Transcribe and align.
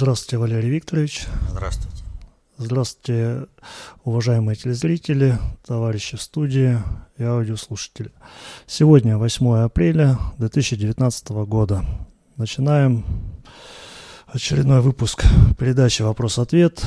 Здравствуйте, 0.00 0.38
Валерий 0.38 0.70
Викторович. 0.70 1.26
Здравствуйте. 1.50 2.04
Здравствуйте, 2.56 3.48
уважаемые 4.04 4.54
телезрители, 4.54 5.36
товарищи 5.66 6.16
в 6.16 6.22
студии 6.22 6.78
и 7.16 7.24
аудиослушатели. 7.24 8.12
Сегодня 8.68 9.18
8 9.18 9.64
апреля 9.64 10.16
2019 10.38 11.30
года. 11.48 11.84
Начинаем 12.36 13.04
очередной 14.28 14.82
выпуск 14.82 15.24
передачи 15.58 16.02
«Вопрос-ответ». 16.02 16.80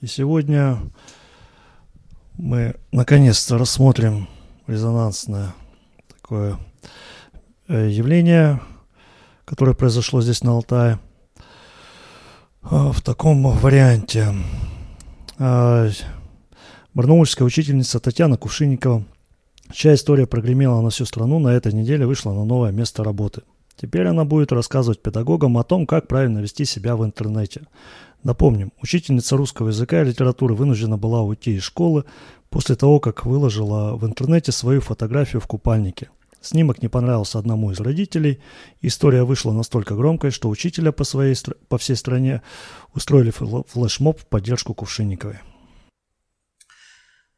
И 0.00 0.08
сегодня 0.08 0.80
мы 2.32 2.74
наконец-то 2.90 3.56
рассмотрим 3.56 4.28
резонансное 4.66 5.54
такое 6.08 6.58
э, 7.68 7.88
явление, 7.88 8.60
которое 9.44 9.76
произошло 9.76 10.20
здесь 10.20 10.42
на 10.42 10.50
Алтае 10.50 10.98
в 12.62 13.00
таком 13.02 13.42
варианте. 13.42 14.28
А, 15.38 15.88
барнаульская 16.94 17.46
учительница 17.46 18.00
Татьяна 18.00 18.36
Кувшинникова, 18.36 19.04
чья 19.72 19.94
история 19.94 20.26
прогремела 20.26 20.80
на 20.80 20.90
всю 20.90 21.04
страну, 21.04 21.38
на 21.38 21.48
этой 21.48 21.72
неделе 21.72 22.06
вышла 22.06 22.32
на 22.32 22.44
новое 22.44 22.70
место 22.70 23.02
работы. 23.02 23.42
Теперь 23.76 24.06
она 24.06 24.24
будет 24.24 24.52
рассказывать 24.52 25.02
педагогам 25.02 25.58
о 25.58 25.64
том, 25.64 25.86
как 25.86 26.06
правильно 26.06 26.38
вести 26.38 26.64
себя 26.64 26.94
в 26.94 27.04
интернете. 27.04 27.62
Напомним, 28.22 28.72
учительница 28.80 29.36
русского 29.36 29.68
языка 29.68 30.02
и 30.02 30.04
литературы 30.04 30.54
вынуждена 30.54 30.96
была 30.96 31.22
уйти 31.22 31.56
из 31.56 31.64
школы 31.64 32.04
после 32.50 32.76
того, 32.76 33.00
как 33.00 33.26
выложила 33.26 33.96
в 33.96 34.06
интернете 34.06 34.52
свою 34.52 34.80
фотографию 34.80 35.40
в 35.40 35.46
купальнике. 35.46 36.10
Снимок 36.42 36.82
не 36.82 36.88
понравился 36.88 37.38
одному 37.38 37.70
из 37.70 37.80
родителей. 37.80 38.42
История 38.80 39.22
вышла 39.22 39.52
настолько 39.52 39.94
громкой, 39.94 40.32
что 40.32 40.48
учителя 40.48 40.90
по, 40.90 41.04
своей, 41.04 41.36
по 41.68 41.78
всей 41.78 41.94
стране 41.94 42.42
устроили 42.94 43.30
флешмоб 43.30 44.20
в 44.20 44.26
поддержку 44.26 44.74
Кувшинниковой. 44.74 45.38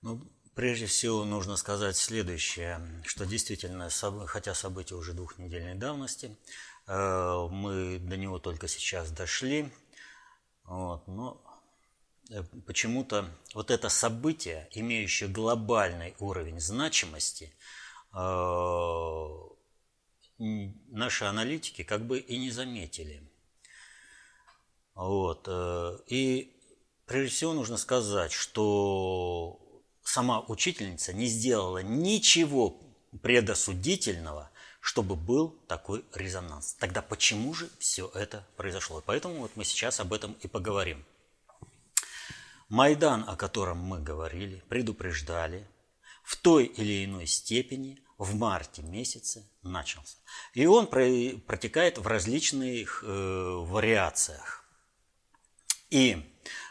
Ну, 0.00 0.22
прежде 0.54 0.86
всего 0.86 1.24
нужно 1.24 1.56
сказать 1.56 1.96
следующее, 1.96 2.80
что 3.04 3.26
действительно, 3.26 3.88
хотя 4.26 4.54
события 4.54 4.94
уже 4.94 5.12
двухнедельной 5.12 5.74
давности, 5.74 6.36
э, 6.86 7.48
мы 7.50 7.98
до 7.98 8.16
него 8.16 8.38
только 8.38 8.68
сейчас 8.68 9.10
дошли, 9.10 9.70
вот, 10.64 11.06
но 11.06 11.42
э, 12.30 12.42
почему-то 12.66 13.28
вот 13.54 13.70
это 13.70 13.88
событие, 13.88 14.68
имеющее 14.72 15.28
глобальный 15.28 16.14
уровень 16.18 16.60
значимости, 16.60 17.52
наши 20.38 21.24
аналитики 21.24 21.82
как 21.82 22.06
бы 22.06 22.18
и 22.18 22.38
не 22.38 22.50
заметили. 22.50 23.22
Вот. 24.94 25.46
Э, 25.48 25.98
и 26.06 26.56
прежде 27.06 27.34
всего 27.34 27.52
нужно 27.52 27.76
сказать, 27.76 28.32
что 28.32 29.58
сама 30.02 30.40
учительница 30.40 31.12
не 31.12 31.26
сделала 31.26 31.82
ничего 31.82 32.80
предосудительного 33.22 34.50
чтобы 34.84 35.16
был 35.16 35.56
такой 35.66 36.04
резонанс. 36.12 36.74
Тогда 36.74 37.00
почему 37.00 37.54
же 37.54 37.70
все 37.78 38.06
это 38.14 38.46
произошло? 38.58 39.02
Поэтому 39.06 39.36
вот 39.36 39.52
мы 39.54 39.64
сейчас 39.64 39.98
об 39.98 40.12
этом 40.12 40.36
и 40.42 40.46
поговорим. 40.46 41.06
Майдан, 42.68 43.24
о 43.26 43.34
котором 43.34 43.78
мы 43.78 43.98
говорили, 43.98 44.62
предупреждали, 44.68 45.66
в 46.22 46.36
той 46.36 46.66
или 46.66 47.06
иной 47.06 47.26
степени 47.26 47.98
в 48.18 48.36
марте 48.36 48.82
месяце 48.82 49.48
начался. 49.62 50.18
И 50.52 50.66
он 50.66 50.86
протекает 50.86 51.98
в 51.98 52.06
различных 52.06 53.02
э, 53.04 53.06
вариациях. 53.06 54.64
И 55.90 56.24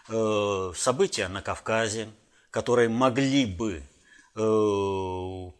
э, 0.07 0.71
события 0.75 1.27
на 1.27 1.41
Кавказе, 1.41 2.09
которые 2.49 2.89
могли 2.89 3.45
бы, 3.45 3.83
э, 4.35 5.51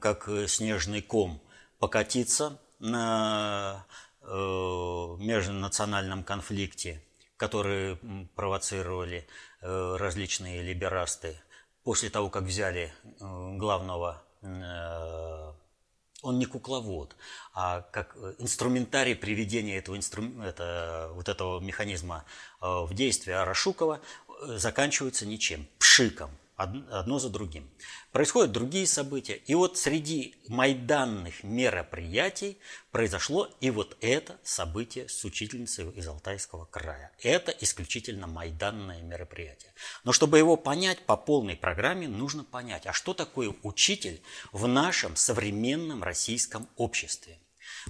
как 0.00 0.28
снежный 0.48 1.02
ком, 1.02 1.40
покатиться 1.78 2.60
на 2.78 3.86
межнациональном 4.24 6.22
конфликте, 6.22 7.02
который 7.36 7.96
провоцировали 8.36 9.26
различные 9.60 10.62
либерасты 10.62 11.36
после 11.82 12.08
того, 12.08 12.30
как 12.30 12.44
взяли 12.44 12.94
главного 13.18 14.22
он 14.42 16.38
не 16.38 16.46
кукловод, 16.46 17.16
а 17.54 17.82
как 17.92 18.16
инструментарий 18.38 19.16
приведения 19.16 19.78
этого, 19.78 19.96
инстру... 19.96 20.24
это, 20.42 21.10
вот 21.14 21.28
этого 21.28 21.60
механизма 21.60 22.24
в 22.60 22.92
действие. 22.94 23.38
Арашукова 23.38 24.00
заканчивается 24.42 25.26
ничем, 25.26 25.66
пшиком 25.78 26.30
одно 26.56 27.18
за 27.18 27.28
другим. 27.28 27.68
Происходят 28.12 28.52
другие 28.52 28.86
события. 28.86 29.34
И 29.34 29.54
вот 29.54 29.78
среди 29.78 30.36
майданных 30.48 31.42
мероприятий 31.42 32.58
произошло 32.90 33.48
и 33.60 33.70
вот 33.70 33.96
это 34.00 34.38
событие 34.42 35.08
с 35.08 35.24
учительницей 35.24 35.90
из 35.90 36.06
Алтайского 36.06 36.66
края. 36.66 37.12
Это 37.20 37.52
исключительно 37.52 38.26
майданное 38.26 39.02
мероприятие. 39.02 39.72
Но 40.04 40.12
чтобы 40.12 40.38
его 40.38 40.56
понять 40.56 41.00
по 41.00 41.16
полной 41.16 41.56
программе, 41.56 42.06
нужно 42.08 42.44
понять, 42.44 42.86
а 42.86 42.92
что 42.92 43.14
такое 43.14 43.54
учитель 43.62 44.22
в 44.52 44.66
нашем 44.68 45.16
современном 45.16 46.02
российском 46.02 46.68
обществе. 46.76 47.38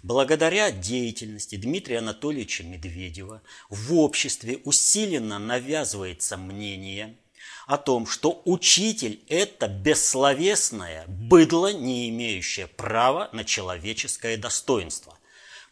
Благодаря 0.03 0.71
деятельности 0.71 1.57
Дмитрия 1.57 1.99
Анатольевича 1.99 2.63
Медведева 2.63 3.43
в 3.69 3.95
обществе 3.95 4.59
усиленно 4.65 5.39
навязывается 5.39 6.37
мнение– 6.37 7.19
о 7.67 7.79
том, 7.79 8.07
что 8.07 8.43
учитель– 8.45 9.23
это 9.29 9.69
бессловесное 9.69 11.05
быдло, 11.07 11.73
не 11.73 12.09
имеющее 12.11 12.67
права 12.67 13.29
на 13.33 13.45
человеческое 13.45 14.37
достоинство. 14.37 15.19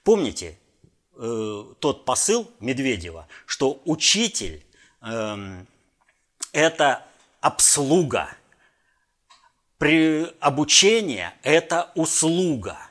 Помните 0.02 0.58
э, 1.16 1.64
тот 1.78 2.04
посыл 2.04 2.50
Медведева, 2.60 3.28
что 3.46 3.82
учитель 3.84 4.64
э,– 5.02 5.64
это 6.52 7.06
обслуга, 7.40 8.30
при 9.78 10.26
обучение– 10.40 11.34
это 11.42 11.90
услуга– 11.94 12.78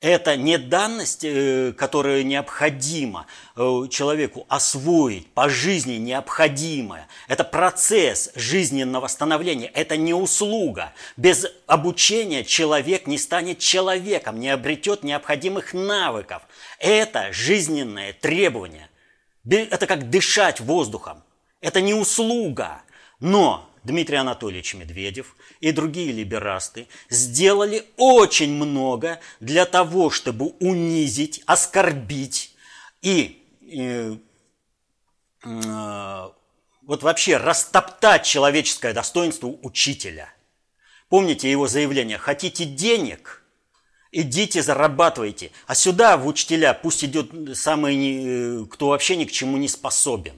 это 0.00 0.36
не 0.36 0.56
данность, 0.56 1.24
э, 1.24 1.74
которая 1.76 2.22
необходима 2.22 3.26
э, 3.54 3.82
человеку 3.90 4.46
освоить, 4.48 5.30
по 5.32 5.50
жизни 5.50 5.94
необходимая. 5.94 7.06
Это 7.28 7.44
процесс 7.44 8.30
жизненного 8.34 9.08
становления, 9.08 9.66
это 9.66 9.98
не 9.98 10.14
услуга. 10.14 10.92
Без 11.18 11.46
обучения 11.66 12.44
человек 12.44 13.06
не 13.06 13.18
станет 13.18 13.58
человеком, 13.58 14.40
не 14.40 14.48
обретет 14.48 15.02
необходимых 15.02 15.74
навыков. 15.74 16.42
Это 16.78 17.30
жизненное 17.32 18.14
требование. 18.14 18.88
Это 19.46 19.86
как 19.86 20.08
дышать 20.08 20.60
воздухом. 20.60 21.22
Это 21.60 21.82
не 21.82 21.92
услуга. 21.92 22.82
Но 23.20 23.69
Дмитрий 23.82 24.16
Анатольевич 24.16 24.74
Медведев 24.74 25.34
и 25.60 25.72
другие 25.72 26.12
либерасты 26.12 26.86
сделали 27.08 27.86
очень 27.96 28.52
много 28.52 29.20
для 29.40 29.64
того, 29.64 30.10
чтобы 30.10 30.48
унизить, 30.60 31.42
оскорбить 31.46 32.54
и 33.00 33.42
э, 33.72 34.16
э, 35.44 36.28
вот 36.82 37.02
вообще 37.02 37.38
растоптать 37.38 38.26
человеческое 38.26 38.92
достоинство 38.92 39.46
учителя. 39.46 40.32
Помните 41.08 41.50
его 41.50 41.66
заявление 41.66 42.18
«хотите 42.18 42.64
денег?» 42.64 43.38
Идите, 44.12 44.60
зарабатывайте. 44.60 45.52
А 45.68 45.76
сюда, 45.76 46.16
в 46.16 46.26
учителя, 46.26 46.74
пусть 46.74 47.04
идет 47.04 47.30
самый, 47.56 48.66
кто 48.66 48.88
вообще 48.88 49.14
ни 49.14 49.24
к 49.24 49.30
чему 49.30 49.56
не 49.56 49.68
способен. 49.68 50.34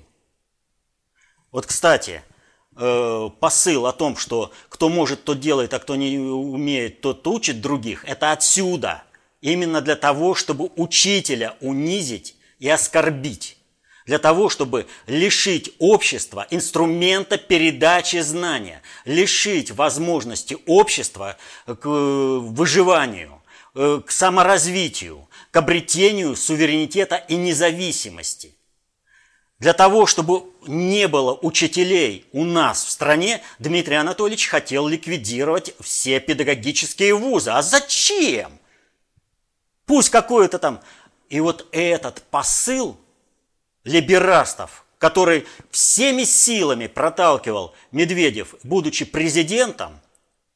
Вот, 1.51 1.65
кстати, 1.65 2.23
Э, 2.23 2.32
посыл 2.75 3.87
о 3.87 3.93
том, 3.93 4.17
что 4.17 4.51
кто 4.69 4.89
может, 4.89 5.25
тот 5.25 5.41
делает, 5.41 5.75
а 5.75 5.79
кто 5.79 5.95
не 5.95 6.19
умеет, 6.19 7.01
тот 7.01 7.27
учит 7.27 7.61
других, 7.61 8.05
это 8.07 8.33
отсюда. 8.33 9.05
Именно 9.43 9.81
для 9.81 9.97
того, 9.97 10.35
чтобы 10.35 10.71
учителя 10.77 11.57
унизить 11.61 12.37
и 12.59 12.69
оскорбить. 12.69 13.59
Для 14.07 14.19
того, 14.19 14.49
чтобы 14.49 14.87
лишить 15.07 15.75
общества 15.79 16.47
инструмента 16.51 17.39
передачи 17.39 18.21
знания, 18.21 18.83
лишить 19.05 19.71
возможности 19.71 20.57
общества 20.67 21.37
к 21.67 21.87
выживанию, 21.87 23.43
э, 23.75 24.01
к 24.05 24.11
саморазвитию, 24.11 25.29
к 25.51 25.57
обретению 25.57 26.35
суверенитета 26.35 27.17
и 27.17 27.37
независимости– 27.37 28.57
для 29.63 29.75
того, 29.75 30.07
чтобы 30.07 30.43
не 30.67 31.07
было 31.07 31.39
учителей 31.41 32.27
у 32.33 32.45
нас 32.45 32.85
в 32.85 32.91
стране, 32.91 33.41
Дмитрий 33.61 33.95
Анатольевич 33.95 34.49
хотел 34.49 34.89
ликвидировать 34.89 35.77
все 35.79 36.19
педагогические 36.19 37.15
вузы. 37.15 37.53
А 37.53 37.63
зачем? 37.63 38.59
Пусть 39.87 40.11
какое-то 40.11 40.59
там... 40.59 40.81
И 41.29 41.39
вот 41.39 41.69
этот 41.71 42.25
посыл 42.25 42.99
либерастов, 43.85 44.85
который 44.99 45.47
всеми 45.71 46.25
силами 46.25 46.89
проталкивал 46.89 47.73
Медведев, 47.93 48.57
будучи 48.65 49.05
президентом, 49.05 50.01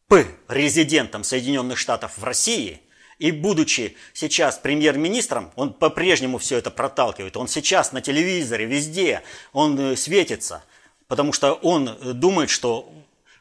П, 0.08 0.26
резидентом 0.48 1.22
Соединенных 1.22 1.78
Штатов 1.78 2.18
в 2.18 2.24
России, 2.24 2.80
и 3.18 3.30
будучи 3.30 3.96
сейчас 4.12 4.58
премьер-министром, 4.58 5.50
он 5.56 5.72
по-прежнему 5.72 6.38
все 6.38 6.58
это 6.58 6.70
проталкивает. 6.70 7.36
Он 7.36 7.48
сейчас 7.48 7.92
на 7.92 8.02
телевизоре, 8.02 8.66
везде, 8.66 9.22
он 9.52 9.78
э, 9.78 9.96
светится, 9.96 10.62
потому 11.08 11.32
что 11.32 11.54
он 11.54 11.88
э, 11.88 12.12
думает, 12.12 12.50
что 12.50 12.92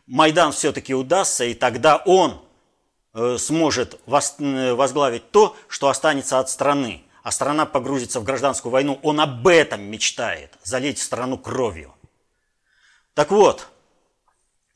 Майдан 0.08 0.54
все-таки 0.54 0.94
удастся, 0.94 1.44
и 1.44 1.54
тогда 1.54 1.98
он 1.98 2.42
э, 3.14 3.38
сможет 3.38 4.00
возглавить 4.06 5.30
то, 5.32 5.56
что 5.68 5.90
останется 5.90 6.40
от 6.40 6.50
страны 6.50 7.02
а 7.22 7.32
страна 7.32 7.66
погрузится 7.66 8.20
в 8.20 8.24
гражданскую 8.24 8.72
войну, 8.72 9.00
он 9.02 9.20
об 9.20 9.48
этом 9.48 9.82
мечтает, 9.82 10.54
залить 10.62 11.00
страну 11.00 11.40
кровью. 11.40 11.92
Так 13.16 13.32
вот, 13.32 13.68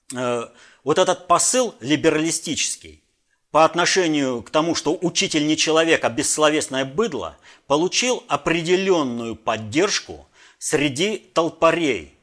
вот 0.09 0.97
этот 0.97 1.27
посыл 1.27 1.75
либералистический 1.79 3.03
по 3.51 3.65
отношению 3.65 4.43
к 4.43 4.49
тому, 4.49 4.75
что 4.75 4.97
учитель 5.01 5.47
не 5.47 5.57
человек, 5.57 6.03
а 6.03 6.09
бессловесное 6.09 6.85
быдло, 6.85 7.37
получил 7.67 8.23
определенную 8.27 9.35
поддержку 9.35 10.27
среди 10.59 11.17
толпарей, 11.17 12.13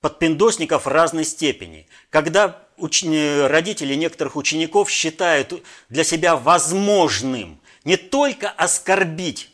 подпиндосников 0.00 0.86
разной 0.86 1.24
степени. 1.24 1.86
Когда 2.10 2.62
уч- 2.78 3.46
родители 3.46 3.94
некоторых 3.94 4.36
учеников 4.36 4.90
считают 4.90 5.62
для 5.88 6.04
себя 6.04 6.36
возможным 6.36 7.60
не 7.84 7.96
только 7.96 8.48
оскорбить 8.48 9.50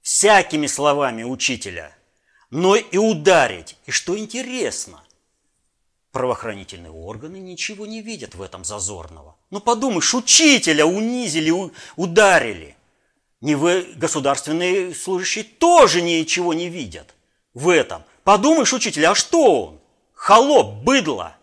всякими 0.00 0.66
словами 0.66 1.22
учителя, 1.22 1.96
но 2.50 2.76
и 2.76 2.98
ударить. 2.98 3.76
И 3.86 3.90
что 3.90 4.18
интересно, 4.18 5.02
правоохранительные 6.12 6.92
органы 6.92 7.38
ничего 7.38 7.86
не 7.86 8.02
видят 8.02 8.34
в 8.34 8.42
этом 8.42 8.64
зазорного. 8.64 9.36
Ну 9.50 9.60
подумаешь, 9.60 10.14
учителя 10.14 10.86
унизили, 10.86 11.52
ударили. 11.96 12.76
Не 13.40 13.56
вы, 13.56 13.82
государственные 13.96 14.94
служащие, 14.94 15.44
тоже 15.44 16.00
ничего 16.00 16.54
не 16.54 16.68
видят 16.68 17.14
в 17.54 17.68
этом. 17.68 18.04
Подумаешь, 18.22 18.72
учитель, 18.72 19.06
а 19.06 19.14
что 19.14 19.66
он? 19.66 19.80
Холоп, 20.14 20.84
быдло– 20.84 21.36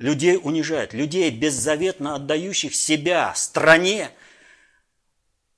людей 0.00 0.40
унижает, 0.42 0.94
людей 0.94 1.30
беззаветно 1.30 2.16
отдающих 2.16 2.74
себя 2.74 3.32
стране, 3.36 4.10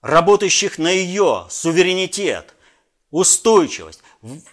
работающих 0.03 0.79
на 0.79 0.91
ее 0.91 1.47
суверенитет, 1.49 2.55
устойчивость, 3.11 4.03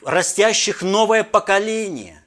растящих 0.04 0.84
новое 0.84 1.24
поколение, 1.24 2.19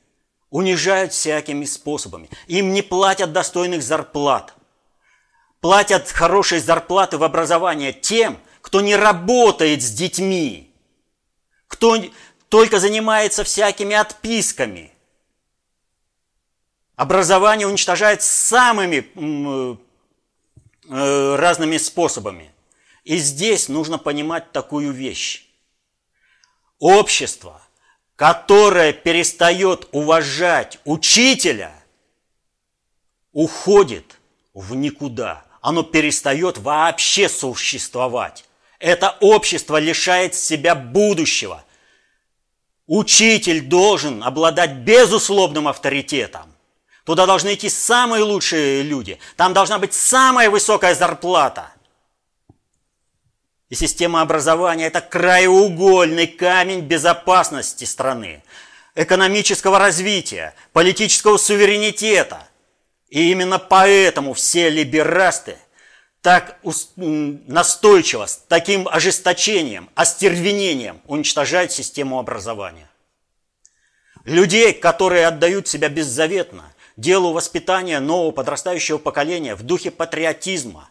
унижают 0.52 1.12
всякими 1.12 1.64
способами. 1.64 2.30
Им 2.46 2.72
не 2.72 2.82
платят 2.82 3.32
достойных 3.32 3.82
зарплат. 3.82 4.54
Платят 5.60 6.08
хорошие 6.08 6.60
зарплаты 6.60 7.18
в 7.18 7.24
образование 7.24 7.92
тем, 7.92 8.38
кто 8.60 8.80
не 8.80 8.94
работает 8.94 9.82
с 9.82 9.90
детьми, 9.90 10.72
кто 11.66 11.96
только 12.48 12.78
занимается 12.78 13.42
всякими 13.42 13.96
отписками– 13.96 14.92
Образование 16.96 17.66
уничтожает 17.66 18.22
самыми 18.22 19.08
э, 20.88 21.36
разными 21.36 21.78
способами. 21.78 22.52
И 23.04 23.16
здесь 23.16 23.68
нужно 23.68 23.98
понимать 23.98 24.52
такую 24.52 24.92
вещь. 24.92 25.48
Общество, 26.78 27.61
которое 28.16 28.92
перестает 28.92 29.88
уважать 29.92 30.78
учителя, 30.84 31.72
уходит 33.32 34.18
в 34.54 34.74
никуда. 34.74 35.44
Оно 35.60 35.82
перестает 35.82 36.58
вообще 36.58 37.28
существовать. 37.28 38.44
Это 38.78 39.16
общество 39.20 39.78
лишает 39.78 40.34
себя 40.34 40.74
будущего. 40.74 41.64
Учитель 42.86 43.60
должен 43.60 44.22
обладать 44.24 44.72
безусловным 44.78 45.68
авторитетом. 45.68 46.52
Туда 47.04 47.26
должны 47.26 47.54
идти 47.54 47.68
самые 47.68 48.22
лучшие 48.22 48.82
люди. 48.82 49.18
Там 49.36 49.52
должна 49.52 49.78
быть 49.78 49.94
самая 49.94 50.50
высокая 50.50 50.94
зарплата. 50.94 51.72
И 53.72 53.74
система 53.74 54.20
образования– 54.20 54.86
это 54.88 55.00
краеугольный 55.00 56.26
камень 56.26 56.80
безопасности 56.80 57.84
страны, 57.84 58.42
экономического 58.94 59.78
развития, 59.78 60.54
политического 60.74 61.38
суверенитета. 61.38 62.46
И 63.08 63.30
именно 63.30 63.58
поэтому 63.58 64.34
все 64.34 64.68
либерасты 64.68 65.56
так 66.20 66.58
настойчиво, 66.96 68.26
с 68.26 68.44
таким 68.46 68.86
ожесточением, 68.88 69.88
остервенением 69.94 71.00
уничтожают 71.06 71.72
систему 71.72 72.18
образования. 72.18 72.90
Людей, 74.26 74.74
которые 74.74 75.26
отдают 75.26 75.66
себя 75.66 75.88
беззаветно, 75.88 76.74
делу 76.98 77.32
воспитания 77.32 78.00
нового 78.00 78.32
подрастающего 78.32 78.98
поколения 78.98 79.54
в 79.54 79.62
духе 79.62 79.90
патриотизма, 79.90 80.90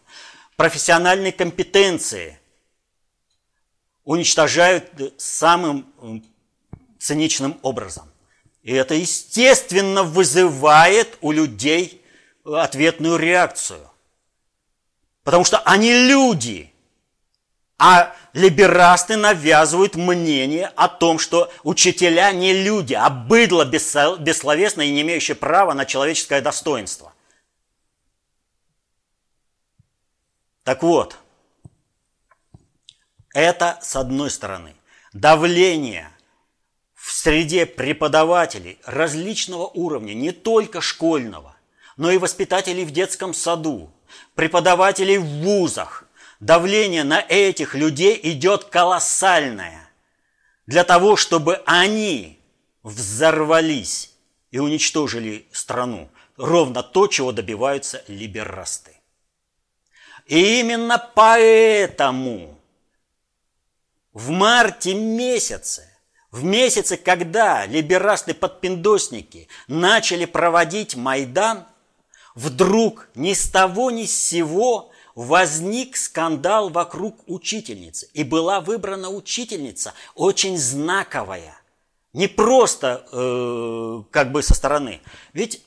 профессиональной 0.56 1.32
компетенции 1.32 2.40
уничтожают 4.04 5.14
самым 5.18 5.94
циничным 7.00 7.60
образом. 7.62 8.12
И 8.64 8.74
это, 8.74 8.94
естественно, 8.94 10.04
вызывает 10.04 11.18
у 11.22 11.32
людей 11.32 12.02
ответную 12.46 13.18
реакцию. 13.18 13.90
Потому 15.24 15.44
что 15.44 15.60
они 15.60 15.94
люди– 15.94 16.68
а 17.84 18.16
либерасты 18.34 19.18
навязывают 19.18 19.96
мнение 19.96 20.68
о 20.76 20.88
том, 20.88 21.18
что 21.18 21.52
учителя 21.64 22.32
не 22.32 22.54
люди, 22.54 22.94
а 22.94 23.10
быдло 23.10 23.66
бессловесное 23.66 24.86
и 24.86 24.92
не 24.92 25.02
имеющее 25.02 25.34
права 25.34 25.74
на 25.74 25.88
человеческое 25.88 26.42
достоинство. 26.42 27.12
Так 30.64 30.84
вот, 30.84 31.18
это 33.34 33.80
с 33.82 33.96
одной 33.96 34.30
стороны 34.30 34.76
давление 35.14 36.10
в 36.96 37.12
среде 37.12 37.66
преподавателей 37.66 38.80
различного 38.86 39.68
уровня, 39.68 40.14
не 40.14 40.32
только 40.32 40.82
школьного, 40.82 41.56
но 41.98 42.12
и 42.12 42.18
воспитателей 42.18 42.86
в 42.86 42.92
детском 42.92 43.34
саду, 43.34 43.92
преподавателей 44.36 45.18
в 45.18 45.26
вузах– 45.26 46.06
давление 46.42 47.06
на 47.06 47.22
этих 47.22 47.76
людей 47.76 48.20
идет 48.22 48.66
колоссальное. 48.66 49.90
Для 50.68 50.84
того, 50.84 51.16
чтобы 51.16 51.62
они 51.66 52.40
взорвались 52.84 54.12
и 54.50 54.60
уничтожили 54.60 55.48
страну. 55.52 56.10
Ровно 56.36 56.84
то, 56.84 57.08
чего 57.08 57.32
добиваются 57.32 58.04
либерасты. 58.08 58.98
И 60.26 60.60
именно 60.60 60.98
поэтому 61.14 62.60
в 64.14 64.30
марте 64.30 64.94
месяце, 64.94 65.88
в 66.32 66.44
месяце, 66.44 66.98
когда 66.98 67.66
либерасты-подпиндосники 67.66 69.48
начали 69.68 70.26
проводить 70.26 70.96
Майдан, 70.96 71.66
вдруг 72.36 73.10
ни 73.16 73.34
с 73.34 73.50
того 73.50 73.92
ни 73.92 74.06
с 74.06 74.16
сего 74.16 74.92
возник 75.16 75.98
скандал 75.98 76.70
вокруг 76.70 77.18
учительницы. 77.28 78.10
И 78.14 78.24
была 78.24 78.62
выбрана 78.62 79.10
учительница 79.10 79.94
очень 80.16 80.58
знаковая. 80.58 81.58
Не 82.14 82.28
просто 82.28 83.06
э, 83.12 84.04
как 84.12 84.32
бы 84.32 84.44
со 84.44 84.54
стороны. 84.54 85.02
Ведь 85.34 85.64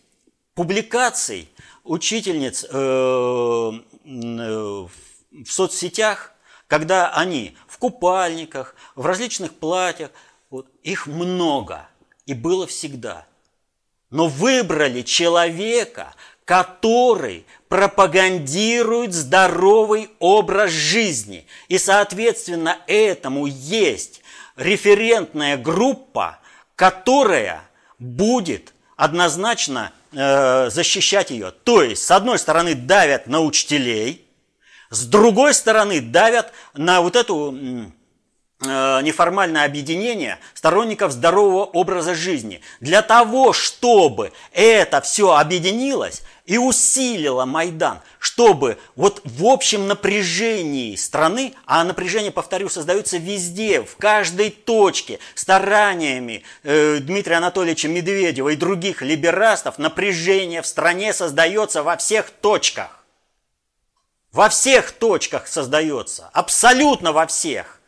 публикаций 0.54 1.48
учительниц 1.84 2.64
э, 2.64 2.68
э, 2.68 3.70
в 4.04 5.46
соцсетях, 5.46 6.32
когда 6.66 7.10
они 7.10 7.56
купальниках, 7.84 8.74
в 8.94 9.04
различных 9.04 9.52
платьях, 9.52 10.10
вот, 10.48 10.66
их 10.82 11.06
много 11.06 11.86
и 12.24 12.32
было 12.32 12.66
всегда. 12.66 13.26
Но 14.08 14.26
выбрали 14.26 15.02
человека, 15.02 16.14
который 16.46 17.44
пропагандирует 17.68 19.12
здоровый 19.12 20.08
образ 20.18 20.70
жизни. 20.70 21.46
И, 21.68 21.76
соответственно, 21.76 22.78
этому 22.86 23.44
есть 23.44 24.22
референтная 24.56 25.58
группа, 25.58 26.38
которая 26.76 27.68
будет 27.98 28.72
однозначно 28.96 29.92
э, 30.12 30.70
защищать 30.70 31.30
ее. 31.30 31.50
То 31.50 31.82
есть, 31.82 32.02
с 32.02 32.10
одной 32.10 32.38
стороны, 32.38 32.74
давят 32.74 33.26
на 33.26 33.42
учителей, 33.42 34.23
с 34.94 35.04
другой 35.06 35.54
стороны, 35.54 36.00
давят 36.00 36.52
на 36.74 37.00
вот 37.00 37.16
эту 37.16 37.92
Э, 38.66 39.00
неформальное 39.02 39.64
объединение 39.64 40.38
сторонников 40.54 41.12
здорового 41.12 41.64
образа 41.64 42.14
жизни. 42.14 42.60
Для 42.80 43.02
того, 43.02 43.52
чтобы 43.52 44.32
это 44.52 45.00
все 45.00 45.34
объединилось 45.36 46.22
и 46.46 46.56
усилило 46.56 47.44
Майдан, 47.44 48.00
чтобы 48.18 48.78
вот 48.96 49.20
в 49.24 49.44
общем 49.44 49.86
напряжении 49.88 50.94
страны, 50.94 51.54
а 51.66 51.84
напряжение, 51.84 52.30
повторю, 52.30 52.68
создается 52.68 53.18
везде, 53.18 53.82
в 53.82 53.96
каждой 53.96 54.50
точке, 54.50 55.18
стараниями 55.34 56.42
э, 56.62 56.98
Дмитрия 57.00 57.36
Анатольевича 57.36 57.88
Медведева 57.88 58.50
и 58.50 58.56
других 58.56 59.02
либерастов, 59.02 59.78
напряжение 59.78 60.62
в 60.62 60.66
стране 60.66 61.12
создается 61.12 61.82
во 61.82 61.96
всех 61.96 62.30
точках. 62.30 63.03
Во 64.34 64.48
всех 64.48 64.90
точках 64.90 65.46
создается, 65.46 66.28
абсолютно 66.32 67.12
во 67.12 67.24
всех. 67.28 67.80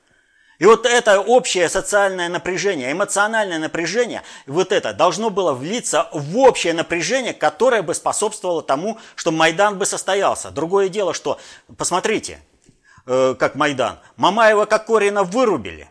И 0.60 0.64
вот 0.64 0.86
это 0.86 1.20
общее 1.20 1.68
социальное 1.68 2.28
напряжение, 2.28 2.92
эмоциональное 2.92 3.58
напряжение, 3.58 4.22
вот 4.46 4.70
это 4.70 4.94
должно 4.94 5.30
было 5.30 5.52
влиться 5.52 6.08
в 6.12 6.38
общее 6.38 6.72
напряжение, 6.72 7.34
которое 7.34 7.82
бы 7.82 7.94
способствовало 7.94 8.62
тому, 8.62 8.96
что 9.16 9.32
Майдан 9.32 9.76
бы 9.76 9.86
состоялся. 9.86 10.52
Другое 10.52 10.88
дело, 10.88 11.14
что, 11.14 11.40
посмотрите, 11.76 12.38
э, 13.06 13.34
как 13.36 13.56
Майдан, 13.56 13.98
Мамаева 14.14 14.66
как 14.66 14.86
Корина 14.86 15.24
вырубили. 15.24 15.90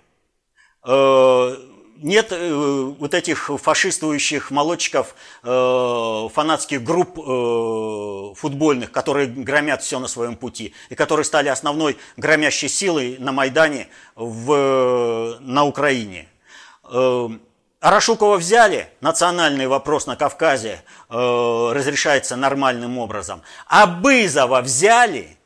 Э, 0.85 1.57
нет 1.97 2.27
э, 2.31 2.93
вот 2.99 3.13
этих 3.13 3.49
фашистующих 3.61 4.51
молодчиков, 4.51 5.15
э, 5.43 6.27
фанатских 6.33 6.83
групп 6.83 7.17
э, 7.19 8.35
футбольных, 8.35 8.91
которые 8.91 9.27
громят 9.27 9.81
все 9.81 9.99
на 9.99 10.07
своем 10.07 10.35
пути, 10.35 10.73
и 10.89 10.95
которые 10.95 11.25
стали 11.25 11.49
основной 11.49 11.97
громящей 12.17 12.69
силой 12.69 13.17
на 13.19 13.31
Майдане 13.31 13.87
в, 14.15 15.37
на 15.39 15.65
Украине. 15.65 16.27
Арашукова 17.79 18.37
взяли, 18.37 18.89
национальный 19.01 19.67
вопрос 19.67 20.07
на 20.07 20.15
Кавказе 20.15 20.83
разрешается 21.09 22.35
нормальным 22.35 22.97
образом. 22.97 23.41
А 23.67 23.87
Бызова 23.87 24.61
взяли– 24.61 25.37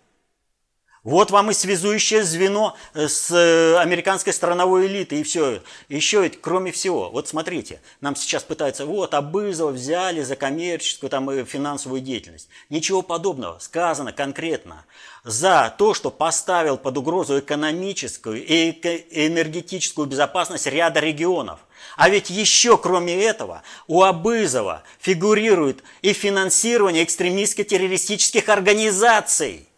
вот 1.03 1.31
вам 1.31 1.49
и 1.51 1.53
связующее 1.53 2.23
звено 2.23 2.75
э, 2.93 3.07
с 3.07 3.31
э, 3.31 3.77
американской 3.77 4.33
страновой 4.33 4.87
элитой, 4.87 5.21
и 5.21 5.23
все. 5.23 5.61
Еще 5.87 6.21
ведь, 6.21 6.41
кроме 6.41 6.71
всего, 6.71 7.09
вот 7.09 7.27
смотрите, 7.27 7.81
нам 8.01 8.15
сейчас 8.17 8.43
пытаются, 8.43 8.85
вот, 8.85 9.13
Абызова 9.13 9.71
взяли 9.71 10.21
за 10.23 10.35
коммерческую 10.35 11.09
там, 11.09 11.31
и 11.31 11.45
финансовую 11.45 12.01
деятельность. 12.01 12.49
Ничего 12.69 13.01
подобного, 13.01 13.59
сказано 13.59 14.11
конкретно. 14.11 14.85
За 15.23 15.73
то, 15.77 15.93
что 15.93 16.11
поставил 16.11 16.77
под 16.77 16.97
угрозу 16.97 17.39
экономическую 17.39 18.43
и 18.45 18.71
энергетическую 18.71 20.07
безопасность 20.07 20.65
ряда 20.65 20.99
регионов. 20.99 21.59
А 21.95 22.09
ведь 22.09 22.29
еще 22.29 22.77
кроме 22.77 23.23
этого 23.23 23.63
у 23.87 24.03
Абызова 24.03 24.83
фигурирует 24.99 25.83
и 26.01 26.13
финансирование 26.13 27.05
экстремистско-террористических 27.05 28.49
организаций. 28.49 29.68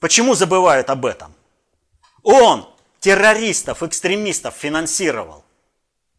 Почему 0.00 0.34
забывают 0.34 0.90
об 0.90 1.06
этом? 1.06 1.34
Он 2.22 2.66
террористов, 3.00 3.82
экстремистов 3.82 4.54
финансировал. 4.54 5.44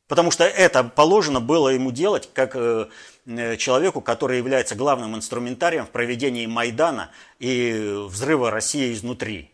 Потому 0.08 0.30
что 0.30 0.44
это 0.44 0.84
положено 0.84 1.40
было 1.40 1.70
ему 1.70 1.92
делать 1.92 2.30
как 2.34 2.56
э, 2.56 2.88
э, 3.26 3.58
человеку, 3.58 4.02
который 4.02 4.38
является 4.38 4.76
главным 4.76 5.16
инструментарием 5.16 5.86
в 5.86 5.90
проведении 5.90 6.46
Майдана 6.46 7.12
и 7.40 8.06
взрыва 8.08 8.52
России 8.52 8.94
изнутри. 8.94 9.52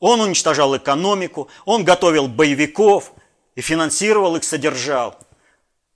Он 0.00 0.20
уничтожал 0.20 0.76
экономику, 0.76 1.48
он 1.64 1.84
готовил 1.84 2.28
боевиков 2.28 3.12
и 3.56 3.60
финансировал 3.60 4.36
их, 4.36 4.44
содержал. 4.44 5.18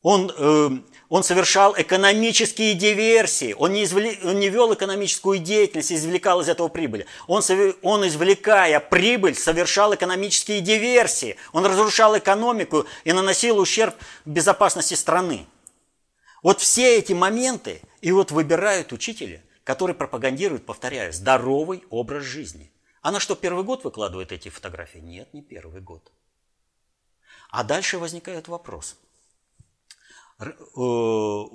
Он 0.03 0.33
э, 0.37 0.71
он 1.13 1.23
совершал 1.23 1.75
экономические 1.77 2.73
диверсии, 2.73 3.53
он 3.59 3.75
не, 3.75 3.85
извлек, 3.85 4.25
он 4.25 4.41
не 4.41 4.49
вел 4.49 4.73
экономическую 4.73 5.41
деятельность, 5.41 5.93
извлекал 5.93 6.41
из 6.41 6.49
этого 6.49 6.69
прибыль. 6.69 7.05
Он, 7.27 7.43
он, 7.83 8.09
извлекая 8.09 8.81
прибыль, 8.81 9.35
совершал 9.35 9.95
экономические 9.95 10.63
диверсии. 10.63 11.37
Он 11.53 11.67
разрушал 11.67 12.17
экономику 12.17 12.87
и 13.05 13.13
наносил 13.13 13.59
ущерб 13.59 13.95
безопасности 14.25 14.95
страны. 14.95 15.47
Вот 16.43 16.63
все 16.63 16.97
эти 16.97 17.13
моменты 17.13 17.83
и 18.01 18.11
вот 18.11 18.31
выбирают 18.31 18.95
учителя, 18.95 19.43
который 19.65 19.95
пропагандирует, 19.95 20.65
повторяю, 20.65 21.13
здоровый 21.13 21.85
образ 21.91 22.25
жизни. 22.25 22.73
Она 23.03 23.21
что, 23.21 23.35
первый 23.35 23.65
год 23.65 23.85
выкладывает 23.85 24.33
эти 24.33 24.49
фотографии? 24.49 25.01
Нет, 25.01 25.29
не 25.35 25.43
первый 25.43 25.83
год. 25.83 26.11
А 27.51 27.65
дальше 27.65 27.99
возникает 27.99 28.49
вопрос– 28.49 28.97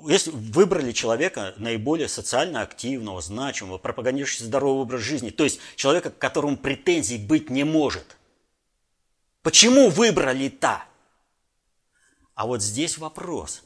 если 0.09 0.31
выбрали 0.31 0.91
человека 0.91 1.53
наиболее 1.57 2.07
социально 2.07 2.61
активного, 2.61 3.21
значимого, 3.21 3.77
пропагандирующего 3.77 4.45
здоровый 4.45 4.81
образ 4.81 5.01
жизни, 5.01 5.29
то 5.29 5.43
есть 5.43 5.59
человека, 5.75 6.11
к 6.11 6.17
которому 6.17 6.57
претензий 6.57 7.17
быть 7.17 7.49
не 7.49 7.63
может. 7.63 8.17
Почему 9.41 9.89
выбрали 9.89 10.49
та? 10.49 10.85
А 12.35 12.45
вот 12.45 12.61
здесь 12.61 12.97
вопрос 12.97 13.63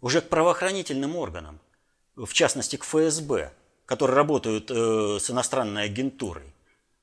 уже 0.00 0.20
к 0.20 0.28
правоохранительным 0.28 1.16
органам, 1.16 1.58
в 2.16 2.32
частности 2.32 2.76
к 2.76 2.84
ФСБ, 2.84 3.52
которые 3.86 4.16
работают 4.16 4.70
э, 4.70 5.18
с 5.20 5.30
иностранной 5.30 5.84
агентурой. 5.84 6.52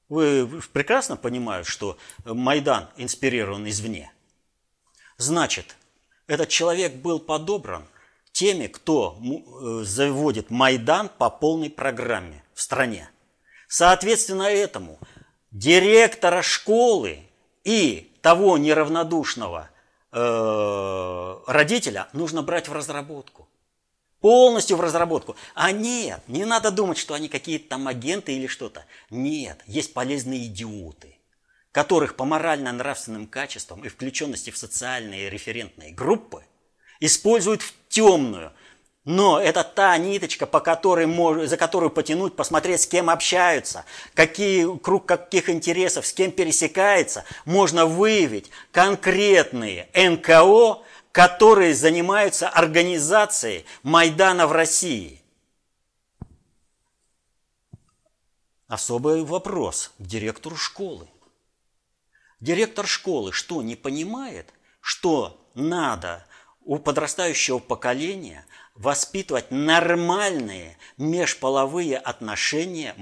Вы 0.09 0.47
прекрасно 0.73 1.15
понимаете, 1.17 1.69
что 1.69 1.97
Майдан 2.25 2.89
инспирирован 2.97 3.67
извне. 3.67 4.12
Значит, 5.17 5.75
этот 6.33 6.49
человек 6.49 6.95
был 6.95 7.19
подобран 7.19 7.85
теми, 8.31 8.67
кто 8.67 9.17
э, 9.21 9.83
заводит 9.83 10.49
Майдан 10.49 11.09
по 11.09 11.29
полной 11.29 11.69
программе 11.69 12.43
в 12.53 12.61
стране. 12.61 13.09
Соответственно 13.67 14.43
этому 14.43 14.99
директора 15.51 16.41
школы 16.41 17.19
и 17.63 18.11
того 18.21 18.57
неравнодушного 18.57 19.69
э, 20.11 21.37
родителя 21.47 22.07
нужно 22.13 22.41
брать 22.41 22.67
в 22.67 22.73
разработку. 22.73 23.47
Полностью 24.19 24.77
в 24.77 24.81
разработку. 24.81 25.35
А 25.53 25.71
нет, 25.71 26.21
не 26.27 26.45
надо 26.45 26.71
думать, 26.71 26.97
что 26.97 27.13
они 27.13 27.27
какие-то 27.27 27.69
там 27.69 27.87
агенты 27.87 28.33
или 28.33 28.47
что-то. 28.47 28.85
Нет, 29.09 29.61
есть 29.67 29.93
полезные 29.93 30.45
идиоты 30.45 31.12
которых 31.73 32.15
по 32.15 32.23
морально-нравственным 32.23 33.27
качествам 33.27 33.83
и 33.83 33.89
включенности 33.89 34.51
в 34.51 34.57
социальные 34.57 35.29
референтные 35.29 35.91
группы 35.91 36.45
используют 36.99 37.63
в 37.63 37.73
темную. 37.89 38.53
Но 39.05 39.41
это 39.41 39.65
та 39.65 39.97
ниточка, 39.97 40.45
по 40.45 40.61
которой, 40.61 41.47
за 41.47 41.57
которую 41.57 41.89
потянуть, 41.89 42.35
посмотреть, 42.35 42.81
с 42.81 42.87
кем 42.87 43.09
общаются, 43.09 43.85
какие, 44.13 44.77
круг 44.77 45.07
каких 45.07 45.49
интересов, 45.49 46.05
с 46.05 46.13
кем 46.13 46.31
пересекается, 46.31 47.25
можно 47.43 47.85
выявить 47.85 48.51
конкретные 48.71 49.89
НКО, 49.93 50.83
которые 51.11 51.73
занимаются 51.73 52.47
организацией 52.47 53.65
Майдана 53.81 54.45
в 54.45 54.51
России. 54.51 55.21
Особый 58.67 59.23
вопрос 59.23 59.91
к 59.97 60.03
директору 60.03 60.55
школы. 60.55 61.07
Директор 62.43 62.85
школы 62.85 63.31
что, 63.31 63.62
не 63.62 63.77
понимает, 63.77 64.53
что 64.81 65.50
надо 65.53 66.25
у 66.65 66.77
подрастающего 66.77 67.59
поколения 67.59 68.45
воспитывать 68.75 69.50
нормальные 69.50 70.77
межполовые 70.97 71.97
отношения 71.97 72.97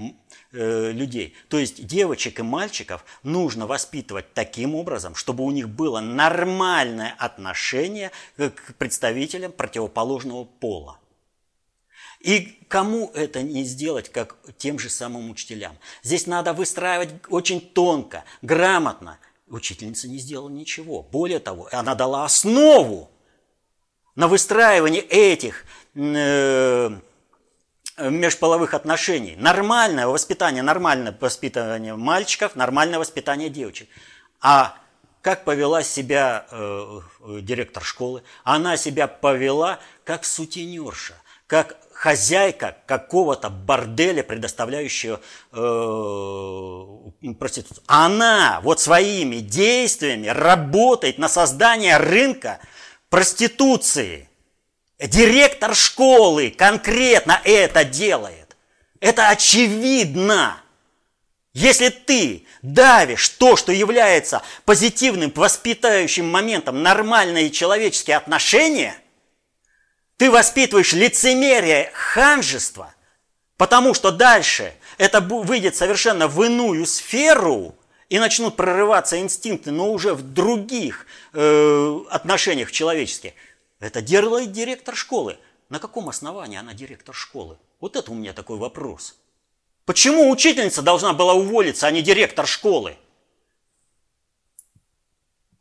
э, 0.51 0.91
людей. 0.91 1.36
То 1.48 1.57
есть 1.57 1.88
девочек 1.88 2.39
и 2.39 2.43
мальчиков 2.43 3.03
нужно 3.24 3.65
воспитывать 3.65 4.31
таким 4.36 4.75
образом, 4.75 5.15
чтобы 5.15 5.43
у 5.43 5.50
них 5.50 5.69
было 5.69 6.01
нормальное 6.01 7.15
отношение 7.17 8.12
к 8.38 8.75
представителям 8.77 9.53
противоположного 9.53 10.43
пола. 10.43 11.00
И 12.19 12.60
кому 12.67 13.10
это 13.15 13.41
не 13.41 13.63
сделать, 13.63 14.10
как 14.10 14.38
тем 14.60 14.77
же 14.77 14.91
самым 14.91 15.31
учителям? 15.31 15.75
Здесь 16.03 16.27
надо 16.27 16.53
выстраивать 16.53 17.10
очень 17.29 17.60
тонко, 17.60 18.24
грамотно– 18.43 19.17
Учительница 19.51 20.08
не 20.08 20.17
сделала 20.17 20.50
ничего. 20.50 21.03
Более 21.03 21.39
того, 21.39 21.67
она 21.74 21.93
дала 21.93 22.24
основу 22.24 23.12
на 24.15 24.29
выстраивание 24.29 25.01
этих 25.01 25.65
э, 25.93 26.89
межполовых 27.98 28.74
отношений. 28.74 29.36
Нормальное 29.36 30.08
воспитание, 30.08 30.63
нормальное 30.63 31.15
воспитание 31.20 31.96
мальчиков, 31.98 32.55
нормальное 32.55 32.98
воспитание 32.98 33.50
девочек. 33.50 33.89
А 34.39 34.77
как 35.22 35.43
повела 35.43 35.84
себя 35.84 36.46
э, 36.50 37.01
директор 37.41 37.84
школы? 37.84 38.24
Она 38.46 38.77
себя 38.77 39.08
повела 39.08 39.79
как 40.05 40.24
сутенерша, 40.24 41.15
как 41.48 41.77
хозяйка 42.01 42.77
какого-то 42.88 43.51
борделя, 43.51 44.24
предоставляющего 44.24 45.22
э, 45.51 47.31
проституцию. 47.38 47.84
Она 47.86 48.60
вот 48.63 48.79
своими 48.79 49.36
действиями 49.36 50.25
работает 50.25 51.20
на 51.20 51.29
создание 51.29 51.98
рынка 51.98 52.60
проституции. 53.12 54.27
Директор 54.98 55.75
школы 55.75 56.50
конкретно 56.50 57.39
это 57.43 57.84
делает. 57.84 58.58
Это 59.00 59.29
очевидно. 59.29 60.58
Если 61.53 61.89
ты 61.89 62.48
давишь 62.63 63.29
то, 63.29 63.55
что 63.55 63.72
является 63.72 64.41
позитивным 64.65 65.31
воспитающим 65.36 66.27
моментом 66.27 66.81
нормальные 66.81 67.51
человеческие 67.51 68.17
отношения, 68.17 68.96
ты 70.21 70.29
воспитываешь 70.29 70.93
лицемерие, 70.93 71.89
ханжество, 71.95 72.93
потому 73.57 73.95
что 73.95 74.11
дальше 74.11 74.71
это 74.99 75.19
выйдет 75.19 75.75
совершенно 75.75 76.27
в 76.27 76.43
иную 76.43 76.85
сферу, 76.85 77.73
и 78.07 78.19
начнут 78.19 78.55
прорываться 78.55 79.19
инстинкты, 79.19 79.71
но 79.71 79.91
уже 79.91 80.13
в 80.13 80.21
других 80.21 81.07
э, 81.33 81.99
отношениях 82.11 82.71
человеческих. 82.71 83.31
Это 83.79 84.03
делает 84.03 84.51
директор 84.51 84.95
школы. 84.95 85.39
На 85.69 85.79
каком 85.79 86.07
основании 86.07 86.59
она 86.59 86.75
директор 86.75 87.15
школы? 87.15 87.57
Вот 87.79 87.95
это 87.95 88.11
у 88.11 88.13
меня 88.13 88.33
такой 88.33 88.59
вопрос. 88.59 89.15
Почему 89.85 90.29
учительница 90.29 90.83
должна 90.83 91.13
была 91.13 91.33
уволиться, 91.33 91.87
а 91.87 91.91
не 91.91 92.03
директор 92.03 92.45
школы? 92.45 92.95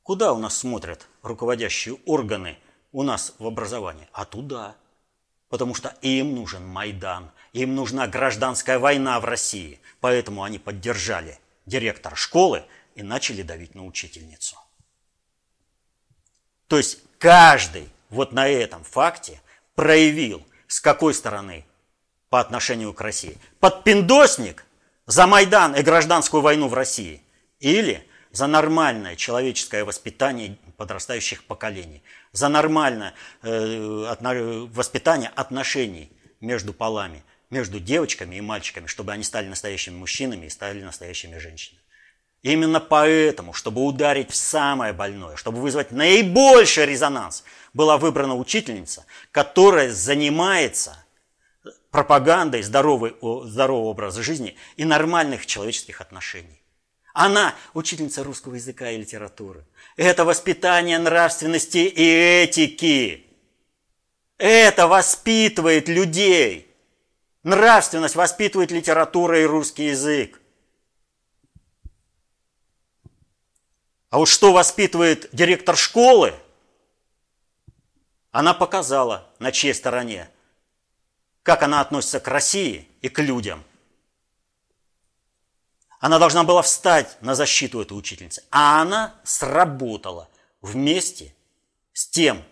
Куда 0.02 0.34
у 0.34 0.38
нас 0.38 0.54
смотрят 0.58 1.06
руководящие 1.22 1.96
органы– 2.04 2.58
у 2.92 3.02
нас 3.02 3.34
в 3.38 3.46
образовании, 3.46 4.08
а 4.12 4.24
туда. 4.24 4.76
Потому 5.48 5.74
что 5.74 5.96
им 6.00 6.34
нужен 6.34 6.66
Майдан, 6.66 7.30
им 7.52 7.74
нужна 7.74 8.06
гражданская 8.06 8.78
война 8.78 9.18
в 9.20 9.24
России. 9.24 9.80
Поэтому 10.00 10.44
они 10.44 10.58
поддержали 10.58 11.38
директора 11.66 12.14
школы 12.14 12.64
и 12.94 13.02
начали 13.02 13.42
давить 13.42 13.74
на 13.74 13.84
учительницу. 13.84 14.56
То 16.68 16.76
есть 16.76 17.00
каждый 17.18 17.88
вот 18.10 18.32
на 18.32 18.48
этом 18.48 18.84
факте 18.84 19.40
проявил, 19.74 20.46
с 20.68 20.80
какой 20.80 21.14
стороны 21.14 21.66
по 22.28 22.38
отношению 22.38 22.94
к 22.94 23.00
России. 23.00 23.38
Подпиндосник 23.58 24.64
за 25.06 25.26
Майдан 25.26 25.74
и 25.74 25.82
гражданскую 25.82 26.42
войну 26.42 26.68
в 26.68 26.74
России 26.74 27.22
или 27.58 28.06
за 28.30 28.46
нормальное 28.46 29.16
человеческое 29.16 29.84
воспитание 29.84 30.56
подрастающих 30.80 31.44
поколений, 31.44 32.02
за 32.32 32.48
нормальное 32.48 33.12
э, 33.42 34.66
воспитание 34.72 35.30
отношений 35.36 36.10
между 36.40 36.72
полами, 36.72 37.22
между 37.50 37.78
девочками 37.78 38.36
и 38.36 38.40
мальчиками, 38.40 38.86
чтобы 38.86 39.12
они 39.12 39.22
стали 39.22 39.46
настоящими 39.46 39.96
мужчинами 39.96 40.46
и 40.46 40.48
стали 40.48 40.82
настоящими 40.82 41.36
женщинами. 41.36 41.82
Именно 42.40 42.80
поэтому, 42.80 43.52
чтобы 43.52 43.84
ударить 43.84 44.30
в 44.30 44.34
самое 44.34 44.94
больное, 44.94 45.36
чтобы 45.36 45.60
вызвать 45.60 45.92
наибольший 45.92 46.86
резонанс, 46.86 47.44
была 47.74 47.98
выбрана 47.98 48.34
учительница, 48.34 49.04
которая 49.32 49.92
занимается 49.92 51.04
пропагандой 51.90 52.62
здорового, 52.62 53.46
здорового 53.46 53.88
образа 53.88 54.22
жизни 54.22 54.56
и 54.78 54.86
нормальных 54.86 55.44
человеческих 55.44 56.00
отношений. 56.00 56.59
Она 57.12 57.54
учительница 57.74 58.22
русского 58.22 58.54
языка 58.54 58.90
и 58.90 58.98
литературы. 58.98 59.64
Это 59.96 60.24
воспитание 60.24 60.98
нравственности 60.98 61.78
и 61.78 62.02
этики. 62.02 63.26
Это 64.38 64.86
воспитывает 64.86 65.88
людей. 65.88 66.74
Нравственность 67.42 68.14
воспитывает 68.14 68.70
литература 68.70 69.40
и 69.40 69.44
русский 69.44 69.86
язык. 69.86 70.40
А 74.10 74.18
вот 74.18 74.26
что 74.26 74.52
воспитывает 74.52 75.28
директор 75.32 75.76
школы, 75.76 76.34
она 78.30 78.54
показала, 78.54 79.28
на 79.38 79.52
чьей 79.52 79.74
стороне, 79.74 80.28
как 81.42 81.62
она 81.62 81.80
относится 81.80 82.20
к 82.20 82.28
России 82.28 82.88
и 83.02 83.08
к 83.08 83.20
людям. 83.20 83.64
Она 86.00 86.18
должна 86.18 86.44
была 86.44 86.62
встать 86.62 87.18
на 87.20 87.34
защиту 87.34 87.82
этой 87.82 87.92
учительницы. 87.92 88.42
А 88.50 88.80
она 88.80 89.20
сработала 89.22 90.30
вместе 90.62 91.34
с 91.92 92.08
тем 92.08 92.42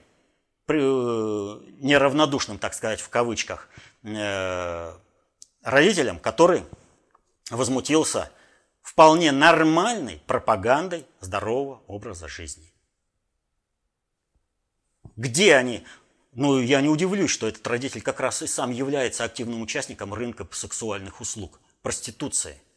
э, 0.68 0.72
неравнодушным, 0.74 2.58
так 2.58 2.74
сказать, 2.74 3.00
в 3.00 3.08
кавычках, 3.08 3.70
э, 4.02 4.92
родителем, 5.62 6.18
который 6.18 6.62
возмутился 7.50 8.30
вполне 8.82 9.32
нормальной 9.32 10.22
пропагандой 10.26 11.06
здорового 11.20 11.82
образа 11.86 12.28
жизни. 12.28 12.70
Где 15.16 15.54
они? 15.54 15.86
Ну, 16.32 16.60
я 16.60 16.82
не 16.82 16.90
удивлюсь, 16.90 17.30
что 17.30 17.48
этот 17.48 17.66
родитель 17.66 18.02
как 18.02 18.20
раз 18.20 18.42
и 18.42 18.46
сам 18.46 18.70
является 18.72 19.24
активным 19.24 19.62
участником 19.62 20.12
рынка 20.12 20.46
сексуальных 20.52 21.22
услуг, 21.22 21.60
проституции– 21.80 22.60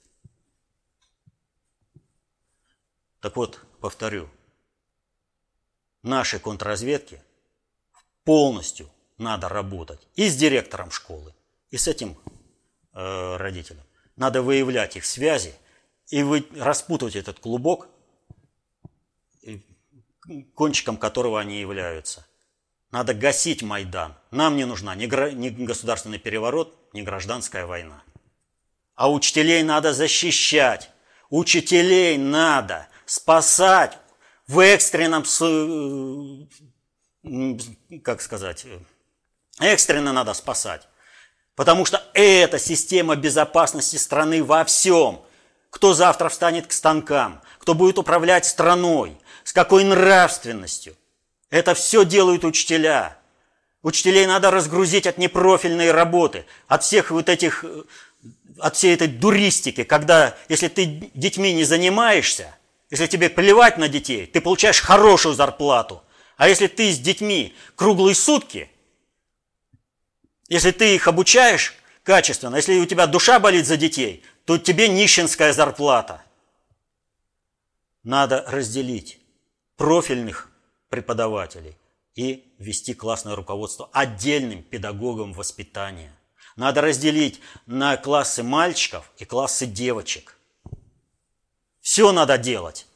Так 3.21 3.35
вот, 3.35 3.61
повторю, 3.79 4.29
нашей 6.01 6.39
контрразведке 6.39 7.23
полностью 8.23 8.89
надо 9.17 9.47
работать 9.47 10.07
и 10.15 10.27
с 10.27 10.35
директором 10.35 10.91
школы, 10.91 11.33
и 11.69 11.77
с 11.77 11.87
этим 11.87 12.17
э, 12.93 13.37
родителем. 13.37 13.83
Надо 14.15 14.41
выявлять 14.41 14.95
их 14.95 15.05
связи 15.05 15.53
и 16.09 16.23
вы, 16.23 16.45
распутывать 16.55 17.15
этот 17.15 17.39
клубок, 17.39 17.87
кончиком 20.55 20.97
которого 20.97 21.39
они 21.39 21.59
являются. 21.59 22.27
Надо 22.91 23.13
гасить 23.13 23.63
Майдан. 23.63 24.15
Нам 24.31 24.57
не 24.57 24.65
нужна 24.65 24.95
ни, 24.95 25.05
гра- 25.05 25.31
ни 25.31 25.49
государственный 25.49 26.19
переворот, 26.19 26.75
ни 26.93 27.01
гражданская 27.01 27.65
война. 27.65 28.03
А 28.95 29.09
учителей 29.09 29.63
надо 29.63 29.93
защищать. 29.93 30.89
Учителей 31.29 32.17
надо 32.17 32.87
спасать 33.11 33.97
в 34.47 34.59
экстренном, 34.59 35.25
как 38.03 38.21
сказать, 38.21 38.65
экстренно 39.59 40.13
надо 40.13 40.33
спасать. 40.33 40.87
Потому 41.55 41.83
что 41.83 42.01
это 42.13 42.57
система 42.57 43.17
безопасности 43.17 43.97
страны 43.97 44.41
во 44.41 44.63
всем. 44.63 45.21
Кто 45.69 45.93
завтра 45.93 46.29
встанет 46.29 46.67
к 46.67 46.71
станкам, 46.71 47.41
кто 47.59 47.73
будет 47.73 47.97
управлять 47.99 48.45
страной, 48.45 49.17
с 49.43 49.51
какой 49.51 49.83
нравственностью. 49.83 50.95
Это 51.49 51.73
все 51.73 52.05
делают 52.05 52.45
учителя. 52.45 53.17
Учителей 53.83 54.25
надо 54.25 54.51
разгрузить 54.51 55.05
от 55.05 55.17
непрофильной 55.17 55.91
работы, 55.91 56.45
от 56.67 56.83
всех 56.83 57.11
вот 57.11 57.27
этих, 57.27 57.65
от 58.57 58.77
всей 58.77 58.93
этой 58.93 59.07
дуристики, 59.07 59.83
когда, 59.83 60.37
если 60.47 60.69
ты 60.69 61.11
детьми 61.13 61.53
не 61.53 61.65
занимаешься, 61.65 62.55
если 62.91 63.07
тебе 63.07 63.29
плевать 63.29 63.77
на 63.77 63.87
детей, 63.87 64.27
ты 64.27 64.41
получаешь 64.41 64.81
хорошую 64.81 65.33
зарплату. 65.33 66.03
А 66.35 66.49
если 66.49 66.67
ты 66.67 66.91
с 66.91 66.99
детьми 66.99 67.55
круглые 67.75 68.15
сутки, 68.15 68.69
если 70.49 70.71
ты 70.71 70.93
их 70.93 71.07
обучаешь 71.07 71.73
качественно, 72.03 72.57
если 72.57 72.77
у 72.79 72.85
тебя 72.85 73.07
душа 73.07 73.39
болит 73.39 73.65
за 73.65 73.77
детей, 73.77 74.25
то 74.43 74.57
тебе 74.57 74.89
нищенская 74.89 75.53
зарплата. 75.53 76.21
Надо 78.03 78.43
разделить 78.47 79.21
профильных 79.77 80.51
преподавателей 80.89 81.77
и 82.15 82.53
вести 82.57 82.93
классное 82.93 83.35
руководство 83.35 83.89
отдельным 83.93 84.63
педагогам 84.63 85.31
воспитания. 85.31 86.13
Надо 86.57 86.81
разделить 86.81 87.39
на 87.65 87.95
классы 87.95 88.43
мальчиков 88.43 89.09
и 89.17 89.23
классы 89.23 89.65
девочек– 89.65 90.37
все 91.81 92.11
надо 92.11 92.37
делать. 92.37 92.87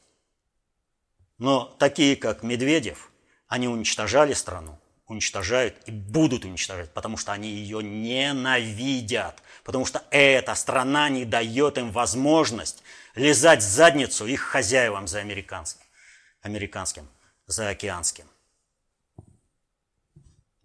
Но 1.37 1.65
такие, 1.79 2.15
как 2.15 2.43
Медведев, 2.43 3.11
они 3.47 3.67
уничтожали 3.67 4.33
страну, 4.33 4.79
уничтожают 5.07 5.75
и 5.87 5.91
будут 5.91 6.45
уничтожать, 6.45 6.93
потому 6.93 7.17
что 7.17 7.33
они 7.33 7.49
ее 7.49 7.83
ненавидят. 7.83 9.41
Потому 9.63 9.85
что 9.85 10.03
эта 10.11 10.55
страна 10.55 11.09
не 11.09 11.25
дает 11.25 11.77
им 11.77 11.91
возможность 11.91 12.83
лизать 13.15 13.63
задницу 13.63 14.27
их 14.27 14.41
хозяевам 14.41 15.07
за 15.07 15.19
американским, 15.19 15.83
американским 16.41 17.09
за 17.47 17.69
океанским. 17.69 18.25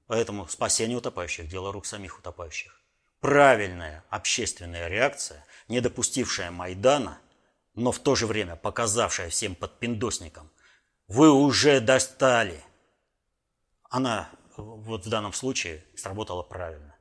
Поэтому 0.06 0.46
спасение 0.48 0.98
утопающих– 0.98 1.48
дело 1.48 1.72
рук 1.72 1.86
самих 1.86 2.18
утопающих. 2.18 2.80
Правильная 3.20 4.04
общественная 4.10 4.88
реакция, 4.88 5.44
не 5.68 5.80
допустившая 5.80 6.50
Майдана– 6.50 7.18
но 7.80 7.92
в 7.92 7.98
то 7.98 8.14
же 8.14 8.26
время 8.26 8.56
показавшая 8.56 9.30
всем 9.30 9.54
подпиндосникам, 9.54 10.50
«Вы 11.08 11.32
уже 11.32 11.80
достали!» 11.80 12.62
Она 13.88 14.28
э, 14.32 14.62
вот 14.62 15.06
в 15.06 15.08
данном 15.08 15.32
случае 15.32 15.82
сработала 15.96 16.42
правильно. 16.42 16.94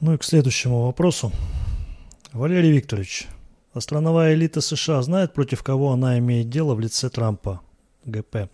Ну 0.00 0.12
и 0.12 0.18
к 0.18 0.24
следующему 0.24 0.84
вопросу. 0.84 1.32
Валерий 2.32 2.70
Викторович, 2.72 3.26
а 3.72 3.80
элита 3.80 4.60
США 4.60 5.02
знает, 5.02 5.32
против 5.32 5.62
кого 5.62 5.92
она 5.92 6.18
имеет 6.18 6.50
дело 6.50 6.74
в 6.74 6.80
лице 6.80 7.08
Трампа, 7.08 7.62
ГП, 8.04 8.50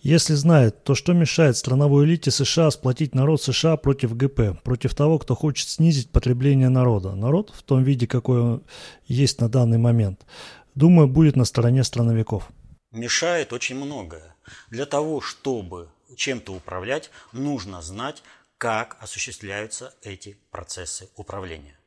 если 0.00 0.34
знает, 0.34 0.84
то 0.84 0.94
что 0.94 1.12
мешает 1.12 1.56
страновой 1.56 2.04
элите 2.04 2.30
США 2.30 2.70
сплотить 2.70 3.14
народ 3.14 3.42
США 3.42 3.76
против 3.76 4.16
ГП, 4.16 4.62
против 4.62 4.94
того, 4.94 5.18
кто 5.18 5.34
хочет 5.34 5.68
снизить 5.68 6.10
потребление 6.10 6.68
народа? 6.68 7.14
Народ 7.14 7.52
в 7.54 7.62
том 7.62 7.82
виде, 7.82 8.06
какой 8.06 8.40
он 8.40 8.64
есть 9.06 9.40
на 9.40 9.48
данный 9.48 9.78
момент, 9.78 10.24
думаю, 10.74 11.08
будет 11.08 11.34
на 11.34 11.44
стороне 11.44 11.82
страновиков. 11.82 12.48
Мешает 12.92 13.52
очень 13.52 13.76
многое. 13.76 14.36
Для 14.70 14.86
того, 14.86 15.20
чтобы 15.20 15.88
чем-то 16.16 16.52
управлять, 16.54 17.10
нужно 17.32 17.82
знать, 17.82 18.22
как 18.56 18.96
осуществляются 19.00 19.94
эти 20.02 20.38
процессы 20.50 21.08
управления. 21.16 21.78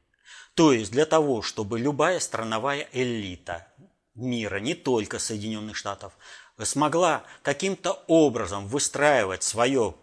То 0.54 0.74
есть 0.74 0.92
для 0.92 1.06
того, 1.06 1.42
чтобы 1.42 1.80
любая 1.80 2.20
страновая 2.20 2.88
элита 2.92 3.68
мира, 4.16 4.60
не 4.60 4.76
только 4.76 5.20
Соединенных 5.20 5.76
Штатов, 5.76 6.14
смогла 6.60 7.24
каким-то 7.42 8.04
образом 8.08 8.68
выстраивать 8.68 9.44
свое 9.44 9.96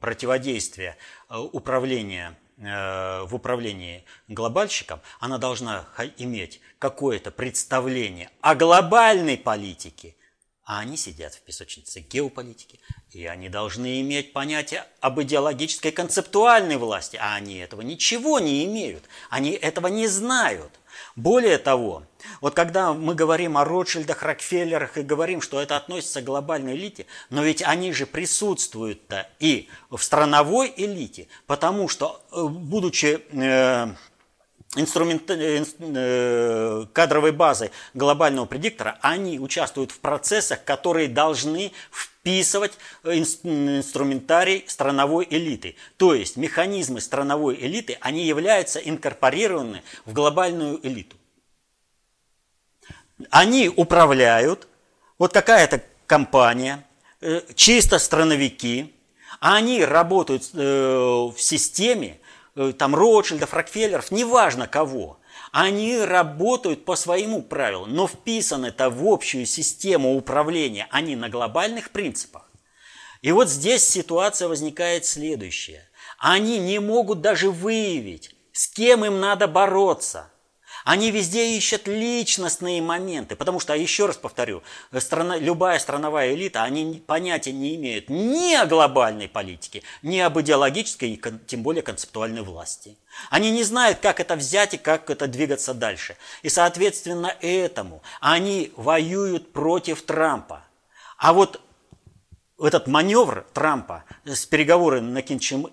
противодействие 0.00 0.96
э, 1.28 1.36
управления 1.38 2.38
э, 2.58 3.22
в 3.24 3.34
управлении 3.34 4.04
глобальщиком, 4.28 5.00
она 5.18 5.38
должна 5.38 5.86
иметь 6.18 6.60
какое-то 6.78 7.30
представление 7.30 8.30
о 8.40 8.54
глобальной 8.54 9.36
политике, 9.36 10.14
а 10.64 10.78
они 10.78 10.96
сидят 10.96 11.34
в 11.34 11.40
песочнице 11.40 12.00
геополитики, 12.00 12.78
и 13.10 13.26
они 13.26 13.48
должны 13.48 14.00
иметь 14.02 14.32
понятие 14.32 14.84
об 15.00 15.20
идеологической 15.20 15.90
концептуальной 15.90 16.76
власти, 16.76 17.18
а 17.20 17.34
они 17.34 17.58
этого 17.58 17.80
ничего 17.80 18.38
не 18.38 18.64
имеют, 18.66 19.04
они 19.30 19.50
этого 19.50 19.88
не 19.88 20.06
знают. 20.06 20.70
Более 21.16 21.58
того, 21.58 22.04
вот 22.40 22.54
когда 22.54 22.92
мы 22.92 23.14
говорим 23.14 23.56
о 23.56 23.64
Ротшильдах, 23.64 24.22
Рокфеллерах 24.22 24.98
и 24.98 25.02
говорим, 25.02 25.40
что 25.40 25.60
это 25.60 25.76
относится 25.76 26.20
к 26.20 26.24
глобальной 26.24 26.74
элите, 26.74 27.06
но 27.30 27.42
ведь 27.42 27.62
они 27.62 27.92
же 27.92 28.06
присутствуют-то 28.06 29.28
и 29.38 29.68
в 29.90 29.98
страновой 29.98 30.72
элите, 30.76 31.28
потому 31.46 31.88
что, 31.88 32.22
э, 32.32 32.44
будучи 32.44 33.20
э, 33.32 33.94
инструмент, 34.76 35.28
э, 35.30 35.64
э, 35.78 36.86
кадровой 36.92 37.32
базой 37.32 37.70
глобального 37.94 38.46
предиктора, 38.46 38.98
они 39.00 39.40
участвуют 39.40 39.90
в 39.90 39.98
процессах, 39.98 40.64
которые 40.64 41.08
должны 41.08 41.72
вписывать 41.90 42.72
инструментарий 43.02 44.64
страновой 44.68 45.26
элиты. 45.28 45.74
То 45.96 46.14
есть 46.14 46.36
механизмы 46.36 47.00
страновой 47.00 47.56
элиты, 47.60 47.98
они 48.00 48.24
являются 48.24 48.78
инкорпорированы 48.78 49.82
в 50.04 50.12
глобальную 50.12 50.78
элиту. 50.86 51.16
Они 53.30 53.68
управляют, 53.68 54.68
вот 55.18 55.32
какая-то 55.32 55.82
компания, 56.06 56.86
э, 57.20 57.42
чисто 57.54 57.98
страновики, 57.98 58.94
они 59.40 59.84
работают 59.84 60.52
в 60.52 61.34
системе, 61.38 62.20
Э, 62.56 62.72
там 62.76 62.94
Ротшильдов, 62.94 63.54
Рокфеллеров, 63.54 64.10
неважно 64.10 64.66
кого, 64.66 65.18
они 65.52 65.98
работают 65.98 66.84
по 66.84 66.96
своему 66.96 67.42
правилу, 67.42 67.86
но 67.86 68.06
вписаны-то 68.06 68.90
в 68.90 69.06
общую 69.06 69.46
систему 69.46 70.16
управления, 70.16 70.86
они 70.90 71.16
на 71.16 71.28
глобальных 71.28 71.90
принципах. 71.90 72.50
И 73.22 73.32
вот 73.32 73.48
здесь 73.48 73.86
ситуация 73.86 74.48
возникает 74.48 75.06
следующая. 75.06 75.88
Они 76.18 76.58
не 76.58 76.80
могут 76.80 77.20
даже 77.20 77.50
выявить, 77.50 78.34
с 78.52 78.66
кем 78.68 79.04
им 79.04 79.20
надо 79.20 79.46
бороться. 79.46 80.30
Они 80.90 81.12
везде 81.12 81.56
ищут 81.56 81.86
личностные 81.86 82.82
моменты, 82.82 83.36
потому 83.36 83.60
что, 83.60 83.76
еще 83.76 84.06
раз 84.06 84.16
повторю, 84.16 84.64
страна, 84.98 85.36
любая 85.36 85.78
страновая 85.78 86.34
элита, 86.34 86.64
они 86.64 87.00
понятия 87.06 87.52
не 87.52 87.76
имеют 87.76 88.08
ни 88.08 88.54
о 88.54 88.66
глобальной 88.66 89.28
политике, 89.28 89.84
ни 90.02 90.18
об 90.18 90.40
идеологической, 90.40 91.22
тем 91.46 91.62
более 91.62 91.84
концептуальной 91.84 92.42
власти. 92.42 92.98
Они 93.30 93.52
не 93.52 93.62
знают, 93.62 94.00
как 94.00 94.18
это 94.18 94.34
взять 94.34 94.74
и 94.74 94.78
как 94.78 95.10
это 95.10 95.28
двигаться 95.28 95.74
дальше. 95.74 96.16
И, 96.42 96.48
соответственно, 96.48 97.36
этому 97.40 98.02
они 98.20 98.72
воюют 98.74 99.52
против 99.52 100.02
Трампа. 100.02 100.64
А 101.18 101.32
вот 101.32 101.60
этот 102.60 102.88
маневр 102.88 103.46
Трампа 103.52 104.02
с 104.24 104.44
переговорами 104.44 105.08
на 105.08 105.22
Ким 105.22 105.38
Чен 105.38 105.68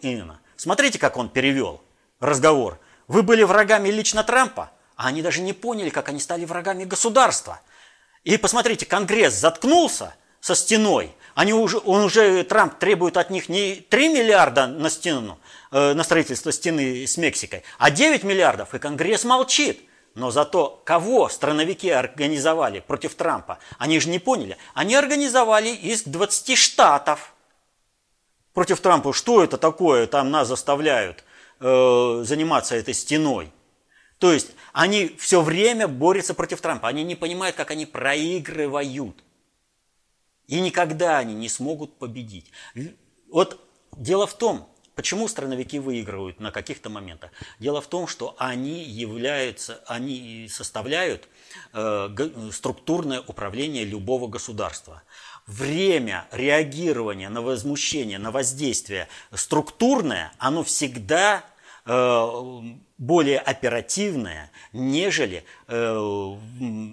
смотрите, 0.58 0.99
как 0.99 1.17
он 1.17 1.30
перевел 1.30 1.82
разговор. 2.19 2.80
Вы 3.08 3.23
были 3.23 3.41
врагами 3.41 3.89
лично 3.89 4.23
Трампа? 4.23 4.73
А 4.97 5.07
они 5.07 5.21
даже 5.21 5.41
не 5.41 5.53
поняли, 5.53 5.89
как 5.89 6.10
они 6.10 6.19
стали 6.19 6.43
врагами 6.43 6.83
государства. 6.83 7.62
И 8.23 8.36
посмотрите, 8.38 8.86
Конгресс 8.86 9.36
заткнулся 9.36 10.13
со 10.41 10.55
стеной. 10.55 11.13
Они 11.36 11.53
уже, 11.53 11.77
он 11.77 12.01
уже, 12.01 12.43
Трамп 12.43 12.79
требует 12.79 13.15
от 13.15 13.29
них 13.29 13.47
не 13.47 13.75
3 13.75 14.10
миллиарда 14.10 14.65
на 14.65 14.89
стену, 14.89 15.39
э, 15.71 15.93
на 15.93 16.03
строительство 16.03 16.51
стены 16.51 17.05
с 17.05 17.15
Мексикой, 17.15 17.63
а 17.77 17.91
9 17.91 18.23
миллиардов, 18.23 18.73
и 18.73 18.79
Конгресс 18.79 19.23
молчит. 19.23 19.81
Но 20.15 20.31
зато 20.31 20.81
кого 20.83 21.29
страновики 21.29 21.89
организовали 21.89 22.79
против 22.79 23.13
Трампа? 23.13 23.60
Они 23.77 23.99
же 23.99 24.10
не 24.10 24.17
поняли. 24.17 24.57
Они 24.73 24.95
организовали 24.95 25.69
иск 25.69 26.07
20 26.07 26.57
штатов 26.57 27.36
против 28.55 28.79
Трампа. 28.79 29.13
Что 29.13 29.43
это 29.43 29.60
такое? 29.60 30.07
Там 30.07 30.31
нас 30.31 30.47
заставляют 30.47 31.23
э, 31.60 32.23
заниматься 32.25 32.75
этой 32.75 32.95
стеной. 32.95 33.51
То 34.19 34.34
есть 34.34 34.51
они 34.73 35.15
все 35.19 35.41
время 35.41 35.88
борются 35.88 36.34
против 36.34 36.62
Трампа. 36.62 36.88
Они 36.88 37.03
не 37.03 37.15
понимают, 37.15 37.56
как 37.56 37.71
они 37.71 37.86
проигрывают. 37.86 39.23
И 40.47 40.60
никогда 40.60 41.17
они 41.17 41.34
не 41.34 41.49
смогут 41.49 41.97
победить. 41.97 42.51
Вот 43.30 43.60
дело 43.95 44.25
в 44.25 44.34
том, 44.34 44.69
почему 44.95 45.27
страновики 45.27 45.77
выигрывают 45.77 46.39
на 46.39 46.51
каких-то 46.51 46.89
моментах. 46.89 47.32
Дело 47.60 47.82
в 47.82 47.88
том, 47.88 48.08
что 48.08 48.36
они 48.39 48.84
являются, 48.84 49.84
они 49.86 50.47
составляют 50.49 51.27
э, 51.73 52.10
структурное 52.51 53.21
управление 53.21 53.84
любого 53.84 54.27
государства. 54.27 55.03
Время 55.45 56.27
реагирования 56.32 57.30
на 57.30 57.41
возмущение, 57.41 58.17
на 58.17 58.32
воздействие 58.32 59.08
структурное, 59.32 60.32
оно 60.39 60.63
всегда 60.63 61.43
Э, 61.88 62.62
более 62.97 63.39
оперативное, 63.39 64.51
нежели 64.73 65.43
э, 65.67 66.36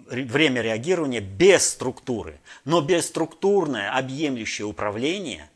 время 0.07 0.61
реагирования 0.61 1.21
без 1.21 1.69
структуры. 1.69 2.41
Но 2.65 2.81
бесструктурное 2.81 3.91
объемлющее 3.97 4.67
управление, 4.67 5.51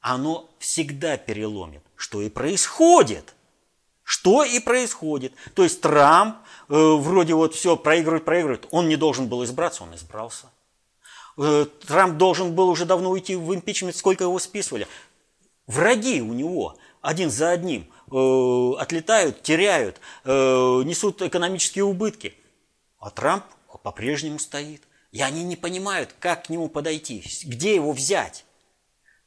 оно 0.00 0.50
всегда 0.58 1.16
переломит, 1.16 1.82
что 1.96 2.20
и 2.22 2.28
происходит. 2.28 3.34
Что 4.02 4.42
и 4.42 4.58
происходит. 4.58 5.34
То 5.54 5.62
есть 5.62 5.80
Трамп 5.80 6.38
э, 6.68 6.74
вроде 6.74 7.34
вот 7.34 7.54
все 7.54 7.76
проигрывает, 7.76 8.24
проигрывает. 8.24 8.66
Он 8.72 8.88
не 8.88 8.96
должен 8.96 9.28
был 9.28 9.44
избраться, 9.44 9.84
он 9.84 9.94
избрался. 9.94 10.46
Трамп 11.86 12.18
должен 12.18 12.54
был 12.54 12.68
уже 12.68 12.84
давно 12.84 13.10
уйти 13.10 13.36
в 13.36 13.54
импичмент, 13.54 13.96
сколько 13.96 14.24
его 14.24 14.38
списывали. 14.38 14.86
Враги 15.66 16.20
у 16.20 16.34
него 16.34 16.76
один 17.02 17.30
за 17.30 17.50
одним– 17.50 17.86
Э, 18.12 18.72
отлетают, 18.78 19.42
теряют, 19.42 20.00
э, 20.24 20.30
несут 20.84 21.22
экономические 21.22 21.84
убытки. 21.84 22.34
А 22.98 23.10
Трамп 23.10 23.44
по-прежнему 23.84 24.38
стоит. 24.40 24.82
И 25.12 25.22
они 25.22 25.44
не 25.44 25.56
понимают, 25.56 26.14
как 26.18 26.46
к 26.46 26.48
нему 26.48 26.68
подойти, 26.68 27.24
где 27.44 27.74
его 27.74 27.92
взять. 27.92 28.44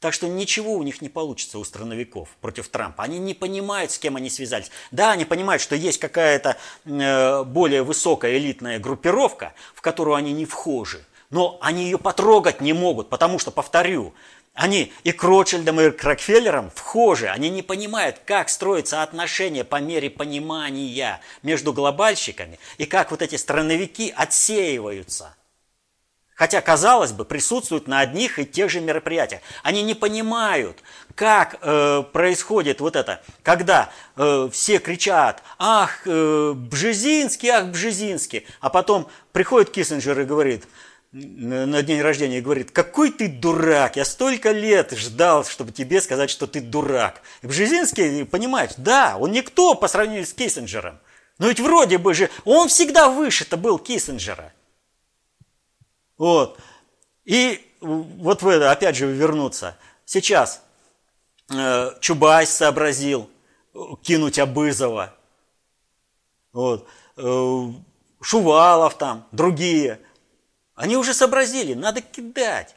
Так 0.00 0.12
что 0.12 0.28
ничего 0.28 0.74
у 0.74 0.82
них 0.82 1.00
не 1.00 1.08
получится 1.08 1.58
у 1.58 1.64
страновиков 1.64 2.28
против 2.42 2.68
Трампа. 2.68 3.02
Они 3.02 3.18
не 3.18 3.32
понимают, 3.32 3.90
с 3.90 3.98
кем 3.98 4.16
они 4.16 4.28
связались. 4.28 4.70
Да, 4.90 5.12
они 5.12 5.24
понимают, 5.24 5.62
что 5.62 5.74
есть 5.74 5.98
какая-то 5.98 6.58
э, 6.84 7.44
более 7.44 7.82
высокая 7.82 8.36
элитная 8.36 8.78
группировка, 8.78 9.54
в 9.74 9.80
которую 9.80 10.14
они 10.14 10.34
не 10.34 10.44
вхожи. 10.44 11.04
Но 11.30 11.58
они 11.62 11.84
ее 11.84 11.96
потрогать 11.96 12.60
не 12.60 12.74
могут, 12.74 13.08
потому 13.08 13.38
что, 13.38 13.50
повторю, 13.50 14.12
они 14.54 14.92
и 15.02 15.10
к 15.10 15.22
Ротшильдам, 15.24 15.80
и 15.80 15.90
к 15.90 16.02
Рокфеллерам 16.04 16.70
вхожи. 16.72 17.28
Они 17.28 17.50
не 17.50 17.62
понимают, 17.62 18.20
как 18.24 18.48
строятся 18.48 19.02
отношения 19.02 19.64
по 19.64 19.80
мере 19.80 20.08
понимания 20.10 21.20
между 21.42 21.72
глобальщиками 21.72 22.60
и 22.78 22.86
как 22.86 23.10
вот 23.10 23.20
эти 23.20 23.34
страновики 23.34 24.14
отсеиваются. 24.16 25.34
Хотя, 26.36 26.60
казалось 26.60 27.12
бы, 27.12 27.24
присутствуют 27.24 27.86
на 27.86 28.00
одних 28.00 28.38
и 28.38 28.44
тех 28.44 28.70
же 28.70 28.80
мероприятиях. 28.80 29.40
Они 29.62 29.82
не 29.82 29.94
понимают, 29.94 30.78
как 31.14 31.58
э, 31.60 32.02
происходит 32.12 32.80
вот 32.80 32.96
это, 32.96 33.22
когда 33.44 33.90
э, 34.16 34.48
все 34.52 34.78
кричат 34.78 35.42
«Ах, 35.58 36.02
э, 36.06 36.52
Бжезинский, 36.56 37.50
ах, 37.50 37.66
Бжезинский!» 37.66 38.46
А 38.60 38.68
потом 38.68 39.08
приходит 39.32 39.70
Киссинджер 39.70 40.20
и 40.20 40.24
говорит– 40.24 40.64
на 41.14 41.82
день 41.82 42.00
рождения 42.00 42.38
и 42.38 42.42
говорит, 42.42 42.72
какой 42.72 43.12
ты 43.12 43.28
дурак, 43.28 43.94
я 43.96 44.04
столько 44.04 44.50
лет 44.50 44.90
ждал, 44.92 45.44
чтобы 45.44 45.70
тебе 45.70 46.00
сказать, 46.00 46.28
что 46.28 46.48
ты 46.48 46.60
дурак. 46.60 47.22
И 47.42 47.46
Бжезинский 47.46 48.24
понимает, 48.24 48.74
да, 48.78 49.16
он 49.16 49.30
никто 49.30 49.76
по 49.76 49.86
сравнению 49.86 50.26
с 50.26 50.32
Киссинджером. 50.32 50.98
Но 51.38 51.48
ведь 51.48 51.60
вроде 51.60 51.98
бы 51.98 52.14
же, 52.14 52.30
он 52.44 52.68
всегда 52.68 53.08
выше-то 53.08 53.56
был 53.56 53.78
Киссинджера. 53.78 54.52
Вот. 56.18 56.58
И 57.24 57.64
вот 57.80 58.42
в 58.42 58.48
это, 58.48 58.72
опять 58.72 58.96
же, 58.96 59.06
вернуться. 59.06 59.76
Сейчас 60.04 60.62
э, 61.52 61.90
Чубайс 62.00 62.50
сообразил 62.50 63.30
кинуть 64.02 64.40
Абызова. 64.40 65.14
Вот. 66.52 66.88
Э, 67.16 67.66
Шувалов 68.20 68.98
там, 68.98 69.28
другие. 69.30 70.00
Они 70.74 70.96
уже 70.96 71.14
сообразили, 71.14 71.74
надо 71.74 72.00
кидать. 72.00 72.74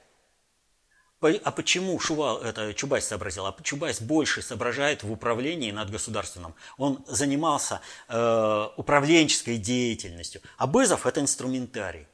А 1.19 1.51
почему 1.51 1.99
Шувал, 1.99 2.43
это 2.43 2.75
Чубайс 2.75 3.07
сообразил? 3.07 3.47
А 3.47 3.55
Чубайс 3.63 4.01
больше 4.01 4.43
соображает 4.43 5.01
в 5.01 5.11
управлении 5.11 5.71
надгосударственным. 5.71 6.53
Он 6.77 7.03
занимался 7.07 7.81
э, 8.07 8.67
управленческой 8.77 9.57
деятельностью. 9.57 10.41
А 10.57 10.67
Бызов– 10.67 11.05
это 11.07 11.19
инструментарий. 11.19 12.05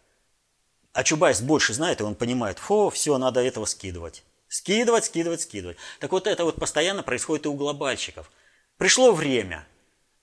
А 0.93 1.03
Чубайс 1.03 1.41
больше 1.41 1.73
знает, 1.73 1.99
и 1.99 2.03
он 2.03 2.15
понимает, 2.15 2.59
фу, 2.59 2.89
все, 2.91 3.17
надо 3.17 3.41
этого 3.41 3.65
скидывать. 3.65 4.23
Скидывать, 4.47 5.05
скидывать, 5.05 5.41
скидывать. 5.41 5.77
Так 5.99 6.11
вот 6.13 6.25
это 6.25 6.45
вот 6.45 6.55
постоянно 6.55 7.03
происходит 7.03 7.45
и 7.45 7.49
у 7.49 7.55
глобальщиков. 7.55 8.31
Пришло 8.77 9.11
время, 9.11 9.67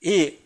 и 0.01 0.41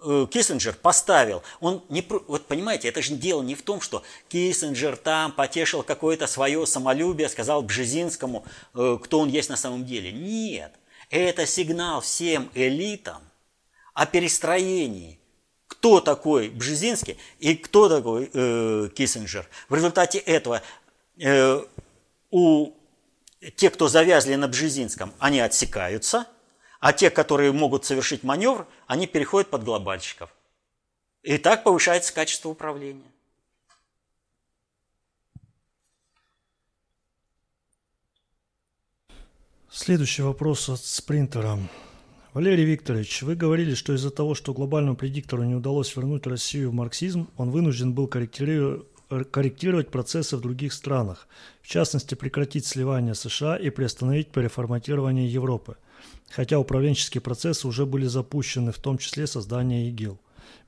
Киссинджер 0.00 0.74
поставил, 0.74 1.42
он 1.60 1.84
не, 1.88 2.04
вот 2.08 2.46
понимаете, 2.46 2.88
это 2.88 3.02
же 3.02 3.14
дело 3.14 3.42
не 3.42 3.54
в 3.54 3.62
том, 3.62 3.80
что 3.80 4.02
Киссинджер 4.28 4.96
там 4.96 5.32
потешил 5.32 5.82
какое-то 5.82 6.26
свое 6.26 6.66
самолюбие, 6.66 7.28
сказал 7.28 7.62
Бжезинскому, 7.62 8.44
э, 8.74 8.98
кто 9.02 9.20
он 9.20 9.28
есть 9.28 9.50
на 9.50 9.56
самом 9.56 9.84
деле. 9.84 10.12
Нет, 10.12 10.72
это 11.10 11.46
сигнал 11.46 12.00
всем 12.00 12.50
элитам 12.54 13.22
о 13.92 14.06
перестроении. 14.06 15.18
Кто 15.66 16.00
такой 16.00 16.48
Бжезинский 16.48 17.18
и 17.38 17.54
кто 17.54 17.88
такой 17.88 18.30
э, 18.32 18.88
Киссинджер. 18.94 19.48
В 19.68 19.74
результате 19.74 20.18
этого 20.18 20.62
э, 21.18 21.62
у 22.30 22.72
тех, 23.56 23.72
кто 23.74 23.88
завязли 23.88 24.34
на 24.34 24.48
Бжезинском, 24.48 25.12
они 25.18 25.40
отсекаются– 25.40 26.26
а 26.80 26.94
те, 26.94 27.10
которые 27.10 27.52
могут 27.52 27.84
совершить 27.84 28.24
маневр, 28.24 28.66
они 28.86 29.06
переходят 29.06 29.50
под 29.50 29.64
глобальщиков. 29.64 30.34
И 31.22 31.36
так 31.36 31.62
повышается 31.62 32.14
качество 32.14 32.48
управления. 32.48 33.04
Следующий 39.70 40.22
вопрос 40.22 40.68
от 40.68 40.80
спринтера. 40.80 41.58
Валерий 42.32 42.64
Викторович, 42.64 43.22
вы 43.22 43.36
говорили, 43.36 43.74
что 43.74 43.92
из-за 43.94 44.10
того, 44.10 44.34
что 44.34 44.54
глобальному 44.54 44.96
предиктору 44.96 45.44
не 45.44 45.54
удалось 45.54 45.94
вернуть 45.94 46.26
Россию 46.26 46.70
в 46.70 46.74
марксизм, 46.74 47.28
он 47.36 47.50
вынужден 47.50 47.92
был 47.92 48.08
корректировать 48.08 49.90
процессы 49.90 50.36
в 50.36 50.40
других 50.40 50.72
странах, 50.72 51.28
в 51.60 51.68
частности 51.68 52.14
прекратить 52.14 52.66
сливание 52.66 53.14
США 53.14 53.56
и 53.56 53.70
приостановить 53.70 54.32
переформатирование 54.32 55.30
Европы– 55.30 55.76
хотя 56.30 56.58
управленческие 56.58 57.20
процессы 57.20 57.66
уже 57.66 57.86
были 57.86 58.06
запущены, 58.06 58.72
в 58.72 58.78
том 58.78 58.98
числе 58.98 59.26
создание 59.26 59.88
ИГИЛ. 59.88 60.20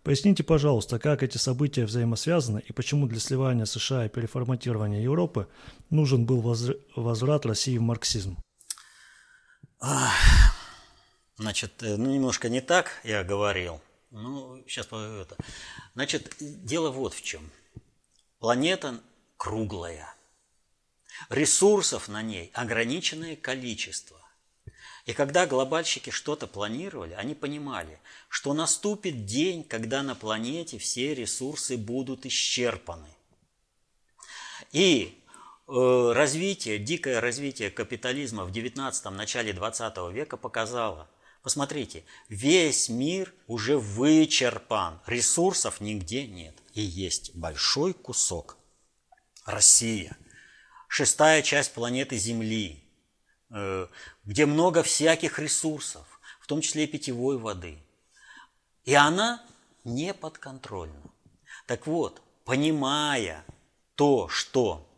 Поясните, 0.03 0.43
пожалуйста, 0.43 0.99
как 0.99 1.23
эти 1.23 1.37
события 1.39 1.85
взаимосвязаны 1.85 2.63
и 2.67 2.73
почему 2.73 3.07
для 3.07 3.21
сливания 3.21 3.65
США 3.65 4.07
и 4.07 4.09
переформатирования 4.09 5.01
Европы 5.01 5.47
нужен 5.91 6.27
был 6.27 6.41
возврат 6.97 7.47
России 7.47 7.79
в 7.79 7.83
марксизм? 7.83 8.37
Значит, 11.37 11.83
э, 11.83 11.97
ну 11.97 12.13
немножко 12.13 12.49
не 12.49 12.61
так 12.61 13.01
я 13.05 13.25
говорил. 13.25 13.81
Ну, 14.11 14.63
сейчас 14.67 14.87
это. 14.87 15.37
Значит, 15.95 16.37
дело 16.39 16.91
вот 16.91 17.15
в 17.15 17.23
чем. 17.23 17.51
Планета 18.39 19.01
круглая. 19.37 20.15
Ресурсов 21.31 22.09
на 22.09 22.23
ней 22.23 22.51
ограниченное 22.55 23.37
количество. 23.37 24.22
И 25.05 25.15
когда 25.15 25.47
глобальщики 25.47 26.11
что-то 26.11 26.47
планировали, 26.47 27.15
они 27.15 27.35
понимали, 27.35 27.99
что 28.29 28.55
наступит 28.55 29.27
день, 29.27 29.65
когда 29.65 30.03
на 30.03 30.15
планете 30.15 30.79
все 30.79 31.13
ресурсы 31.15 31.77
будут 31.77 32.25
исчерпаны. 32.25 33.09
И 34.71 35.21
э, 35.67 36.13
развитие, 36.15 36.79
дикое 36.79 37.21
развитие 37.21 37.71
капитализма 37.71 38.45
в 38.45 38.53
19 38.53 39.05
начале 39.07 39.53
20 39.53 40.13
века 40.13 40.37
показало, 40.37 41.11
посмотрите, 41.43 42.05
весь 42.29 42.89
мир 42.89 43.35
уже 43.49 43.79
вычерпан, 43.79 45.01
ресурсов 45.07 45.81
нигде 45.81 46.29
нет. 46.29 46.55
И 46.75 46.81
есть 46.81 47.35
большой 47.35 47.93
кусок. 47.93 48.57
Россия, 49.45 50.17
шестая 50.87 51.43
часть 51.43 51.75
планеты 51.75 52.17
Земли– 52.17 52.79
где 54.25 54.47
много 54.47 54.83
всяких 54.83 55.39
ресурсов, 55.39 56.07
в 56.41 56.47
том 56.47 56.61
числе 56.61 56.85
и 56.85 56.87
питьевой 56.87 57.37
воды. 57.37 57.79
И 58.85 58.95
она 58.95 59.45
не 59.85 60.15
подконтрольна. 60.15 61.03
Так 61.67 61.87
вот, 61.87 62.23
понимая 62.45 63.45
то, 63.95 64.29
что 64.29 64.89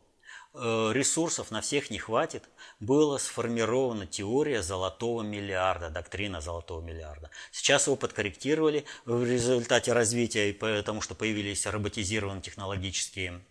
э, 0.55 0.91
ресурсов 0.93 1.51
на 1.51 1.61
всех 1.61 1.91
не 1.91 1.99
хватит, 1.99 2.45
была 2.79 3.19
сформирована 3.19 4.07
теория 4.07 4.63
золотого 4.63 5.23
миллиарда, 5.23 5.91
доктрина 5.91 6.41
золотого 6.41 6.81
миллиарда. 6.81 7.31
Сейчас 7.51 7.87
его 7.87 7.97
подкорректировали 7.97 8.85
в 9.05 9.25
результате 9.25 9.93
развития, 9.93 10.55
потому 10.55 11.01
что 11.01 11.15
появились 11.15 11.67
роботизированные 11.67 12.43
технологические 12.43 13.45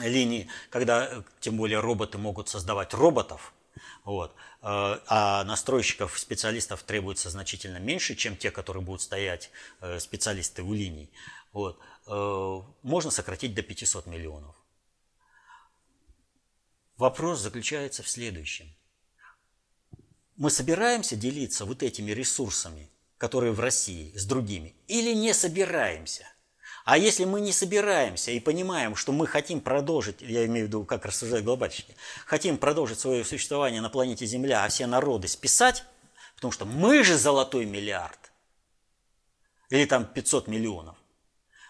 линии, 0.00 0.48
когда 0.70 1.24
тем 1.40 1.56
более 1.56 1.80
роботы 1.80 2.16
могут 2.16 2.48
создавать 2.48 2.94
роботов– 2.94 3.52
вот. 4.04 4.34
Э, 4.62 5.00
а 5.06 5.44
настройщиков, 5.44 6.18
специалистов 6.18 6.82
требуется 6.82 7.30
значительно 7.30 7.78
меньше, 7.78 8.14
чем 8.14 8.36
те, 8.36 8.50
которые 8.50 8.82
будут 8.82 9.02
стоять 9.02 9.50
э, 9.80 9.98
специалисты 10.00 10.62
у 10.62 10.72
линий. 10.72 11.10
Вот. 11.52 11.78
Э, 12.06 12.60
можно 12.82 13.10
сократить 13.10 13.54
до 13.54 13.62
500 13.62 14.06
миллионов. 14.06 14.54
Вопрос 16.96 17.40
заключается 17.40 18.02
в 18.02 18.08
следующем. 18.08 18.74
Мы 20.36 20.50
собираемся 20.50 21.16
делиться 21.16 21.64
вот 21.64 21.82
этими 21.82 22.12
ресурсами, 22.12 22.90
которые 23.18 23.52
в 23.52 23.60
России, 23.60 24.16
с 24.16 24.24
другими, 24.24 24.74
или 24.86 25.12
не 25.14 25.34
собираемся– 25.34 26.26
а 26.84 26.96
если 26.96 27.24
мы 27.24 27.40
не 27.40 27.52
собираемся 27.52 28.30
и 28.30 28.40
понимаем, 28.40 28.96
что 28.96 29.12
мы 29.12 29.26
хотим 29.26 29.60
продолжить, 29.60 30.20
я 30.20 30.46
имею 30.46 30.66
в 30.66 30.68
виду, 30.68 30.84
как 30.84 31.04
рассуждают 31.04 31.44
глобальщики, 31.44 31.94
хотим 32.24 32.58
продолжить 32.58 32.98
свое 32.98 33.24
существование 33.24 33.80
на 33.80 33.90
планете 33.90 34.26
Земля, 34.26 34.64
а 34.64 34.68
все 34.68 34.86
народы 34.86 35.28
списать, 35.28 35.84
потому 36.36 36.52
что 36.52 36.64
мы 36.64 37.04
же 37.04 37.18
золотой 37.18 37.66
миллиард, 37.66 38.18
или 39.70 39.84
там 39.84 40.06
500 40.06 40.48
миллионов, 40.48 40.96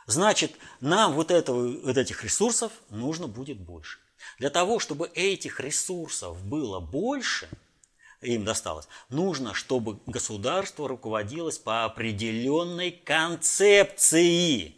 значит, 0.07 0.53
нам 0.81 1.15
вот, 1.15 1.31
этого, 1.31 1.69
вот 1.83 1.97
этих 1.97 2.23
ресурсов 2.23 2.73
нужно 2.91 3.27
будет 3.27 3.59
больше. 3.59 3.99
Для 4.39 4.51
того, 4.51 4.79
чтобы 4.79 5.11
этих 5.15 5.61
ресурсов 5.61 6.45
было 6.45 6.81
больше, 6.81 7.49
им 8.21 8.45
досталось, 8.45 8.89
нужно, 9.09 9.55
чтобы 9.55 10.01
государство 10.07 10.89
руководилось 10.89 11.59
по 11.59 11.85
определенной 11.85 12.91
концепции 12.91 14.75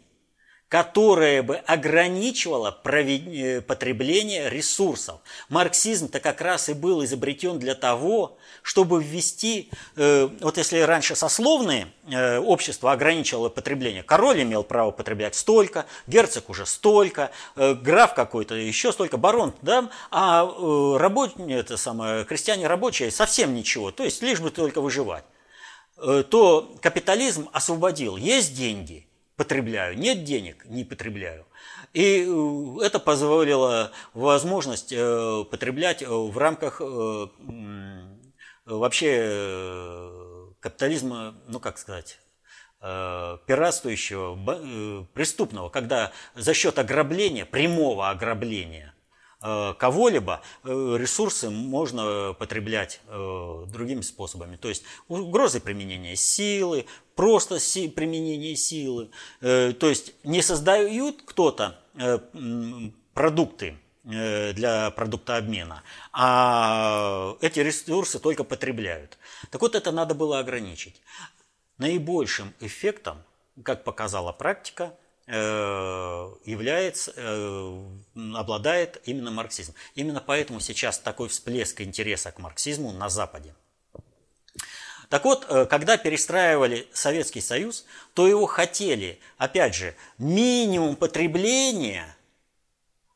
которая 0.71 1.43
бы 1.43 1.57
ограничивала 1.57 2.73
э, 2.85 3.59
потребление 3.59 4.49
ресурсов. 4.49 5.19
Марксизм-то 5.49 6.21
как 6.21 6.39
раз 6.39 6.69
и 6.69 6.73
был 6.73 7.03
изобретен 7.03 7.59
для 7.59 7.75
того, 7.75 8.37
чтобы 8.61 9.03
ввести, 9.03 9.69
э, 9.97 10.29
вот 10.39 10.57
если 10.57 10.79
раньше 10.79 11.17
сословные 11.17 11.87
э, 12.09 12.39
общество 12.39 12.93
ограничивало 12.93 13.49
потребление, 13.49 14.01
король 14.01 14.43
имел 14.43 14.63
право 14.63 14.91
потреблять 14.91 15.35
столько, 15.35 15.87
герцог 16.07 16.49
уже 16.49 16.65
столько, 16.65 17.31
граф 17.57 18.13
какой-то 18.13 18.55
еще 18.55 18.93
столько, 18.93 19.17
барон, 19.17 19.53
да, 19.61 19.89
а 20.09 20.45
рабочие, 20.97 21.59
это 21.59 21.75
самое, 21.75 22.23
крестьяне 22.23 22.67
рабочие 22.67 23.11
совсем 23.11 23.53
ничего, 23.53 23.91
то 23.91 24.05
есть 24.05 24.21
лишь 24.21 24.39
бы 24.39 24.51
только 24.51 24.79
выживать 24.79 25.25
то 25.97 26.73
капитализм 26.81 27.49
освободил. 27.53 28.15
Есть 28.15 28.55
деньги– 28.55 29.05
потребляю, 29.41 29.97
нет 29.97 30.23
денег, 30.23 30.65
не 30.65 30.83
потребляю. 30.83 31.47
И 31.93 32.27
э, 32.27 32.85
это 32.85 32.99
позволило 32.99 33.91
возможность 34.13 34.93
э, 34.93 35.45
потреблять 35.49 36.03
э, 36.03 36.07
в 36.07 36.37
рамках 36.37 36.79
вообще 38.65 40.11
капитализма, 40.59 41.33
ну 41.47 41.59
как 41.59 41.79
сказать, 41.79 42.19
пиратствующего, 42.79 45.07
преступного, 45.13 45.69
когда 45.69 46.11
за 46.35 46.53
счет 46.53 46.77
ограбления, 46.77 47.45
прямого 47.45 48.11
ограбления 48.11 48.90
кого-либо 49.41 50.41
э, 50.63 50.69
ресурсы 50.99 51.49
можно 51.49 52.35
потреблять 52.37 53.01
э, 53.07 53.65
другими 53.67 54.01
способами. 54.01 54.55
То 54.55 54.69
есть 54.69 54.83
угрозы 55.07 55.59
применения 55.59 56.15
силы, 56.15 56.85
просто 57.15 57.55
применение 57.95 58.55
силы. 58.55 59.09
Э, 59.41 59.73
то 59.73 59.89
есть 59.89 60.13
не 60.23 60.41
создают 60.41 61.23
кто-то 61.23 61.79
э, 61.95 62.19
продукты, 63.13 63.77
Э, 64.03 64.51
для 64.53 64.89
продукта 64.89 65.37
обмена, 65.37 65.83
а 66.11 67.35
эти 67.39 67.59
ресурсы 67.59 68.17
только 68.17 68.43
потребляют. 68.43 69.19
Так 69.51 69.61
вот, 69.61 69.75
это 69.75 69.91
надо 69.91 70.15
было 70.15 70.39
ограничить. 70.39 70.99
Наибольшим 71.77 72.51
эффектом, 72.59 73.23
как 73.61 73.83
показала 73.83 74.31
практика, 74.31 74.85
э, 74.85 75.00
является, 75.27 77.13
э, 77.15 77.85
обладает 78.35 79.01
именно 79.05 79.31
марксизм. 79.31 79.73
Именно 79.95 80.19
поэтому 80.19 80.59
сейчас 80.59 80.99
такой 80.99 81.29
всплеск 81.29 81.81
интереса 81.81 82.31
к 82.31 82.39
марксизму 82.39 82.91
на 82.91 83.07
Западе. 83.09 83.53
Так 85.09 85.25
вот, 85.25 85.45
когда 85.45 85.97
перестраивали 85.97 86.87
Советский 86.93 87.41
Союз, 87.41 87.85
то 88.13 88.27
его 88.27 88.45
хотели, 88.45 89.19
опять 89.37 89.75
же, 89.75 89.95
минимум 90.17 90.95
потребления, 90.95 92.15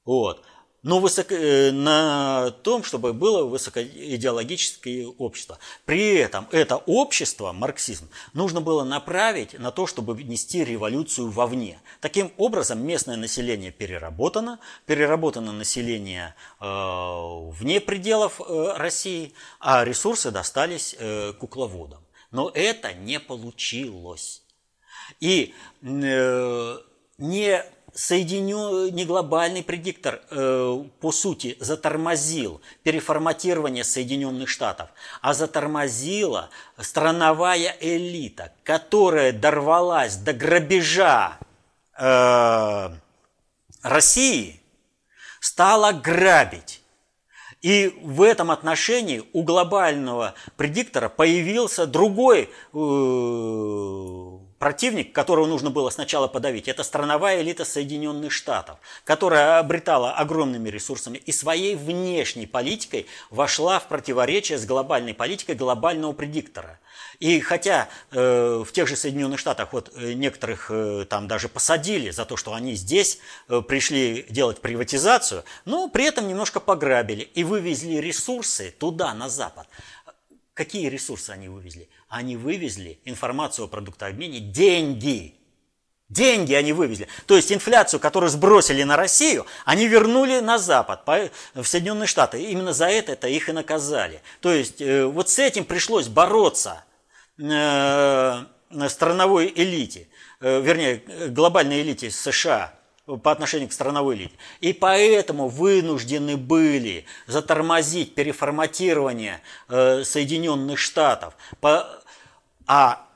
вот, 0.04 0.46
но 0.86 1.00
высоко, 1.00 1.34
э, 1.34 1.71
на 1.71 2.52
том, 2.62 2.84
чтобы 2.84 3.12
было 3.13 3.43
высокоидеологическое 3.43 5.08
общество. 5.08 5.58
При 5.86 6.13
этом 6.13 6.48
это 6.52 6.78
общество, 6.78 7.52
марксизм, 7.54 8.08
нужно 8.34 8.62
было 8.62 8.84
направить 8.84 9.58
на 9.58 9.71
то, 9.71 9.88
чтобы 9.88 10.21
нести 10.24 10.63
революцию 10.63 11.32
вовне. 11.32 11.82
Таким 12.02 12.32
образом, 12.38 12.86
местное 12.86 13.17
население 13.17 13.71
переработано, 13.71 14.60
переработано 14.86 15.52
население 15.54 16.36
э, 16.62 16.65
вне 16.65 17.82
пределов 17.82 18.39
э, 18.39 18.74
России, 18.78 19.34
а 19.60 19.84
ресурсы 19.84 20.30
достались 20.30 20.95
э, 21.00 21.34
кукловодам. 21.34 22.04
Но 22.30 22.52
это 22.54 22.93
не 22.93 23.19
получилось. 23.19 24.43
И 25.19 25.56
э, 25.82 26.78
не 27.17 27.65
соединен, 27.95 28.93
не 28.93 29.05
глобальный 29.05 29.63
предиктор, 29.63 30.21
э, 30.29 30.84
по 30.99 31.12
сути, 31.12 31.58
затормозил 31.60 32.62
переформатирование 32.84 33.84
Соединенных 33.84 34.49
Штатов, 34.49 34.89
а 35.21 35.34
затормозила 35.34 36.49
страновая 36.77 37.75
элита, 37.79 38.51
которая 38.63 39.31
дорвалась 39.31 40.17
до 40.17 40.34
грабежа 40.34 41.39
э, 41.97 42.89
России, 43.81 44.62
стала 45.39 45.93
грабить. 45.93 46.81
И 47.62 47.97
в 48.03 48.21
этом 48.21 48.51
отношении 48.51 49.23
у 49.34 49.41
глобального 49.43 50.36
предиктора 50.58 51.08
появился 51.10 51.88
другой 51.88 52.49
э, 52.73 54.44
противник, 54.65 55.13
которого 55.13 55.45
нужно 55.45 55.69
было 55.69 55.91
сначала 55.91 56.28
подавить, 56.28 56.67
это 56.67 56.82
страновая 56.82 57.43
элита 57.43 57.63
Соединенных 57.63 58.32
Штатов, 58.32 58.80
которая 59.04 59.60
обретала 59.60 60.13
огромными 60.13 60.69
ресурсами 60.69 61.19
и 61.19 61.32
своей 61.32 61.75
внешней 61.75 62.47
политикой 62.47 63.06
вошла 63.30 63.80
в 63.80 63.88
противоречие 63.88 64.58
с 64.58 64.65
глобальной 64.65 65.13
политикой 65.13 65.54
глобального 65.54 66.13
предиктора. 66.13 66.80
И 67.19 67.39
хотя 67.41 67.89
э, 68.10 68.63
в 68.65 68.71
тех 68.71 68.88
же 68.88 68.95
Соединенных 68.95 69.39
Штатах 69.39 69.71
вот 69.71 69.91
э, 69.93 70.13
некоторых 70.13 70.71
э, 70.71 71.06
там 71.08 71.28
даже 71.28 71.47
посадили 71.47 72.10
за 72.10 72.25
то, 72.25 72.36
что 72.36 72.56
они 72.56 72.73
здесь 72.73 73.19
э, 73.47 73.62
пришли 73.62 74.25
делать 74.30 74.62
приватизацию, 74.62 75.43
но 75.65 75.89
при 75.89 76.06
этом 76.06 76.28
немножко 76.28 76.60
пограбили 76.60 77.21
и 77.21 77.43
вывезли 77.43 77.97
ресурсы 77.97 78.73
туда, 78.80 79.13
на 79.13 79.30
Запад. 79.30 79.67
Какие 80.56 80.88
ресурсы 80.88 81.32
они 81.32 81.50
вывезли? 81.50 81.89
Они 82.08 82.38
вывезли 82.38 82.98
информацию 83.04 83.65
о 83.65 83.68
продуктообмене, 83.68 84.39
деньги. 84.39 85.36
Деньги 86.08 86.54
они 86.54 86.72
вывезли. 86.72 87.10
То 87.26 87.36
есть 87.36 87.52
инфляцию, 87.52 88.00
которую 88.00 88.30
сбросили 88.30 88.84
на 88.84 88.96
Россию, 88.96 89.46
они 89.65 89.86
вернули 89.88 90.39
на 90.39 90.58
Запад, 90.58 91.06
в 91.56 91.65
Соединенные 91.65 92.08
Штаты. 92.08 92.41
Именно 92.41 92.72
за 92.72 92.88
это 92.88 93.12
это 93.12 93.28
их 93.28 93.50
и 93.50 93.52
наказали. 93.52 94.22
То 94.39 94.54
есть 94.54 94.82
э, 94.82 95.06
вот 95.06 95.30
с 95.30 95.39
этим 95.39 95.65
пришлось 95.65 96.08
бороться 96.08 96.86
э, 97.38 98.46
страновой 98.88 99.52
элите, 99.54 100.08
э, 100.39 100.62
вернее, 100.62 101.04
глобальной 101.32 101.82
элите 101.82 102.10
США 102.10 102.75
по 103.06 103.32
отношению 103.32 103.70
к 103.70 103.74
страновой 103.74 104.15
элите. 104.15 104.34
И 104.62 104.74
поэтому 104.74 105.48
вынуждены 105.48 106.38
были 106.38 107.06
затормозить 107.28 108.15
переформатирование 108.15 109.41
э, 109.70 110.04
Соединенных 110.04 110.80
Штатов. 110.80 111.36
А 112.68 113.08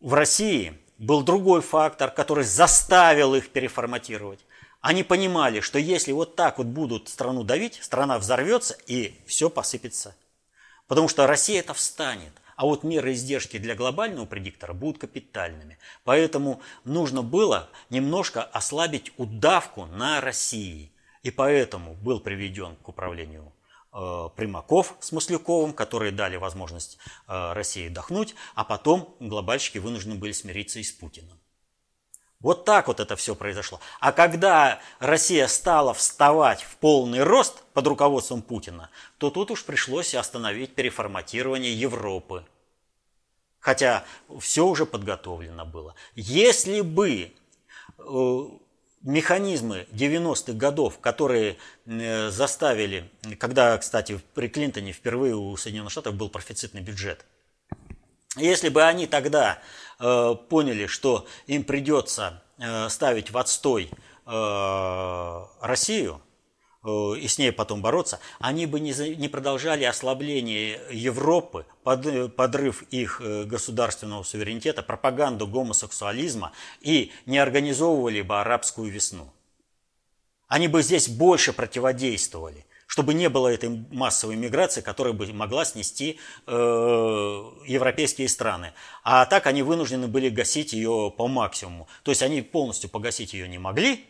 в 0.00 0.12
России 0.12 0.78
был 0.98 1.22
другой 1.22 1.62
фактор, 1.62 2.10
который 2.10 2.44
заставил 2.44 3.34
их 3.34 3.48
переформатировать. 3.50 4.40
Они 4.80 5.02
понимали, 5.02 5.60
что 5.60 5.78
если 5.78 6.12
вот 6.12 6.36
так 6.36 6.58
вот 6.58 6.66
будут 6.66 7.08
страну 7.08 7.44
давить, 7.44 7.82
страна 7.82 8.18
взорвется 8.18 8.76
и 8.86 9.18
все 9.26 9.50
посыпется. 9.50 10.14
Потому 10.86 11.08
что 11.08 11.26
Россия 11.26 11.60
это 11.60 11.74
встанет. 11.74 12.32
А 12.56 12.64
вот 12.64 12.84
меры 12.84 13.12
издержки 13.12 13.58
для 13.58 13.74
глобального 13.74 14.24
предиктора 14.24 14.72
будут 14.72 14.98
капитальными. 14.98 15.78
Поэтому 16.04 16.62
нужно 16.84 17.22
было 17.22 17.68
немножко 17.90 18.42
ослабить 18.42 19.12
удавку 19.18 19.84
на 19.84 20.22
России. 20.22 20.90
И 21.22 21.30
поэтому 21.30 21.94
был 21.94 22.18
приведен 22.18 22.76
к 22.76 22.88
управлению 22.88 23.52
э, 23.92 24.28
Примаков 24.36 24.96
с 25.00 25.12
Масляковым, 25.12 25.74
которые 25.74 26.12
дали 26.12 26.36
возможность 26.36 26.98
э, 27.28 27.52
России 27.52 27.88
отдохнуть, 27.88 28.34
а 28.54 28.64
потом 28.64 29.14
глобальщики 29.20 29.76
вынуждены 29.78 30.14
были 30.14 30.32
смириться 30.32 30.78
и 30.78 30.82
с 30.82 30.92
Путиным. 30.92 31.38
Вот 32.46 32.64
так 32.64 32.86
вот 32.86 33.00
это 33.00 33.16
все 33.16 33.34
произошло. 33.34 33.80
А 33.98 34.12
когда 34.12 34.78
Россия 35.00 35.48
стала 35.48 35.92
вставать 35.92 36.62
в 36.62 36.76
полный 36.76 37.24
рост 37.24 37.64
под 37.72 37.88
руководством 37.88 38.40
Путина, 38.40 38.88
то 39.18 39.30
тут 39.30 39.50
уж 39.50 39.64
пришлось 39.64 40.14
остановить 40.14 40.72
переформатирование 40.72 41.74
Европы. 41.74 42.44
Хотя 43.58 44.04
все 44.38 44.64
уже 44.64 44.86
подготовлено 44.86 45.64
было. 45.64 45.96
Если 46.14 46.82
бы 46.82 47.32
э, 47.98 48.44
механизмы 49.02 49.88
90-х 49.90 50.52
годов, 50.52 51.00
которые 51.00 51.56
э, 51.86 52.30
заставили, 52.30 53.10
когда, 53.40 53.76
кстати, 53.76 54.20
при 54.34 54.46
Клинтоне 54.46 54.92
впервые 54.92 55.34
у 55.34 55.56
Соединенных 55.56 55.90
Штатов 55.90 56.14
был 56.14 56.28
профицитный 56.28 56.80
бюджет, 56.80 57.26
если 58.36 58.68
бы 58.68 58.82
они 58.82 59.06
тогда 59.06 59.58
Э, 59.98 60.34
поняли, 60.50 60.86
что 60.86 61.26
им 61.46 61.64
придется 61.64 62.42
э, 62.58 62.88
ставить 62.90 63.30
в 63.30 63.38
отстой 63.38 63.90
э, 64.26 65.44
Россию 65.60 66.20
и 66.88 67.26
с 67.26 67.38
ней 67.38 67.50
потом 67.50 67.82
бороться, 67.82 68.20
они 68.38 68.64
бы 68.66 68.78
не, 68.78 69.26
продолжали 69.26 69.82
ослабление 69.82 70.80
Европы, 70.92 71.66
под, 71.82 72.36
подрыв 72.36 72.82
их 72.92 73.20
государственного 73.20 74.22
суверенитета, 74.22 74.84
пропаганду 74.84 75.48
гомосексуализма 75.48 76.52
и 76.80 77.10
не 77.24 77.38
организовывали 77.38 78.22
бы 78.22 78.38
арабскую 78.38 78.88
весну. 78.88 79.32
Они 80.46 80.68
бы 80.68 80.80
здесь 80.80 81.08
больше 81.08 81.52
противодействовали 81.52 82.64
чтобы 82.86 83.14
не 83.14 83.28
было 83.28 83.48
этой 83.48 83.68
массовой 83.90 84.36
миграции, 84.36 84.80
которая 84.80 85.12
бы 85.12 85.26
могла 85.32 85.64
снести 85.64 86.18
э, 86.46 86.52
европейские 87.66 88.28
страны. 88.28 88.72
А 89.02 89.26
так 89.26 89.46
они 89.46 89.62
вынуждены 89.62 90.06
были 90.06 90.28
гасить 90.28 90.72
ее 90.72 91.12
по 91.16 91.26
максимуму. 91.26 91.88
То 92.04 92.10
есть 92.10 92.22
они 92.22 92.42
полностью 92.42 92.88
погасить 92.88 93.34
ее 93.34 93.48
не 93.48 93.58
могли. 93.58 94.04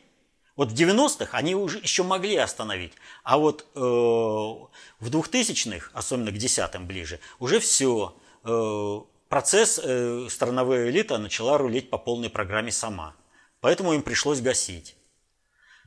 Вот 0.57 0.73
в 0.73 0.75
90-х 0.75 1.37
они 1.37 1.55
уже 1.55 1.79
еще 1.79 2.03
могли 2.03 2.37
остановить. 2.37 2.93
А 3.25 3.39
вот 3.39 3.67
э, 3.75 3.79
в 3.79 4.69
2000-х, 5.01 5.91
особенно 5.93 6.31
к 6.31 6.37
10-м 6.37 6.87
ближе, 6.87 7.21
уже 7.39 7.61
все. 7.61 8.15
Э, 8.45 9.01
процесс 9.29 9.81
э, 9.83 10.29
страновая 10.31 10.91
элита 10.91 11.19
начала 11.19 11.59
рулить 11.59 11.91
по 11.91 11.99
полной 11.99 12.31
программе 12.31 12.73
сама. 12.73 13.15
Поэтому 13.61 13.95
им 13.95 14.03
пришлось 14.03 14.41
гасить. 14.41 14.97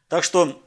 Так 0.08 0.24
что 0.24 0.62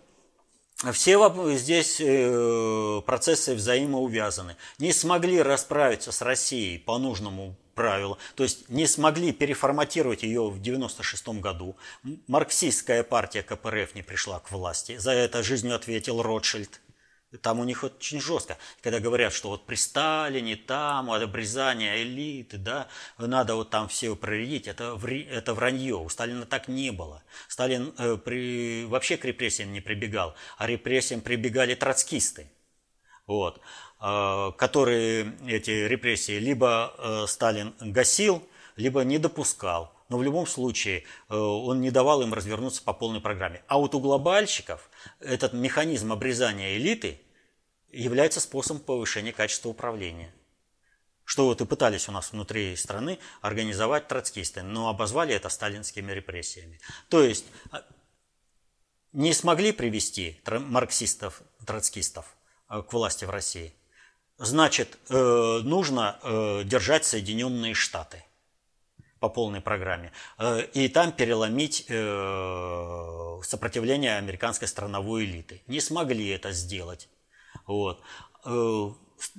все 0.91 1.57
здесь 1.57 2.01
э, 2.01 3.03
процессы 3.07 3.55
взаимоувязаны. 3.55 4.57
Не 4.79 4.93
смогли 4.93 5.41
расправиться 5.41 6.11
с 6.11 6.23
Россией 6.23 6.79
по 6.79 6.99
нужному 6.99 7.55
правилу, 7.75 8.19
то 8.35 8.43
есть 8.43 8.69
не 8.69 8.87
смогли 8.87 9.33
переформатировать 9.33 10.25
ее 10.25 10.49
в 10.51 10.61
96 10.61 11.29
году. 11.41 11.77
Марксистская 12.27 13.03
партия 13.03 13.43
КПРФ 13.43 13.95
не 13.95 14.03
пришла 14.03 14.41
к 14.41 14.51
власти. 14.51 14.97
За 14.99 15.13
это 15.13 15.43
жизнью 15.43 15.77
ответил 15.77 16.21
Ротшильд. 16.21 16.81
Там 17.41 17.61
у 17.61 17.65
них 17.65 17.83
очень 17.83 18.21
жестко. 18.21 18.59
Когда 18.83 19.01
говорят, 19.01 19.33
что 19.33 19.49
вот 19.49 19.65
при 19.65 19.77
Сталине 19.77 20.57
там 20.57 21.11
обрезание 21.11 22.03
элиты, 22.03 22.59
да, 22.59 22.89
надо 23.17 23.55
вот 23.55 23.71
там 23.71 23.89
все 23.89 24.15
проредить, 24.15 24.69
это, 24.69 24.99
это 25.31 25.55
вранье. 25.55 25.97
У 25.97 26.09
Сталина 26.09 26.45
так 26.45 26.69
не 26.69 26.91
было. 26.91 27.23
Сталин 27.49 27.95
э, 27.97 28.19
при, 28.19 28.85
вообще 28.87 29.17
к 29.17 29.25
репрессиям 29.25 29.73
не 29.73 29.81
прибегал, 29.81 30.35
а 30.59 30.67
репрессиям 30.67 31.21
прибегали 31.23 31.75
троцкисты. 31.75 32.51
Вот, 33.27 33.61
э, 34.01 34.51
которые 34.59 35.33
эти 35.47 35.71
репрессии 35.71 36.39
либо 36.39 36.95
э, 36.99 37.27
Сталин 37.29 37.75
гасил, 37.81 38.47
либо 38.77 39.03
не 39.05 39.19
допускал. 39.19 39.93
Но 40.13 40.19
в 40.19 40.23
любом 40.23 40.47
случае 40.47 41.05
э, 41.31 41.35
он 41.35 41.81
не 41.81 41.91
давал 41.91 42.21
им 42.21 42.35
развернуться 42.35 42.83
по 42.83 42.93
полной 42.93 43.23
программе. 43.23 43.63
А 43.67 43.79
вот 43.79 43.95
у 43.95 43.99
глобальщиков 43.99 44.91
этот 45.21 45.55
механизм 45.55 46.13
обрезания 46.13 46.77
элиты 46.77 47.19
является 47.91 48.39
способом 48.39 48.83
повышения 48.83 49.33
качества 49.33 49.71
управления. 49.71 50.31
Что 51.25 51.47
вот 51.47 51.63
и 51.63 51.65
пытались 51.65 52.11
у 52.11 52.13
нас 52.13 52.33
внутри 52.33 52.77
страны 52.77 53.21
организовать 53.41 54.07
троцкисты, 54.07 54.63
но 54.63 54.91
обозвали 54.91 55.35
это 55.35 55.49
сталинскими 55.49 56.13
репрессиями. 56.13 56.79
То 57.09 57.23
есть 57.23 57.47
а, 57.71 57.83
не 59.15 59.33
смогли 59.33 59.73
привести 59.73 60.43
марксистов, 60.47 61.41
троцкистов 61.67 62.37
э, 62.69 62.83
к 62.83 62.93
власти 62.93 63.25
в 63.25 63.31
России. 63.31 63.75
Значит, 64.37 64.99
э, 65.09 65.61
нужно 65.65 66.19
держать 66.67 67.07
Соединенные 67.07 67.73
Штаты– 67.73 68.23
по 69.23 69.29
полной 69.29 69.61
программе, 69.61 70.11
э, 70.39 70.63
и 70.75 70.89
там 70.89 71.13
переломить 71.13 71.87
э, 71.89 73.39
сопротивление 73.45 74.17
американской 74.17 74.67
страновой 74.67 75.25
элиты. 75.27 75.63
Не 75.69 75.81
смогли 75.81 76.29
это 76.31 76.51
сделать. 76.51 77.09
Вот. 77.67 78.03
Э, 78.45 78.91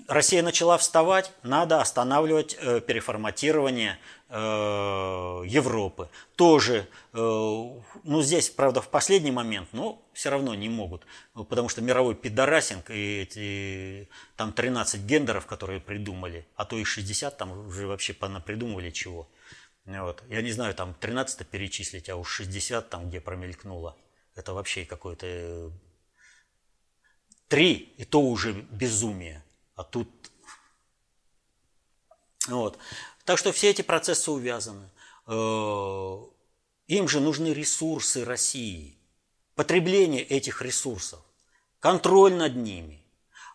Россия 0.07 0.41
начала 0.41 0.77
вставать, 0.77 1.33
надо 1.43 1.81
останавливать 1.81 2.57
переформатирование 2.87 3.99
Европы. 4.29 6.07
Тоже, 6.37 6.87
ну 7.11 8.21
здесь, 8.21 8.49
правда, 8.49 8.79
в 8.81 8.87
последний 8.87 9.31
момент, 9.31 9.67
но 9.73 10.01
все 10.13 10.29
равно 10.29 10.55
не 10.55 10.69
могут, 10.69 11.05
потому 11.33 11.67
что 11.67 11.81
мировой 11.81 12.15
пидорасинг 12.15 12.89
и 12.91 13.23
эти, 13.23 14.09
там 14.37 14.53
13 14.53 15.01
гендеров, 15.01 15.45
которые 15.47 15.81
придумали, 15.81 16.47
а 16.55 16.63
то 16.63 16.77
и 16.77 16.85
60, 16.85 17.37
там 17.37 17.67
уже 17.67 17.85
вообще 17.85 18.13
понапридумывали 18.13 18.89
чего– 18.89 19.27
вот. 19.85 20.23
Я 20.29 20.41
не 20.41 20.51
знаю, 20.51 20.73
там 20.73 20.93
13 20.93 21.47
перечислить, 21.47 22.09
а 22.09 22.15
уж 22.15 22.29
60 22.29 22.89
там, 22.89 23.09
где 23.09 23.19
промелькнуло. 23.19 23.97
Это 24.35 24.53
вообще 24.53 24.85
какое-то... 24.85 25.25
Э, 25.27 25.69
три, 27.47 27.93
и 27.97 28.05
то 28.05 28.21
уже 28.21 28.53
безумие. 28.53 29.43
А 29.75 29.83
тут... 29.83 30.09
Вот. 32.47 32.77
Так 33.25 33.37
что 33.37 33.51
все 33.51 33.69
эти 33.69 33.81
процессы 33.81 34.31
увязаны. 34.31 34.89
Э, 35.27 36.17
им 36.87 37.07
же 37.07 37.19
нужны 37.19 37.47
ресурсы 37.53 38.23
России. 38.23 38.97
Потребление 39.55 40.23
этих 40.23 40.61
ресурсов. 40.61 41.21
Контроль 41.79 42.33
над 42.33 42.55
ними. 42.55 43.05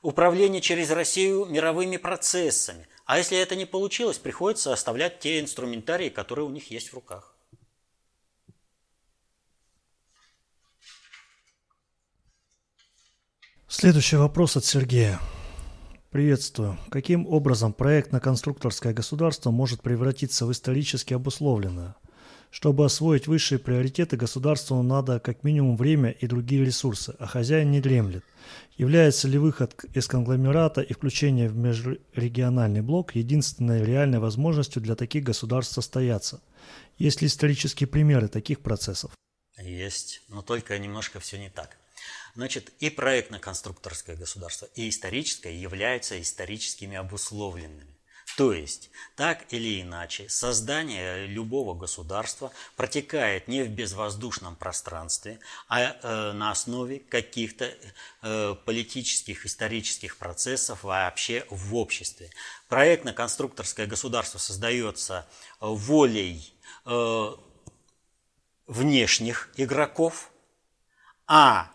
Управление 0.02 0.60
через 0.60 0.90
Россию 0.90 1.46
мировыми 1.46 1.96
процессами– 1.96 2.86
а 3.08 3.16
если 3.16 3.38
это 3.38 3.56
не 3.56 3.64
получилось, 3.64 4.18
приходится 4.18 4.70
оставлять 4.70 5.18
те 5.18 5.40
инструментарии, 5.40 6.10
которые 6.10 6.44
у 6.44 6.50
них 6.50 6.70
есть 6.70 6.90
в 6.90 6.94
руках. 6.94 7.34
Следующий 13.66 14.16
вопрос 14.16 14.58
от 14.58 14.66
Сергея. 14.66 15.18
Приветствую. 16.10 16.78
Каким 16.90 17.26
образом 17.26 17.72
проект 17.72 18.12
на 18.12 18.20
конструкторское 18.20 18.92
государство 18.92 19.50
может 19.50 19.80
превратиться 19.80 20.44
в 20.44 20.52
исторически 20.52 21.14
обусловленное– 21.14 21.96
чтобы 22.50 22.84
освоить 22.84 23.26
высшие 23.26 23.58
приоритеты, 23.58 24.16
государству 24.16 24.82
надо 24.82 25.20
как 25.20 25.44
минимум 25.44 25.76
время 25.76 26.10
и 26.10 26.26
другие 26.26 26.64
ресурсы, 26.64 27.14
а 27.18 27.26
хозяин 27.26 27.70
не 27.70 27.80
дремлет. 27.80 28.24
Является 28.76 29.28
ли 29.28 29.38
выход 29.38 29.84
из 29.92 30.06
конгломерата 30.06 30.80
и 30.80 30.92
включение 30.92 31.48
в 31.48 31.56
межрегиональный 31.56 32.80
блок 32.80 33.16
единственной 33.16 33.84
реальной 33.84 34.20
возможностью 34.20 34.80
для 34.80 34.94
таких 34.94 35.24
государств 35.24 35.74
состояться? 35.74 36.40
Есть 36.96 37.20
ли 37.20 37.26
исторические 37.26 37.86
примеры 37.88 38.28
таких 38.28 38.60
процессов? 38.60 39.10
Есть, 39.60 40.22
но 40.28 40.42
только 40.42 40.78
немножко 40.78 41.18
все 41.18 41.38
не 41.38 41.50
так. 41.50 41.76
Значит, 42.34 42.72
и 42.78 42.88
проектно-конструкторское 42.88 44.16
государство, 44.16 44.68
и 44.76 44.88
историческое 44.88 45.60
являются 45.60 46.20
историческими 46.20 46.96
обусловленными. 46.96 47.97
То 48.38 48.52
есть, 48.52 48.90
так 49.16 49.52
или 49.52 49.82
иначе, 49.82 50.28
создание 50.28 51.26
любого 51.26 51.74
государства 51.74 52.52
протекает 52.76 53.48
не 53.48 53.64
в 53.64 53.68
безвоздушном 53.68 54.54
пространстве, 54.54 55.40
а 55.66 55.80
э, 55.80 56.32
на 56.34 56.52
основе 56.52 57.00
каких-то 57.00 57.74
э, 58.22 58.54
политических, 58.64 59.44
исторических 59.44 60.18
процессов 60.18 60.84
вообще 60.84 61.46
в 61.50 61.74
обществе. 61.74 62.30
Проектно-конструкторское 62.68 63.88
государство 63.88 64.38
создается 64.38 65.26
волей 65.58 66.54
э, 66.86 67.32
внешних 68.68 69.50
игроков, 69.56 70.30
а 71.26 71.72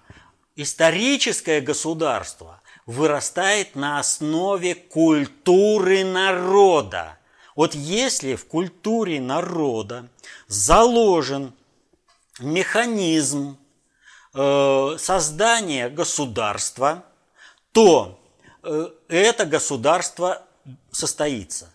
историческое 0.55 1.59
государство 1.59 2.62
вырастает 2.85 3.75
на 3.75 3.99
основе 3.99 4.75
культуры 4.75 6.03
народа. 6.03 7.17
Вот 7.55 7.75
если 7.75 8.35
в 8.35 8.45
культуре 8.47 9.21
народа 9.21 10.09
заложен 10.47 11.53
механизм 12.39 13.57
э, 14.33 14.95
создания 14.97 15.89
государства, 15.89 17.05
то 17.71 18.19
э, 18.63 18.89
это 19.07 19.45
государство 19.45 20.43
состоится. 20.91 21.72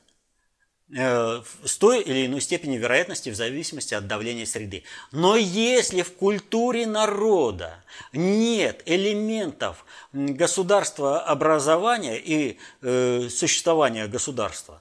Э, 0.97 1.43
с 1.67 1.77
той 1.77 2.01
или 2.01 2.25
иной 2.25 2.41
степени 2.41 2.79
вероятности 2.79 3.29
в 3.29 3.37
зависимости 3.37 3.93
от 3.93 4.07
давления 4.07 4.47
среды. 4.47 4.85
Но 5.13 5.37
если 5.37 6.01
в 6.01 6.15
культуре 6.15 6.87
народа 6.87 7.85
нет 8.15 8.83
элементов 8.87 9.85
государства 10.15 11.21
образования 11.21 12.19
и 12.19 12.59
э, 12.81 13.29
существования 13.29 14.07
государства, 14.07 14.81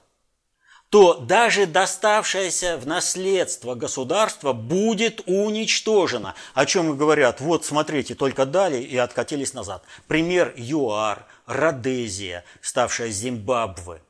то 0.88 1.12
даже 1.12 1.66
доставшееся 1.66 2.78
в 2.78 2.86
наследство 2.86 3.74
государство 3.74 4.54
будет 4.54 5.20
уничтожено. 5.26 6.34
О 6.54 6.64
чем 6.64 6.94
и 6.94 6.96
говорят, 6.96 7.42
вот 7.42 7.66
смотрите, 7.66 8.14
только 8.14 8.46
дали 8.46 8.78
и 8.78 8.96
откатились 8.96 9.52
назад. 9.52 9.84
Пример 10.06 10.54
ЮАР, 10.56 11.26
Родезия, 11.44 12.44
ставшая 12.62 13.10
Зимбабве– 13.10 14.00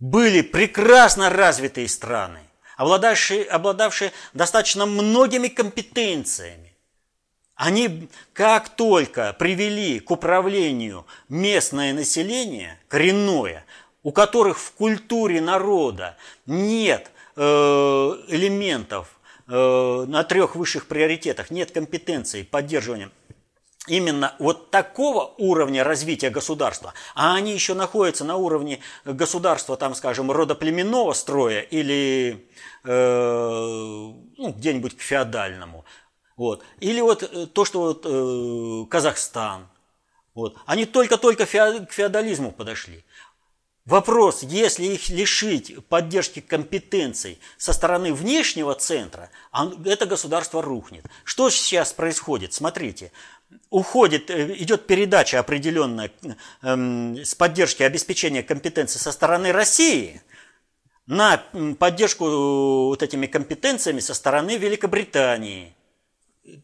были 0.00 0.40
прекрасно 0.40 1.28
развитые 1.30 1.88
страны, 1.88 2.40
обладавшие, 2.76 3.44
обладавшие 3.44 4.12
достаточно 4.32 4.86
многими 4.86 5.48
компетенциями. 5.48 6.74
Они 7.54 8.08
как 8.32 8.70
только 8.70 9.34
привели 9.34 10.00
к 10.00 10.10
управлению 10.10 11.06
местное 11.28 11.92
население, 11.92 12.80
коренное, 12.88 13.66
у 14.02 14.12
которых 14.12 14.58
в 14.58 14.72
культуре 14.72 15.42
народа 15.42 16.16
нет 16.46 17.10
э, 17.36 17.42
элементов 17.42 19.20
э, 19.46 20.04
на 20.08 20.24
трех 20.24 20.56
высших 20.56 20.86
приоритетах, 20.86 21.50
нет 21.50 21.70
компетенции 21.70 22.42
поддерживания 22.42 23.10
именно 23.86 24.34
вот 24.38 24.70
такого 24.70 25.34
уровня 25.38 25.84
развития 25.84 26.30
государства, 26.30 26.94
а 27.14 27.34
они 27.34 27.52
еще 27.52 27.74
находятся 27.74 28.24
на 28.24 28.36
уровне 28.36 28.80
государства, 29.04 29.76
там, 29.76 29.94
скажем, 29.94 30.30
родоплеменного 30.30 31.12
строя 31.12 31.60
или 31.60 32.48
э, 32.84 32.88
ну, 32.92 34.52
где-нибудь 34.56 34.96
к 34.96 35.00
феодальному. 35.00 35.84
Вот. 36.36 36.62
Или 36.80 37.00
вот 37.00 37.22
э, 37.22 37.46
то, 37.46 37.64
что 37.64 37.80
вот, 37.80 38.06
э, 38.06 38.90
Казахстан. 38.90 39.68
Вот. 40.34 40.56
Они 40.66 40.86
только-только 40.86 41.46
к 41.46 41.92
феодализму 41.92 42.52
подошли. 42.52 43.04
Вопрос, 43.86 44.42
если 44.42 44.84
их 44.84 45.08
лишить 45.08 45.84
поддержки 45.88 46.40
компетенций 46.40 47.40
со 47.56 47.72
стороны 47.72 48.12
внешнего 48.12 48.74
центра, 48.74 49.30
это 49.84 50.06
государство 50.06 50.62
рухнет. 50.62 51.04
Что 51.24 51.50
сейчас 51.50 51.92
происходит? 51.92 52.52
Смотрите, 52.52 53.10
уходит, 53.70 54.30
э, 54.30 54.54
идет 54.58 54.86
передача 54.86 55.38
определенная 55.38 56.10
эм, 56.62 57.16
с 57.16 57.34
поддержки 57.34 57.82
обеспечения 57.82 58.42
компетенции 58.42 58.98
со 58.98 59.12
стороны 59.12 59.52
России 59.52 60.20
на 61.06 61.42
поддержку 61.78 62.24
вот 62.88 63.02
этими 63.02 63.26
компетенциями 63.26 64.00
со 64.00 64.14
стороны 64.14 64.56
Великобритании. 64.56 65.74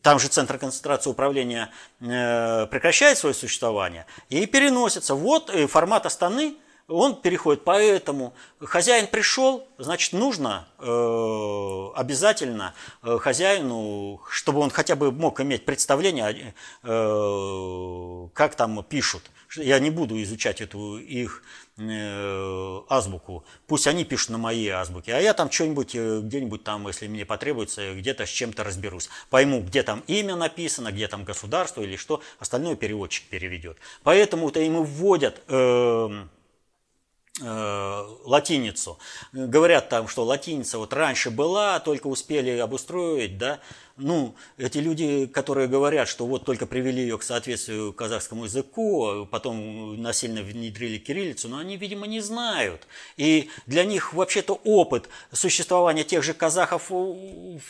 там 0.03 0.19
же 0.19 0.29
центр 0.29 0.59
концентрации 0.59 1.11
управления 1.11 1.71
э, 2.01 2.67
прекращает 2.67 3.19
свое 3.19 3.35
существование 3.35 4.07
и 4.29 4.47
переносится. 4.47 5.15
Вот 5.15 5.51
э, 5.51 5.67
формат 5.67 6.07
Астаны, 6.07 6.57
он 6.89 7.21
переходит. 7.21 7.65
Поэтому 7.65 8.35
хозяин 8.61 9.07
пришел, 9.07 9.67
значит, 9.79 10.13
нужно 10.13 10.69
э, 10.79 11.89
обязательно 11.95 12.75
э, 13.03 13.19
хозяину, 13.19 14.21
чтобы 14.31 14.61
он 14.61 14.71
хотя 14.71 14.97
бы 14.97 15.11
мог 15.13 15.41
иметь 15.41 15.65
представление, 15.65 16.55
э, 16.83 18.29
как 18.35 18.55
там 18.55 18.85
пишут. 18.85 19.31
Я 19.57 19.79
не 19.79 19.91
буду 19.91 20.21
изучать 20.23 20.61
эту 20.61 20.99
их 20.99 21.43
Э, 21.79 22.81
азбуку. 22.89 23.45
Пусть 23.67 23.87
они 23.87 24.07
пишут 24.07 24.31
на 24.31 24.39
моей 24.39 24.71
азбуке, 24.71 25.13
а 25.13 25.21
я 25.21 25.35
там 25.35 25.51
что-нибудь, 25.51 25.95
э, 25.95 26.21
где-нибудь 26.23 26.65
там, 26.65 26.87
если 26.89 27.07
мне 27.07 27.27
потребуется, 27.27 27.93
где-то 27.95 28.25
с 28.25 28.31
чем-то 28.31 28.65
разберусь. 28.65 29.11
Пойму, 29.29 29.61
где 29.61 29.83
там 29.83 30.03
имя 30.07 30.37
написано, 30.37 30.91
где 30.91 31.07
там 31.07 31.25
государство 31.25 31.83
или 31.83 31.97
что, 31.97 32.23
остальное 32.39 32.77
переводчик 32.77 33.29
переведет. 33.29 33.77
Поэтому-то 34.05 34.59
им 34.59 34.83
вводят 34.85 35.43
э, 35.49 36.25
латиницу. 37.41 38.99
Говорят 39.33 39.89
там, 39.89 40.09
что 40.09 40.25
латиница 40.25 40.79
вот 40.79 40.93
раньше 40.93 41.31
была, 41.31 41.81
только 41.81 42.07
успели 42.07 42.59
обустроить, 42.59 43.37
да, 43.37 43.61
ну, 43.99 44.35
эти 44.59 44.79
люди, 44.79 45.27
которые 45.27 45.69
говорят, 45.69 46.09
что 46.09 46.27
вот 46.27 46.45
только 46.45 46.67
привели 46.67 47.03
ее 47.03 47.19
к 47.19 47.23
соответствию 47.23 47.93
казахскому 47.93 48.45
языку, 48.45 49.27
потом 49.31 50.01
насильно 50.01 50.43
внедрили 50.43 50.99
кириллицу, 50.99 51.49
но 51.49 51.59
они, 51.59 51.77
видимо, 51.77 52.07
не 52.07 52.21
знают. 52.21 52.87
И 53.17 53.51
для 53.67 53.85
них 53.85 54.13
вообще-то 54.13 54.61
опыт 54.65 55.09
существования 55.33 56.05
тех 56.05 56.23
же 56.23 56.35
казахов 56.35 56.91
в 56.91 57.61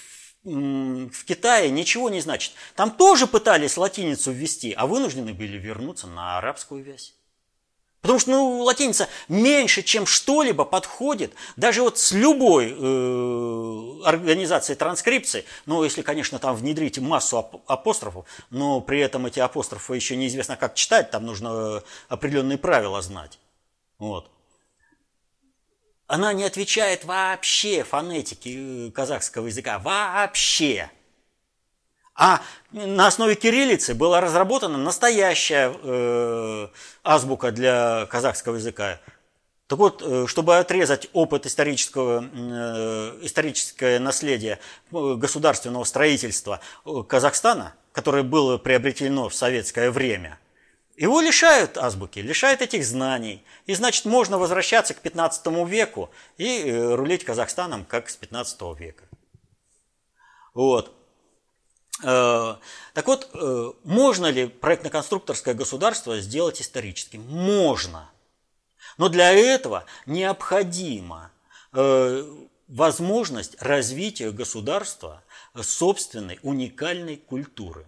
Китае 1.25 1.71
ничего 1.71 2.11
не 2.11 2.21
значит. 2.21 2.53
Там 2.77 2.91
тоже 2.91 3.27
пытались 3.27 3.77
латиницу 3.77 4.31
ввести, 4.31 4.73
а 4.73 4.87
вынуждены 4.87 5.33
были 5.33 5.59
вернуться 5.59 6.07
на 6.07 6.39
арабскую 6.39 6.85
вязь. 6.85 7.15
Потому 8.07 8.21
что 8.21 8.31
ну, 8.31 8.63
латиница 8.63 9.09
меньше, 9.27 9.83
чем 9.83 10.07
что-либо 10.07 10.65
подходит, 10.65 11.35
даже 11.57 11.83
вот 11.83 11.99
с 11.99 12.13
любой 12.13 12.67
э, 12.71 14.03
организацией 14.05 14.79
транскрипции, 14.79 15.45
ну, 15.67 15.83
если, 15.83 16.03
конечно, 16.03 16.39
там 16.39 16.55
внедрить 16.55 17.01
массу 17.01 17.39
ап- 17.39 17.63
апострофов, 17.67 18.25
но 18.51 18.81
при 18.81 19.01
этом 19.01 19.27
эти 19.27 19.41
апострофы 19.41 19.97
еще 19.97 20.15
неизвестно 20.15 20.57
как 20.57 20.77
читать, 20.77 21.11
там 21.11 21.27
нужно 21.27 21.83
определенные 22.09 22.59
правила 22.59 23.03
знать. 23.03 23.41
Вот. 23.99 24.31
Она 26.07 26.33
не 26.33 26.45
отвечает 26.45 27.05
вообще 27.05 27.83
фонетике 27.83 28.87
э, 28.87 28.91
казахского 28.93 29.49
языка, 29.49 29.81
вообще. 29.81 30.93
А 32.17 32.41
на 32.73 33.07
основе 33.07 33.35
кириллицы 33.35 33.95
была 33.95 34.21
разработана 34.21 34.79
настоящая 34.79 35.73
э, 35.83 36.69
азбука 37.05 37.53
для 37.53 38.07
казахского 38.07 38.57
языка. 38.57 39.01
Так 39.67 39.79
вот, 39.79 40.03
э, 40.03 40.27
чтобы 40.27 40.59
отрезать 40.59 41.09
опыт 41.13 41.45
исторического, 41.45 42.25
э, 42.25 43.19
историческое 43.23 43.99
наследие 43.99 44.61
э, 44.93 45.15
государственного 45.17 45.85
строительства 45.85 46.61
Казахстана, 47.09 47.75
которое 47.93 48.23
было 48.23 48.59
приобретено 48.59 49.29
в 49.29 49.35
советское 49.35 49.91
время, 49.91 50.39
его 50.97 51.21
лишают 51.21 51.77
азбуки, 51.77 52.21
лишают 52.21 52.63
этих 52.63 52.85
знаний. 52.87 53.45
И 53.67 53.75
значит, 53.75 54.07
можно 54.07 54.39
возвращаться 54.39 54.95
к 54.95 55.01
15 55.01 55.47
веку 55.69 56.11
и 56.39 56.73
рулить 56.73 57.25
Казахстаном 57.25 57.85
как 57.85 58.09
с 58.09 58.17
15 58.17 58.79
века. 58.79 59.05
Вот. 60.55 60.95
Э, 62.03 62.57
так 62.93 63.07
вот, 63.07 63.31
э, 63.33 63.73
можно 63.85 64.27
ли 64.27 64.47
проектно-конструкторское 64.47 65.55
государство 65.55 66.19
сделать 66.21 66.61
историческим? 66.61 67.23
Можно. 67.23 68.11
Но 68.99 69.09
для 69.09 69.33
этого 69.33 69.85
необходима 70.05 71.31
э, 71.73 72.25
возможность 72.69 73.61
развития 73.61 74.31
государства 74.31 75.23
собственной 75.61 76.39
уникальной 76.43 77.17
культуры. 77.17 77.87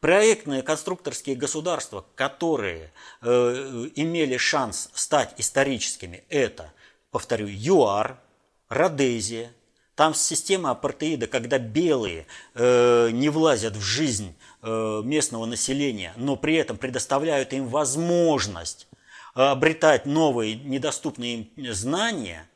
Проектные 0.00 0.62
конструкторские 0.62 1.34
государства, 1.34 2.04
которые 2.14 2.92
имели 3.22 4.36
шанс 4.36 4.90
стать 4.92 5.34
историческими, 5.38 6.24
это, 6.28 6.72
повторю, 7.10 7.46
ЮАР, 7.48 8.18
Родезия, 8.68 9.52
там 9.94 10.14
система 10.14 10.70
апартеида, 10.70 11.26
когда 11.26 11.58
белые 11.58 12.26
э, 12.54 13.10
не 13.10 13.28
влазят 13.28 13.76
в 13.76 13.80
жизнь 13.80 14.34
э, 14.62 15.02
местного 15.04 15.46
населения, 15.46 16.12
но 16.16 16.36
при 16.36 16.56
этом 16.56 16.76
предоставляют 16.76 17.52
им 17.52 17.68
возможность 17.68 18.88
обретать 19.34 20.06
новые 20.06 20.54
недоступные 20.54 21.48
им 21.56 21.72
знания, 21.74 22.48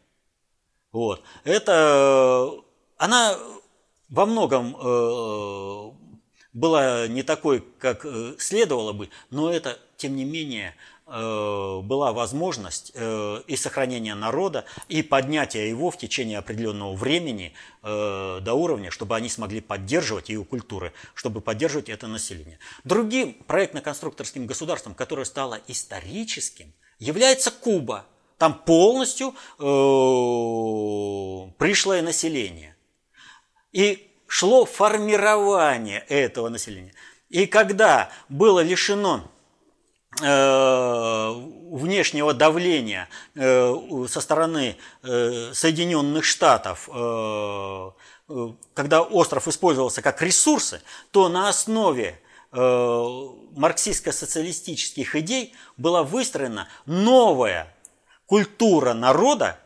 вот, 0.93 1.23
это 1.45 2.53
она 2.97 3.37
во 4.09 4.27
многом 4.27 4.75
э, 4.77 5.91
была 6.53 7.07
не 7.09 7.23
такой, 7.23 7.65
как 7.79 8.05
э, 8.05 8.35
следовало 8.39 8.93
бы, 8.93 9.11
но 9.31 9.53
это, 9.53 9.79
тем 9.97 10.17
не 10.17 10.25
менее, 10.25 10.75
была 11.09 12.13
возможность 12.13 12.93
э, 12.95 13.43
и 13.47 13.57
сохранения 13.57 14.15
народа, 14.15 14.67
и 14.89 15.03
поднятия 15.03 15.67
его 15.69 15.91
в 15.91 15.97
течение 15.97 16.37
определенного 16.37 16.95
времени 16.95 17.55
э, 17.83 18.41
до 18.43 18.55
уровня, 18.55 18.91
чтобы 18.91 19.17
они 19.17 19.31
смогли 19.31 19.63
поддерживать 19.63 20.29
ее 20.29 20.45
культуры, 20.45 20.93
чтобы 21.15 21.41
поддерживать 21.41 21.89
это 21.89 22.09
население. 22.09 22.59
Другим 22.85 23.33
проектно-конструкторским 23.47 24.47
государством, 24.47 24.95
которое 24.95 25.25
стало 25.25 25.59
историческим, 25.67 26.75
является 26.99 27.51
Куба. 27.51 28.05
Там 28.37 28.55
полностью 28.55 29.35
пришлое 31.57 32.03
население. 32.03 32.77
И 33.73 34.11
шло 34.27 34.67
формирование 34.67 36.01
этого 36.09 36.51
населения. 36.51 36.93
И 37.31 37.47
когда 37.47 38.11
было 38.29 38.61
лишено 38.61 39.25
Э, 39.25 39.38
внешнего 41.71 42.33
давления 42.33 43.11
э, 43.35 43.75
со 44.09 44.21
стороны 44.21 44.77
э, 45.03 45.51
Соединенных 45.53 46.25
Штатов, 46.25 46.89
когда 48.75 49.03
остров 49.03 49.49
использовался 49.49 50.01
как 50.03 50.23
ресурсы, 50.23 50.81
то 51.11 51.29
на 51.29 51.49
основе 51.49 52.21
марксистско-социалистических 52.51 55.15
идей 55.17 55.55
была 55.77 56.03
выстроена 56.03 56.67
новая 56.87 57.75
культура 58.27 58.95
народа, 58.95 59.59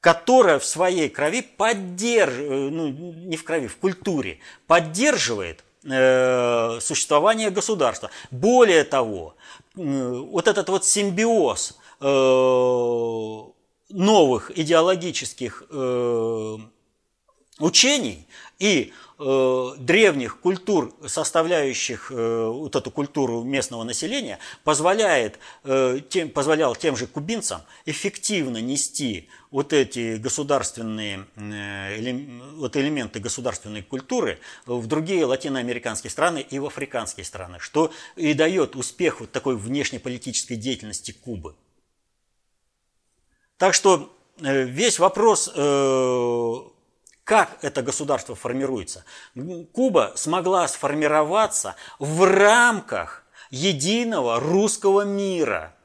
которая 0.00 0.60
в 0.60 0.64
своей 0.64 1.08
крови 1.08 1.42
поддерживает, 1.42 2.72
ну 2.72 2.88
не 2.88 3.36
в 3.36 3.42
крови, 3.44 3.66
в 3.66 3.76
культуре, 3.76 4.38
поддерживает 4.66 5.64
существование 5.82 7.50
государства. 7.50 8.10
Более 8.30 8.84
того, 8.84 9.34
вот 9.78 10.48
этот 10.48 10.68
вот 10.68 10.84
симбиоз 10.84 11.78
э, 12.00 13.42
новых 13.90 14.58
идеологических 14.58 15.62
э, 15.70 16.56
учений 17.60 18.26
и 18.58 18.92
э, 19.18 19.70
древних 19.78 20.40
культур, 20.40 20.94
составляющих 21.06 22.10
вот 22.10 22.76
эту 22.76 22.90
культуру 22.90 23.42
местного 23.42 23.84
населения, 23.84 24.38
позволяет, 24.64 25.38
тем, 26.08 26.30
позволял 26.30 26.74
тем 26.74 26.96
же 26.96 27.06
кубинцам 27.06 27.62
эффективно 27.86 28.58
нести 28.58 29.28
вот 29.50 29.72
эти 29.72 30.16
государственные 30.16 31.26
вот 32.56 32.76
элементы 32.76 33.20
государственной 33.20 33.82
культуры 33.82 34.38
в 34.66 34.86
другие 34.86 35.24
латиноамериканские 35.24 36.10
страны 36.10 36.44
и 36.48 36.58
в 36.58 36.66
африканские 36.66 37.24
страны, 37.24 37.58
что 37.60 37.92
и 38.16 38.34
дает 38.34 38.76
успех 38.76 39.20
вот 39.20 39.32
такой 39.32 39.56
внешнеполитической 39.56 40.56
деятельности 40.56 41.12
Кубы. 41.12 41.54
Так 43.58 43.74
что 43.74 44.14
э, 44.40 44.64
весь 44.64 44.98
вопрос, 44.98 45.50
э, 45.54 46.54
как 47.28 47.58
это 47.60 47.82
государство 47.82 48.34
формируется. 48.34 49.04
Куба 49.74 50.12
смогла 50.16 50.66
сформироваться 50.66 51.76
в 51.98 52.24
рамках 52.24 53.22
единого 53.50 54.40
русского 54.40 55.02
мира– 55.02 55.74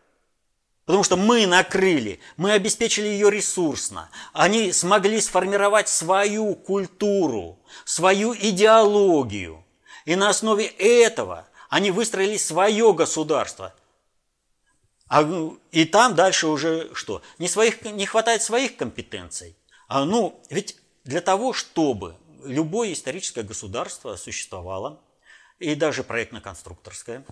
Потому 0.86 1.06
что 1.06 1.16
мы 1.16 1.48
накрыли, 1.48 2.20
мы 2.36 2.52
обеспечили 2.52 3.08
ее 3.08 3.32
ресурсно. 3.32 4.10
Они 4.34 4.74
смогли 4.74 5.22
сформировать 5.22 5.88
свою 5.88 6.56
культуру, 6.56 7.58
свою 7.86 8.36
идеологию. 8.36 9.64
И 10.04 10.18
на 10.18 10.28
основе 10.28 10.66
этого 10.66 11.48
они 11.70 11.92
выстроили 11.92 12.36
свое 12.36 12.94
государство. 12.94 13.74
А, 15.08 15.22
ну, 15.22 15.58
и 15.72 15.86
там 15.86 16.16
дальше 16.16 16.48
уже 16.48 16.94
что? 16.94 17.22
Не, 17.40 17.48
своих, 17.48 17.82
не 17.84 18.06
хватает 18.06 18.44
своих 18.44 18.76
компетенций. 18.76 19.56
А, 19.88 20.04
ну, 20.04 20.44
ведь 20.50 20.83
для 21.04 21.22
того, 21.22 21.54
чтобы 21.54 22.16
любое 22.44 22.94
историческое 22.94 23.44
государство 23.44 24.16
существовало, 24.16 25.02
и 25.60 25.76
даже 25.76 26.04
проектно-конструкторское, 26.04 27.26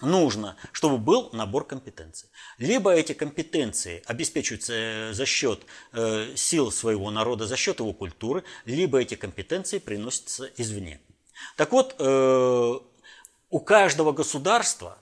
нужно, 0.00 0.56
чтобы 0.72 0.98
был 0.98 1.30
набор 1.32 1.66
компетенций. 1.66 2.28
Либо 2.58 2.92
эти 2.92 3.12
компетенции 3.12 4.02
обеспечиваются 4.06 5.12
за 5.12 5.26
счет 5.26 5.62
э, 5.92 6.34
сил 6.36 6.72
своего 6.72 7.10
народа, 7.10 7.46
за 7.46 7.56
счет 7.56 7.80
его 7.80 7.92
культуры, 7.92 8.44
либо 8.64 8.98
эти 8.98 9.14
компетенции 9.14 9.78
приносятся 9.78 10.50
извне. 10.56 11.00
Так 11.56 11.72
вот, 11.72 11.96
э, 11.98 12.78
у 13.50 13.60
каждого 13.60 14.12
государства 14.12 14.98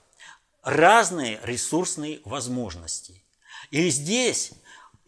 разные 0.63 1.39
ресурсные 1.43 2.19
возможности. 2.25 3.23
И 3.71 3.89
здесь 3.89 4.51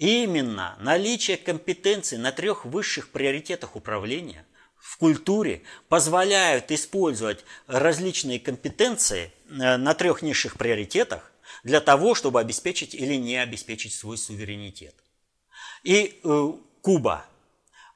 именно 0.02 0.76
наличие 0.80 1.38
компетенций 1.38 2.18
на 2.18 2.32
трех 2.32 2.66
высших 2.66 3.10
приоритетах 3.10 3.76
управления 3.76 4.46
в 4.76 4.98
культуре 4.98 5.62
позволяют 5.90 6.72
использовать 6.72 7.46
различные 7.68 8.40
компетенции 8.40 9.32
э, 9.48 9.78
на 9.78 9.94
трех 9.94 10.24
низших 10.24 10.58
приоритетах 10.58 11.32
для 11.64 11.80
того, 11.82 12.16
чтобы 12.16 12.40
обеспечить 12.40 12.96
или 12.96 13.14
не 13.14 13.38
обеспечить 13.38 13.94
свой 13.94 14.18
суверенитет. 14.18 14.96
И 15.84 16.20
э, 16.24 16.54
Куба 16.82 17.26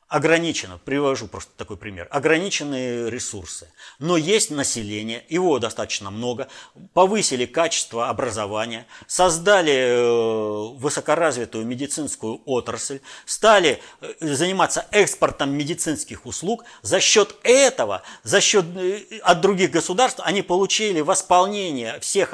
ограничено, 0.07 0.77
привожу 0.77 1.27
просто 1.27 1.51
такой 1.57 1.77
пример, 1.77 2.07
ограниченные 2.11 3.09
ресурсы, 3.09 3.71
но 3.97 4.17
есть 4.17 4.51
население, 4.51 5.25
его 5.29 5.57
достаточно 5.57 6.11
много, 6.11 6.47
повысили 6.93 7.45
качество 7.45 8.09
образования, 8.09 8.85
создали 9.07 9.73
э, 9.73 10.77
высокоразвитую 10.77 11.65
медицинскую 11.65 12.41
отрасль, 12.45 12.99
стали 13.25 13.81
э, 14.01 14.13
заниматься 14.19 14.85
экспортом 14.91 15.53
медицинских 15.53 16.27
услуг, 16.27 16.65
за 16.83 16.99
счет 16.99 17.35
этого, 17.41 18.03
за 18.23 18.41
счет 18.41 18.65
э, 18.77 19.19
от 19.23 19.41
других 19.41 19.71
государств 19.71 20.21
они 20.23 20.43
получили 20.43 21.01
восполнение 21.01 21.99
всех 21.99 22.29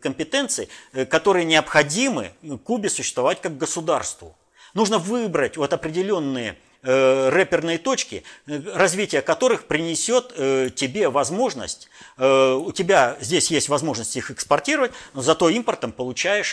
компетенций, 0.00 0.68
которые 1.08 1.44
необходимы 1.44 2.32
Кубе 2.64 2.90
существовать 2.90 3.40
как 3.40 3.56
государству. 3.56 4.36
Нужно 4.74 4.98
выбрать 4.98 5.56
вот 5.56 5.72
определенные 5.72 6.58
Э, 6.84 7.30
рэперные 7.30 7.76
точки, 7.76 8.22
э, 8.46 8.60
развитие 8.72 9.20
которых 9.20 9.64
принесет 9.64 10.32
э, 10.36 10.70
тебе 10.72 11.08
возможность, 11.08 11.88
у 12.18 12.72
тебя 12.72 13.16
здесь 13.20 13.50
есть 13.50 13.68
возможность 13.68 14.16
их 14.16 14.32
экспортировать, 14.32 14.90
но 15.14 15.22
зато 15.22 15.48
импортом 15.48 15.92
получаешь 15.92 16.52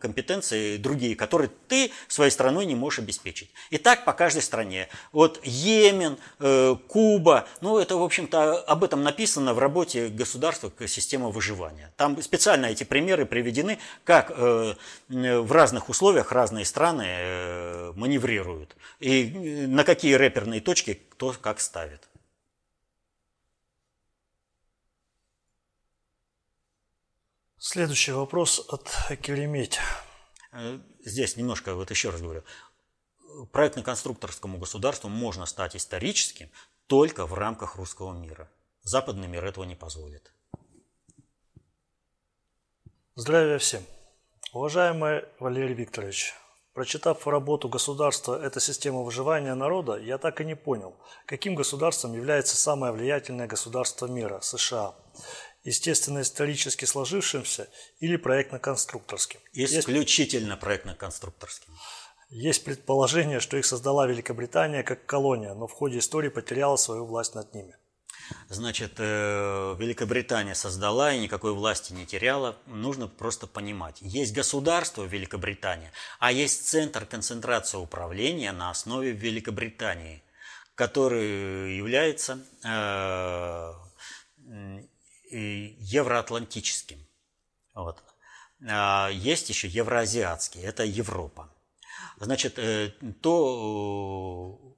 компетенции 0.00 0.76
другие, 0.76 1.14
которые 1.14 1.50
ты 1.68 1.92
своей 2.08 2.32
страной 2.32 2.66
не 2.66 2.74
можешь 2.74 2.98
обеспечить. 2.98 3.48
И 3.70 3.78
так 3.78 4.04
по 4.04 4.12
каждой 4.12 4.42
стране. 4.42 4.88
Вот 5.12 5.40
Йемен, 5.44 6.18
Куба, 6.88 7.46
ну 7.60 7.78
это, 7.78 7.96
в 7.96 8.02
общем-то, 8.02 8.58
об 8.58 8.82
этом 8.82 9.04
написано 9.04 9.54
в 9.54 9.60
работе 9.60 10.08
государства 10.08 10.72
система 10.88 11.28
выживания. 11.28 11.92
Там 11.96 12.20
специально 12.20 12.66
эти 12.66 12.82
примеры 12.82 13.24
приведены, 13.24 13.78
как 14.02 14.36
в 14.36 15.52
разных 15.52 15.88
условиях 15.88 16.32
разные 16.32 16.64
страны 16.64 17.92
маневрируют. 17.94 18.76
И 18.98 19.15
на 19.24 19.84
какие 19.84 20.14
рэперные 20.14 20.60
точки 20.60 20.94
кто 20.94 21.32
как 21.32 21.60
ставит. 21.60 22.08
Следующий 27.58 28.12
вопрос 28.12 28.64
от 28.68 28.88
Келеметь. 29.22 29.78
Э, 30.52 30.78
здесь 31.04 31.36
немножко, 31.36 31.74
вот 31.74 31.90
еще 31.90 32.10
раз 32.10 32.20
говорю, 32.20 32.44
проектно-конструкторскому 33.52 34.58
государству 34.58 35.08
можно 35.08 35.46
стать 35.46 35.76
историческим 35.76 36.50
только 36.86 37.26
в 37.26 37.34
рамках 37.34 37.76
русского 37.76 38.12
мира. 38.12 38.48
Западный 38.82 39.26
мир 39.26 39.44
этого 39.44 39.64
не 39.64 39.74
позволит. 39.74 40.32
Здравия 43.16 43.58
всем. 43.58 43.82
Уважаемый 44.52 45.24
Валерий 45.40 45.74
Викторович, 45.74 46.34
Прочитав 46.76 47.26
работу 47.26 47.70
государства 47.70 48.38
«Это 48.38 48.60
система 48.60 49.00
выживания 49.00 49.54
народа», 49.54 49.96
я 49.96 50.18
так 50.18 50.42
и 50.42 50.44
не 50.44 50.54
понял, 50.54 50.94
каким 51.24 51.54
государством 51.54 52.12
является 52.12 52.54
самое 52.54 52.92
влиятельное 52.92 53.46
государство 53.46 54.04
мира– 54.06 54.40
США. 54.42 54.94
Естественно, 55.64 56.20
исторически 56.20 56.84
сложившимся 56.84 57.70
или 58.00 58.16
проектно-конструкторским. 58.16 59.40
Исключительно 59.54 60.58
проектно-конструкторским. 60.58 61.72
Есть 62.28 62.62
предположение, 62.62 63.40
что 63.40 63.56
их 63.56 63.64
создала 63.64 64.06
Великобритания 64.06 64.82
как 64.82 65.06
колония, 65.06 65.54
но 65.54 65.66
в 65.66 65.72
ходе 65.72 65.96
истории 65.96 66.28
потеряла 66.28 66.76
свою 66.76 67.06
власть 67.06 67.34
над 67.34 67.54
ними. 67.54 67.74
Значит, 68.48 68.94
э, 68.98 69.76
Великобритания 69.78 70.54
создала 70.54 71.12
и 71.12 71.20
никакой 71.20 71.52
власти 71.52 71.92
не 71.92 72.06
теряла. 72.06 72.56
Нужно 72.66 73.08
просто 73.08 73.46
понимать. 73.46 73.98
Есть 74.00 74.34
государство 74.34 75.04
Великобритания, 75.04 75.92
а 76.18 76.32
есть 76.32 76.68
центр 76.68 77.06
концентрации 77.06 77.78
управления 77.78 78.52
на 78.52 78.70
основе 78.70 79.12
Великобритании, 79.12 80.22
который 80.74 81.76
является 81.76 82.38
э, 82.64 83.72
евроатлантическим. 85.30 86.98
Вот. 87.74 88.02
А 88.68 89.10
есть 89.10 89.48
еще 89.48 89.68
евроазиатский, 89.68 90.62
это 90.62 90.84
Европа. 90.84 91.52
Значит, 92.18 92.58
э, 92.58 92.92
то, 93.20 94.74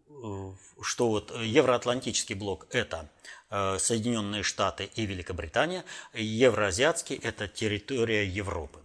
что 0.82 1.08
вот 1.08 1.30
евроатлантический 1.36 2.34
блок– 2.34 2.66
это 2.70 3.08
Соединенные 3.50 4.42
Штаты 4.42 4.90
и 4.94 5.06
Великобритания, 5.06 5.84
евроазиатский– 6.12 7.16
это 7.22 7.48
территория 7.48 8.26
Европы. 8.26 8.80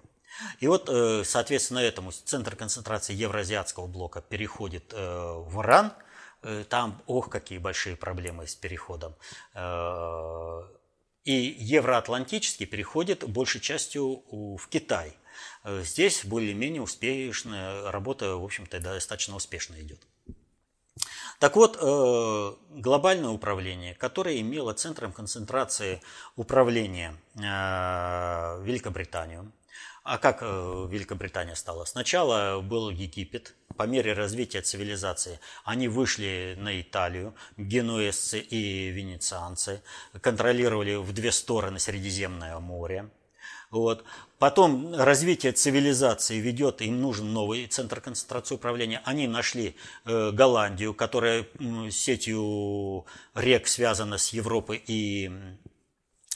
И 0.60 0.68
вот, 0.68 0.90
э, 0.90 1.24
соответственно, 1.26 1.80
этому 1.80 2.12
центр 2.12 2.56
концентрации 2.56 3.14
евроазиатского 3.14 3.88
блока 3.88 4.22
переходит 4.22 4.94
э, 4.94 4.98
в 4.98 5.62
Иран. 5.62 5.94
Там, 6.68 7.02
ох, 7.08 7.30
какие 7.30 7.58
большие 7.58 7.96
проблемы 7.96 8.48
с 8.48 8.54
переходом. 8.54 9.16
И 11.24 11.32
евроатлантический 11.32 12.66
переходит 12.66 13.24
большей 13.24 13.62
частью 13.62 14.26
в 14.30 14.68
Китай. 14.68 15.14
Здесь 15.64 16.26
более-менее 16.26 16.82
успешная 16.82 17.90
работа, 17.90 18.36
в 18.36 18.44
общем-то, 18.44 18.82
достаточно 18.82 19.38
успешно 19.38 19.76
идет. 19.76 20.02
Так 21.44 21.58
вот, 21.58 21.78
э, 21.78 22.54
глобальное 22.70 23.30
управление, 23.30 23.96
которое 23.96 24.40
имело 24.40 24.72
центром 24.72 25.12
концентрации 25.12 26.02
управления 26.38 27.18
э, 27.36 27.42
Великобританию, 28.64 29.52
а 30.06 30.20
как 30.20 30.38
э, 30.42 30.88
Великобритания 30.90 31.58
стала? 31.58 31.84
Сначала 31.84 32.62
был 32.62 32.90
Египет. 32.90 33.56
По 33.76 33.84
мере 33.84 34.14
развития 34.14 34.62
цивилизации 34.62 35.42
они 35.66 35.90
вышли 35.90 36.56
на 36.58 36.80
Италию, 36.80 37.36
генуэзцы 37.58 38.40
и 38.40 38.88
венецианцы, 38.92 39.84
контролировали 40.22 40.96
в 40.96 41.12
две 41.12 41.34
стороны 41.34 41.78
Средиземное 41.78 42.58
море. 42.60 43.10
Вот. 43.74 44.04
Потом 44.38 44.94
развитие 44.94 45.52
цивилизации 45.52 46.40
ведет, 46.40 46.82
им 46.84 47.02
нужен 47.02 47.34
новый 47.34 47.66
центр 47.66 48.02
концентрации 48.02 48.54
управления. 48.54 49.02
Они 49.04 49.28
нашли 49.28 49.76
э, 50.06 50.30
Голландию, 50.32 50.94
которая 50.94 51.42
э, 51.42 51.90
сетью 51.90 53.08
рек 53.34 53.68
связана 53.68 54.20
с 54.20 54.30
Европой 54.30 54.80
и 54.86 55.32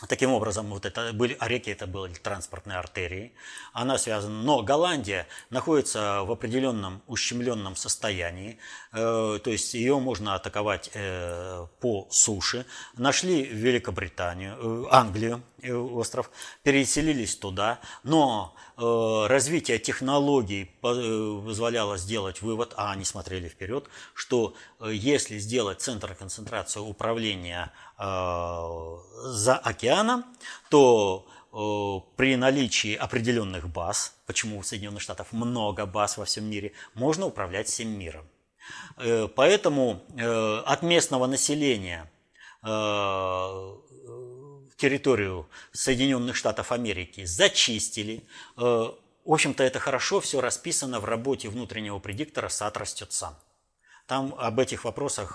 Таким 0.07 0.31
образом, 0.31 0.67
вот 0.67 0.85
это 0.85 1.11
были, 1.11 1.35
а 1.39 1.47
реки 1.47 1.71
это 1.71 1.87
были 1.87 2.13
транспортные 2.13 2.77
артерии, 2.77 3.33
она 3.73 3.97
связана. 3.97 4.43
Но 4.43 4.61
Голландия 4.61 5.25
находится 5.49 6.21
в 6.23 6.31
определенном 6.31 7.01
ущемленном 7.07 7.75
состоянии, 7.75 8.59
э, 8.93 9.39
то 9.43 9.49
есть 9.49 9.73
ее 9.73 9.99
можно 9.99 10.35
атаковать 10.35 10.91
э, 10.93 11.65
по 11.79 12.07
суше. 12.11 12.67
Нашли 12.95 13.43
Великобританию, 13.43 14.55
э, 14.59 14.85
Англию, 14.91 15.41
остров, 15.63 16.29
переселились 16.63 17.35
туда, 17.35 17.79
но 18.03 18.55
э, 18.77 19.27
развитие 19.27 19.79
технологий 19.79 20.63
э, 20.63 21.41
позволяло 21.45 21.97
сделать 21.97 22.41
вывод, 22.41 22.73
а 22.77 22.91
они 22.91 23.05
смотрели 23.05 23.49
вперед, 23.49 23.87
что 24.13 24.53
э, 24.79 24.91
если 24.93 25.37
сделать 25.37 25.81
центр 25.81 26.15
концентрации 26.15 26.79
управления 26.79 27.71
Э, 27.99 28.97
за 29.23 29.55
океаном, 29.55 30.23
то 30.69 31.25
э, 31.51 32.15
при 32.15 32.35
наличии 32.35 32.93
определенных 32.93 33.67
баз, 33.69 34.15
почему 34.27 34.59
у 34.59 34.63
Соединенных 34.63 35.01
Штатов 35.01 35.31
много 35.31 35.87
баз 35.87 36.17
во 36.17 36.25
всем 36.25 36.45
мире, 36.45 36.73
можно 36.93 37.25
управлять 37.25 37.67
всем 37.67 37.89
миром. 37.89 38.27
Э, 38.97 39.27
поэтому 39.35 40.03
от 40.65 40.83
местного 40.83 41.25
населения 41.25 42.11
территорию 44.77 45.49
Соединенных 45.73 46.35
Штатов 46.35 46.71
Америки 46.71 47.25
зачистили. 47.25 48.23
В 48.55 48.95
общем-то, 49.25 49.63
это 49.63 49.79
хорошо 49.79 50.21
все 50.21 50.39
расписано 50.39 50.99
в 50.99 51.05
работе 51.05 51.49
внутреннего 51.49 51.99
предиктора 51.99 52.49
«Сад 52.49 52.77
растет 52.77 53.11
сам». 53.11 53.35
Там 54.05 54.33
об 54.37 54.59
этих 54.59 54.85
вопросах 54.85 55.33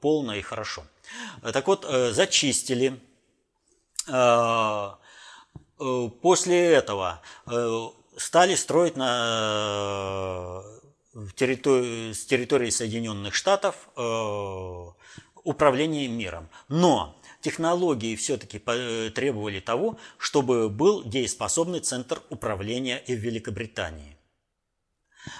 полно 0.00 0.34
и 0.34 0.40
хорошо. 0.40 0.82
Так 1.52 1.68
вот, 1.68 1.84
зачистили. 1.84 2.98
После 6.20 6.72
этого 6.72 7.22
стали 8.16 8.54
строить 8.56 8.96
на 8.96 10.62
территории, 11.36 12.12
с 12.12 12.24
территории 12.26 12.70
Соединенных 12.70 13.34
Штатов 13.34 13.88
управление 15.44 16.08
миром. 16.08 16.48
Но 16.68 17.14
технологии 17.40 18.16
все-таки 18.16 18.58
требовали 18.58 19.60
того, 19.60 19.98
чтобы 20.18 20.68
был 20.68 21.02
дееспособный 21.04 21.80
центр 21.80 22.22
управления 22.30 23.02
и 23.06 23.14
в 23.14 23.18
Великобритании. 23.18 24.16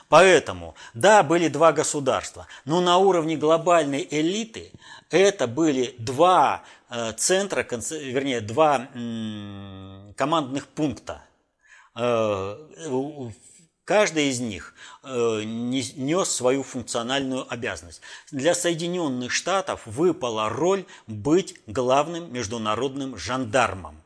Поэтому, 0.09 0.75
да, 0.93 1.23
были 1.23 1.49
два 1.49 1.73
государства, 1.73 2.47
но 2.65 2.81
на 2.81 2.99
уровне 2.99 3.37
глобальной 3.37 4.07
элиты 4.11 4.73
это 5.09 5.47
были 5.47 5.95
два 5.99 6.65
э, 6.91 7.13
центра, 7.13 7.63
вернее, 7.63 8.41
два 8.41 8.89
командных 10.17 10.69
пункта. 10.69 11.23
Каждый 13.85 14.29
из 14.29 14.41
них 14.41 14.75
э, 15.03 15.43
нес 15.45 16.31
свою 16.31 16.63
функциональную 16.63 17.53
обязанность. 17.53 18.03
Для 18.31 18.55
Соединенных 18.55 19.33
Штатов 19.33 19.83
выпала 19.87 20.49
роль 20.49 20.85
быть 21.07 21.57
главным 21.67 22.33
международным 22.33 23.17
жандармом. 23.17 24.01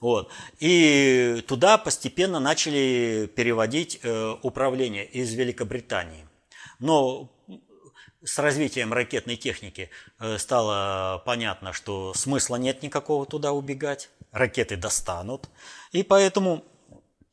Вот. 0.00 0.30
И 0.60 1.42
туда 1.48 1.78
постепенно 1.78 2.40
начали 2.40 3.30
переводить 3.34 4.00
э, 4.02 4.36
управление 4.42 5.06
из 5.06 5.32
Великобритании. 5.32 6.26
Но 6.78 7.30
с 8.24 8.38
развитием 8.38 8.92
ракетной 8.92 9.36
техники 9.36 9.90
э, 10.18 10.38
стало 10.38 11.22
понятно, 11.24 11.72
что 11.72 12.12
смысла 12.14 12.56
нет 12.56 12.82
никакого 12.82 13.26
туда 13.26 13.52
убегать, 13.52 14.10
ракеты 14.30 14.76
достанут. 14.76 15.48
И 15.92 16.02
поэтому 16.02 16.64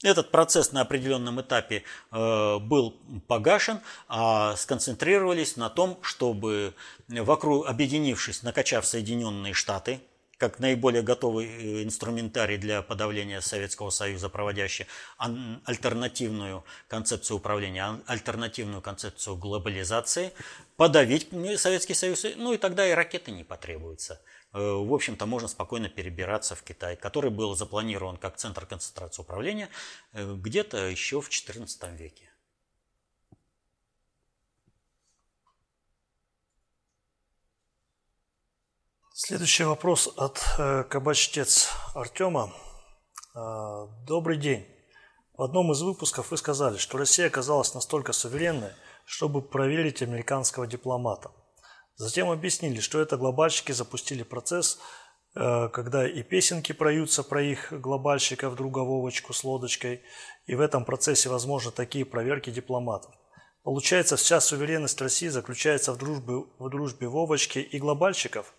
этот 0.03 0.31
процесс 0.31 0.71
на 0.71 0.81
определенном 0.81 1.41
этапе 1.41 1.83
э, 2.11 2.59
был 2.59 2.95
погашен, 3.27 3.79
а 4.07 4.55
сконцентрировались 4.55 5.55
на 5.55 5.69
том, 5.69 5.97
чтобы 6.01 6.73
вокруг, 7.07 7.67
объединившись, 7.67 8.43
накачав 8.43 8.85
Соединенные 8.85 9.53
Штаты, 9.53 10.01
как 10.37 10.59
наиболее 10.59 11.01
готовый 11.01 11.47
э, 11.47 11.83
инструментарий 11.83 12.57
для 12.57 12.81
подавления 12.81 13.41
Советского 13.41 13.89
Союза, 13.89 14.29
проводящий 14.29 14.85
альтернативную 15.17 16.65
концепцию 16.87 17.37
управления, 17.37 18.01
альтернативную 18.05 18.81
концепцию 18.81 19.37
глобализации, 19.37 20.33
подавить 20.75 21.29
Советский 21.57 21.93
Союз, 21.93 22.25
ну 22.35 22.53
и 22.53 22.57
тогда 22.57 22.87
и 22.87 22.91
ракеты 22.91 23.31
не 23.31 23.43
потребуются. 23.43 24.21
Э, 24.55 24.73
в 24.73 24.93
общем-то, 24.93 25.25
можно 25.25 25.49
спокойно 25.49 25.89
перебираться 25.89 26.55
в 26.55 26.63
Китай, 26.63 26.95
который 26.95 27.29
был 27.29 27.55
запланирован 27.55 28.15
как 28.15 28.37
центр 28.37 28.65
концентрации 28.65 29.21
управления 29.21 29.69
э, 30.13 30.33
где-то 30.33 30.77
еще 30.77 31.19
в 31.19 31.29
XIV 31.29 31.97
веке. 31.97 32.31
Следующий 39.13 39.65
вопрос 39.65 40.07
от 40.15 40.41
э, 40.57 40.83
кабачтец 40.83 41.69
Артема. 41.93 42.53
Добрый 44.07 44.37
день. 44.37 44.65
В 45.33 45.41
одном 45.41 45.73
из 45.73 45.81
выпусков 45.81 46.31
вы 46.31 46.37
сказали, 46.37 46.77
что 46.77 46.97
Россия 46.97 47.27
оказалась 47.27 47.73
настолько 47.73 48.13
суверенной, 48.13 48.71
чтобы 49.03 49.41
проверить 49.41 50.01
американского 50.01 50.65
дипломата– 50.65 51.31
Затем 51.97 52.29
объяснили, 52.29 52.81
что 52.81 52.99
это 52.99 53.15
глобальщики 53.15 53.71
запустили 53.71 54.23
процесс, 54.23 54.79
э, 55.33 55.69
когда 55.69 56.07
и 56.07 56.23
песенки 56.23 56.73
проются 56.73 57.23
про 57.23 57.41
их 57.41 57.71
глобальщиков, 57.71 58.55
друга 58.55 58.79
Вовочку 58.79 59.31
с 59.33 59.45
лодочкой, 59.45 60.01
и 60.45 60.55
в 60.55 60.59
этом 60.59 60.83
процессе 60.83 61.29
возможны 61.29 61.71
такие 61.71 62.03
проверки 62.03 62.49
дипломатов. 62.49 63.15
Получается, 63.63 64.17
вся 64.17 64.41
суверенность 64.41 65.01
России 65.01 65.29
заключается 65.29 65.93
в 65.93 65.97
дружбе, 65.97 66.43
в 66.59 66.69
дружбе 66.69 67.07
Вовочки 67.07 67.59
и 67.59 67.79
глобальщиков. 67.79 68.53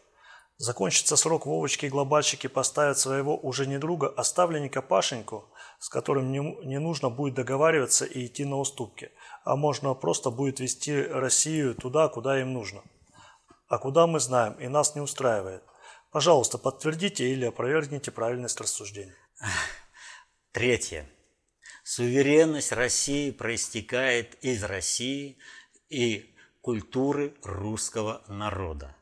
Закончится 0.57 1.16
срок 1.16 1.45
Вовочки 1.45 1.84
и 1.84 1.91
глобальщики 1.91 2.47
поставят 2.47 2.99
своего 2.99 3.37
уже 3.37 3.66
не 3.66 3.78
друга, 3.78 4.12
а 4.16 4.24
ставленника 4.24 4.80
Пашеньку, 4.80 5.51
с 5.78 5.91
которым 5.91 6.32
не, 6.32 6.39
не 6.64 6.80
нужно 6.80 7.11
будет 7.11 7.34
договариваться 7.34 8.07
и 8.07 8.24
идти 8.24 8.47
на 8.47 8.57
уступки, 8.57 9.11
а 9.45 9.57
можно 9.57 9.93
просто 9.93 10.30
будет 10.30 10.59
вести 10.59 11.03
Россию 11.03 11.74
туда, 11.74 12.09
куда 12.09 12.41
им 12.41 12.55
нужно 12.55 12.82
а 13.69 13.79
куда 13.79 14.07
мы 14.07 14.21
знаем 14.21 14.55
и 14.55 14.69
нас 14.69 14.95
не 14.95 15.01
устраивает. 15.01 15.62
Пожалуйста, 16.11 16.59
подтвердите 16.59 17.31
или 17.31 17.45
опровергните 17.45 18.11
правильность 18.11 18.61
рассуждений. 18.61 19.14
Третье. 20.53 21.07
Суверенность 21.85 22.73
России 22.73 23.31
проистекает 23.31 24.35
из 24.43 24.64
России 24.64 25.39
и 25.89 26.35
культуры 26.62 27.35
русского 27.43 28.23
народа. 28.29 28.97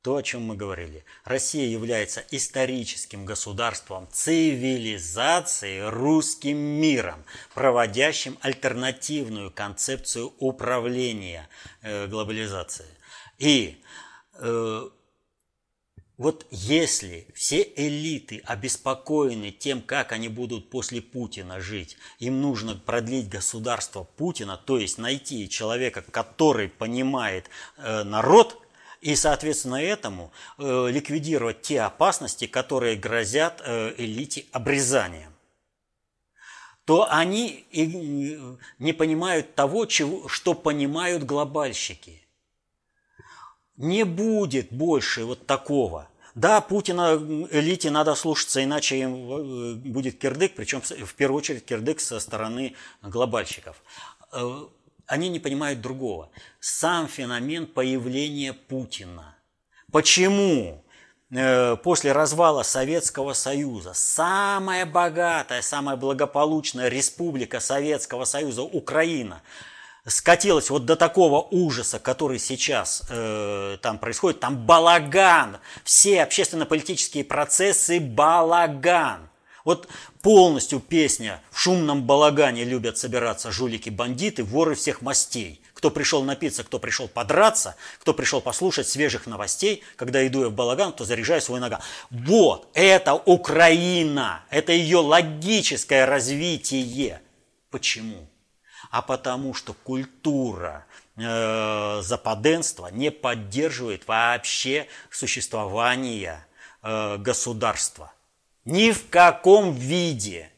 То, 0.00 0.16
о 0.16 0.22
чем 0.22 0.42
мы 0.42 0.54
говорили. 0.54 1.04
Россия 1.24 1.66
является 1.66 2.22
историческим 2.30 3.24
государством 3.24 4.08
цивилизации, 4.12 5.80
русским 5.80 6.56
миром, 6.56 7.24
проводящим 7.54 8.38
альтернативную 8.42 9.50
концепцию 9.50 10.32
управления 10.38 11.48
э, 11.82 12.06
глобализацией. 12.06 12.93
И 13.38 13.82
э, 14.34 14.88
вот 16.16 16.46
если 16.50 17.26
все 17.34 17.62
элиты 17.76 18.40
обеспокоены 18.44 19.50
тем, 19.50 19.82
как 19.82 20.12
они 20.12 20.28
будут 20.28 20.70
после 20.70 21.02
Путина 21.02 21.60
жить, 21.60 21.96
им 22.20 22.40
нужно 22.40 22.76
продлить 22.76 23.28
государство 23.28 24.04
Путина, 24.04 24.56
то 24.56 24.78
есть 24.78 24.98
найти 24.98 25.48
человека, 25.48 26.02
который 26.02 26.68
понимает 26.68 27.50
э, 27.78 28.04
народ, 28.04 28.60
и, 29.00 29.16
соответственно, 29.16 29.82
этому 29.82 30.32
э, 30.56 30.88
ликвидировать 30.90 31.62
те 31.62 31.82
опасности, 31.82 32.46
которые 32.46 32.96
грозят 32.96 33.60
э, 33.64 33.94
элите 33.98 34.46
обрезанием 34.52 35.34
то 36.84 37.10
они 37.10 37.64
не 38.78 38.92
понимают 38.92 39.54
того, 39.54 39.86
чего, 39.86 40.28
что 40.28 40.52
понимают 40.52 41.24
глобальщики. 41.24 42.23
Не 43.76 44.04
будет 44.04 44.72
больше 44.72 45.24
вот 45.24 45.46
такого. 45.46 46.08
Да, 46.34 46.60
Путина 46.60 47.14
элите 47.50 47.90
надо 47.90 48.14
слушаться, 48.14 48.62
иначе 48.62 48.98
им 48.98 49.14
э, 49.14 49.74
будет 49.74 50.18
кирдык, 50.18 50.54
причем 50.56 50.80
в 50.80 51.14
первую 51.14 51.38
очередь 51.38 51.64
кирдык 51.64 52.00
со 52.00 52.18
стороны 52.18 52.74
глобальщиков. 53.02 53.76
Э, 54.32 54.64
они 55.06 55.28
не 55.28 55.38
понимают 55.38 55.80
другого. 55.80 56.30
Сам 56.58 57.06
феномен 57.06 57.66
появления 57.66 58.52
Путина. 58.52 59.36
Почему 59.92 60.84
э, 61.30 61.76
после 61.76 62.10
развала 62.10 62.64
Советского 62.64 63.32
Союза 63.32 63.92
самая 63.94 64.86
богатая, 64.86 65.62
самая 65.62 65.96
благополучная 65.96 66.88
республика 66.88 67.60
Советского 67.60 68.24
Союза, 68.24 68.62
Украина– 68.62 69.42
скатилась 70.06 70.70
вот 70.70 70.84
до 70.84 70.96
такого 70.96 71.40
ужаса, 71.50 71.98
который 71.98 72.38
сейчас 72.38 73.02
э, 73.08 73.78
там 73.80 73.98
происходит, 73.98 74.40
там 74.40 74.56
балаган, 74.56 75.58
все 75.82 76.22
общественно-политические 76.22 77.24
процессы 77.24 78.00
балаган. 78.00 79.28
Вот 79.64 79.88
полностью 80.20 80.78
песня 80.78 81.40
«В 81.50 81.58
шумном 81.58 82.02
балагане 82.02 82.64
любят 82.64 82.98
собираться 82.98 83.50
жулики-бандиты, 83.50 84.44
воры 84.44 84.74
всех 84.74 85.00
мастей». 85.00 85.62
Кто 85.72 85.90
пришел 85.90 86.22
напиться, 86.22 86.64
кто 86.64 86.78
пришел 86.78 87.08
подраться, 87.08 87.74
кто 88.00 88.14
пришел 88.14 88.40
послушать 88.40 88.88
свежих 88.88 89.26
новостей, 89.26 89.82
когда 89.96 90.26
иду 90.26 90.42
я 90.42 90.48
в 90.48 90.52
балаган, 90.52 90.92
то 90.92 91.04
заряжаю 91.04 91.40
свой 91.42 91.60
нога. 91.60 91.80
Вот, 92.10 92.68
это 92.74 93.14
Украина, 93.14 94.44
это 94.50 94.72
ее 94.72 94.98
логическое 94.98 96.06
развитие. 96.06 97.20
Почему? 97.70 98.28
А 98.94 99.02
потому 99.02 99.54
что 99.54 99.74
культура 99.74 100.86
э, 101.16 102.00
западенства 102.00 102.86
не 102.92 103.10
поддерживает 103.10 104.06
вообще 104.06 104.86
существование 105.10 106.46
э, 106.80 107.16
государства. 107.16 108.12
Ни 108.64 108.92
в 108.92 109.08
каком 109.08 109.74
виде. 109.74 110.48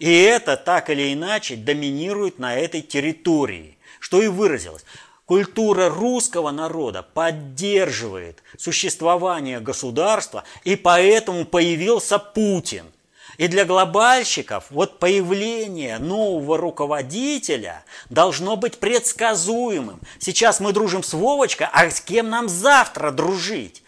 И 0.00 0.12
это 0.12 0.56
так 0.56 0.90
или 0.90 1.14
иначе 1.14 1.54
доминирует 1.54 2.40
на 2.40 2.56
этой 2.56 2.82
территории, 2.82 3.78
что 4.00 4.20
и 4.20 4.26
выразилось. 4.26 4.84
Культура 5.24 5.88
русского 5.88 6.50
народа 6.50 7.04
поддерживает 7.04 8.42
существование 8.56 9.60
государства, 9.60 10.42
и 10.64 10.74
поэтому 10.74 11.44
появился 11.44 12.18
Путин– 12.18 12.86
И 13.38 13.46
для 13.46 13.64
глобальщиков 13.64 14.64
вот 14.68 14.98
появление 14.98 15.98
нового 15.98 16.58
руководителя 16.58 17.84
должно 18.10 18.56
быть 18.56 18.78
предсказуемым. 18.78 20.00
Сейчас 20.18 20.58
мы 20.58 20.72
дружим 20.72 21.04
с 21.04 21.14
Вовочкой, 21.14 21.68
а 21.72 21.88
с 21.88 22.00
кем 22.00 22.30
нам 22.30 22.48
завтра 22.48 23.12
дружить? 23.12 23.84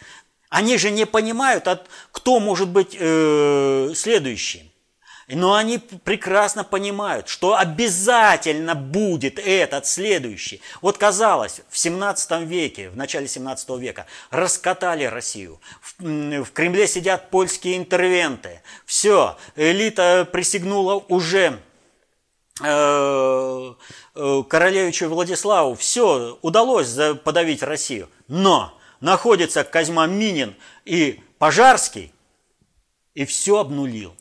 Они 0.51 0.79
же 0.79 0.93
не 0.93 1.05
понимают, 1.05 1.67
кто 2.13 2.39
может 2.39 2.69
быть 2.69 2.97
э, 2.99 3.93
следующим. 3.97 4.70
Но 5.33 5.55
они 5.55 5.79
прекрасно 5.79 6.65
понимают, 6.65 7.29
что 7.29 7.57
обязательно 7.57 8.75
будет 8.75 9.39
этот 9.39 9.87
следующий. 9.87 10.61
Вот 10.83 10.99
казалось, 10.99 11.61
в 11.69 11.79
17 11.79 12.43
веке, 12.43 12.91
в 12.91 12.97
начале 12.97 13.29
17 13.29 13.71
века, 13.79 14.07
раскатали 14.31 15.05
Россию. 15.05 15.61
В, 15.81 16.45
в 16.45 16.53
Кремле 16.53 16.87
сидят 16.89 17.31
польские 17.31 17.77
интервенты. 17.77 18.61
Все, 18.87 19.37
элита 19.55 20.27
присягнула 20.31 21.05
уже 21.09 21.59
э, 22.63 23.75
э, 24.15 24.43
королевичу 24.49 25.09
Владиславу. 25.09 25.77
Все, 25.77 26.39
удалось 26.43 26.97
подавить 27.23 27.63
Россию. 27.63 28.09
Но 28.27 28.77
находится 29.01 29.63
Козьма 29.63 30.07
Минин 30.07 30.57
и 30.85 31.21
Пожарский, 31.39 32.13
и 33.15 33.25
все 33.25 33.59
обнулил. 33.59 34.15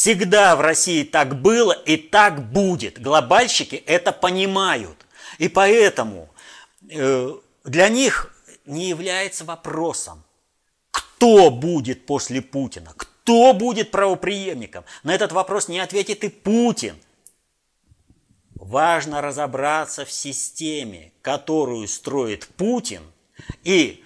Всегда 0.00 0.56
в 0.56 0.62
России 0.62 1.04
так 1.04 1.42
было 1.42 1.72
и 1.72 1.98
так 1.98 2.50
будет. 2.50 2.98
Глобальщики 3.02 3.74
это 3.74 4.12
понимают. 4.12 4.96
И 5.36 5.46
поэтому 5.46 6.30
э, 6.88 7.34
для 7.64 7.88
них 7.90 8.34
не 8.64 8.88
является 8.88 9.44
вопросом, 9.44 10.24
кто 10.90 11.50
будет 11.50 12.06
после 12.06 12.40
Путина, 12.40 12.94
кто 12.96 13.52
будет 13.52 13.90
правоприемником. 13.90 14.84
На 15.02 15.14
этот 15.14 15.32
вопрос 15.32 15.68
не 15.68 15.80
ответит 15.80 16.24
и 16.24 16.30
Путин. 16.30 16.96
Важно 18.54 19.20
разобраться 19.20 20.06
в 20.06 20.10
системе, 20.10 21.12
которую 21.20 21.86
строит 21.86 22.46
Путин, 22.56 23.02
и 23.64 24.02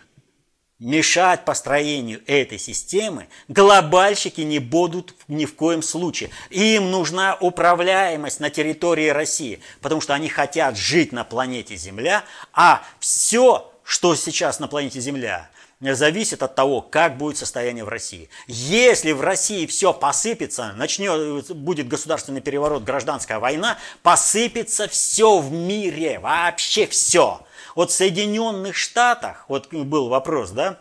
мешать 0.85 1.47
построению 1.47 2.21
этой 2.27 2.59
системы 2.59 3.29
глобальщики 3.49 4.43
не 4.43 4.59
будут 4.59 5.15
ни 5.29 5.47
в 5.47 5.55
коем 5.57 5.83
случае. 5.83 6.31
Им 6.51 6.91
нужна 6.91 7.37
управляемость 7.41 8.39
на 8.39 8.51
территории 8.51 9.09
России, 9.09 9.61
потому 9.81 10.03
что 10.03 10.15
они 10.15 10.29
хотят 10.29 10.77
жить 10.77 11.11
на 11.11 11.25
планете 11.25 11.75
Земля, 11.77 12.25
а 12.53 12.83
все, 13.01 13.73
что 13.83 14.15
сейчас 14.15 14.61
на 14.61 14.69
планете 14.69 15.01
Земля, 15.01 15.49
зависит 15.81 16.43
от 16.43 16.55
того, 16.55 16.83
как 16.83 17.17
будет 17.17 17.39
состояние 17.39 17.85
в 17.85 17.89
России. 17.89 18.29
Если 18.47 19.13
в 19.13 19.23
России 19.23 19.67
все 19.67 19.95
посыпется, 19.95 20.73
начнет, 20.77 21.51
будет 21.51 21.89
государственный 21.89 22.43
переворот, 22.43 22.85
гражданская 22.85 23.39
война, 23.39 23.79
посыпется 24.03 24.87
все 24.89 25.39
в 25.39 25.51
мире, 25.51 26.19
вообще 26.19 26.87
все. 26.87 27.41
Вот 27.75 27.91
в 27.91 27.95
Соединенных 27.95 28.77
Штатах, 28.77 29.45
вот 29.49 29.73
был 29.73 30.09
вопрос, 30.09 30.51
да, 30.51 30.79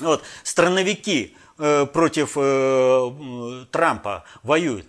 вот 0.00 0.22
страновики 0.42 1.36
э, 1.58 1.86
против 1.86 2.32
э, 2.36 3.64
Трампа 3.70 4.24
воюют. 4.42 4.86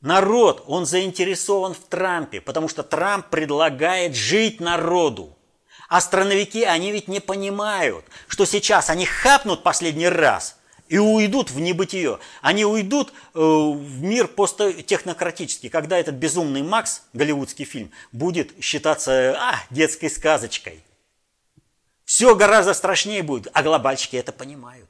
Народ, 0.00 0.62
он 0.66 0.86
заинтересован 0.86 1.74
в 1.74 1.80
Трампе, 1.80 2.40
потому 2.40 2.68
что 2.68 2.82
Трамп 2.82 3.26
предлагает 3.26 4.14
жить 4.14 4.60
народу. 4.60 5.36
А 5.88 6.00
страновики, 6.00 6.62
они 6.62 6.92
ведь 6.92 7.08
не 7.08 7.20
понимают, 7.20 8.04
что 8.28 8.44
сейчас 8.44 8.90
они 8.90 9.06
хапнут 9.06 9.62
последний 9.62 10.08
раз– 10.08 10.56
и 10.88 10.98
уйдут 10.98 11.50
в 11.50 11.60
небытие. 11.60 12.18
Они 12.42 12.64
уйдут 12.64 13.12
э, 13.34 13.38
в 13.38 14.02
мир 14.02 14.28
посттехнократический, 14.28 15.68
когда 15.68 15.98
этот 15.98 16.16
безумный 16.16 16.62
Макс, 16.62 17.02
голливудский 17.12 17.64
фильм, 17.64 17.90
будет 18.12 18.52
считаться 18.62 19.36
а, 19.38 19.56
детской 19.70 20.10
сказочкой. 20.10 20.84
Все 22.04 22.34
гораздо 22.34 22.74
страшнее 22.74 23.22
будет, 23.22 23.48
а 23.52 23.62
глобальщики 23.62 24.16
это 24.16 24.32
понимают. 24.32 24.88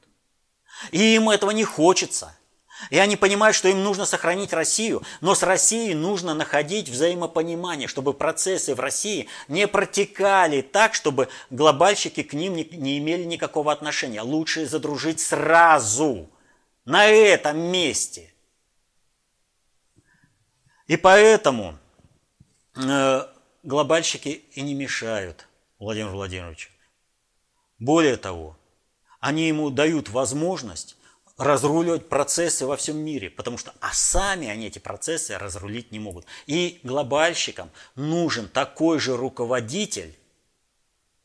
И 0.90 1.14
им 1.14 1.30
этого 1.30 1.51
не 1.53 1.64
хочется– 1.64 2.36
и 2.91 2.99
они 2.99 3.16
понимают, 3.16 3.57
что 3.57 3.68
им 3.68 3.82
нужно 3.82 4.07
сохранить 4.07 4.53
Россию, 4.53 5.03
но 5.20 5.35
с 5.35 5.43
Россией 5.43 5.95
нужно 5.95 6.35
находить 6.35 6.89
взаимопонимание, 6.89 7.89
чтобы 7.89 8.14
процессы 8.14 8.74
в 8.74 8.80
России 8.80 9.28
не 9.49 9.66
протекали 9.66 10.61
так, 10.61 10.95
чтобы 10.95 11.28
глобальщики 11.51 12.22
к 12.22 12.32
ним 12.32 12.55
не, 12.55 12.64
не 12.64 12.99
имели 12.99 13.24
никакого 13.24 13.72
отношения. 13.72 14.22
Лучше 14.22 14.66
задружить 14.66 15.20
сразу, 15.20 16.28
на 16.85 17.07
этом 17.07 17.59
месте. 17.59 18.32
И 20.87 20.97
поэтому 20.97 21.78
э, 22.76 23.26
глобальщики 23.62 24.45
и 24.53 24.61
не 24.61 24.74
мешают 24.74 25.49
Владимиру 25.78 26.12
Владимировичу. 26.12 26.70
Более 27.78 28.16
того, 28.16 28.59
они 29.20 29.49
ему 29.49 29.70
дают 29.70 30.11
возможность 30.11 30.97
разруливать 31.37 32.09
процессы 32.09 32.66
во 32.66 32.76
всем 32.76 32.99
мире, 32.99 33.30
потому 33.30 33.59
что 33.59 33.72
а 33.80 33.93
сами 33.93 34.49
они 34.49 34.66
эти 34.66 34.78
процессы 34.78 35.37
разрулить 35.37 35.91
не 35.91 35.99
могут. 35.99 36.26
И 36.47 36.80
глобальщикам 36.82 37.70
нужен 37.97 38.49
такой 38.49 39.01
же 39.01 39.16
руководитель 39.16 40.16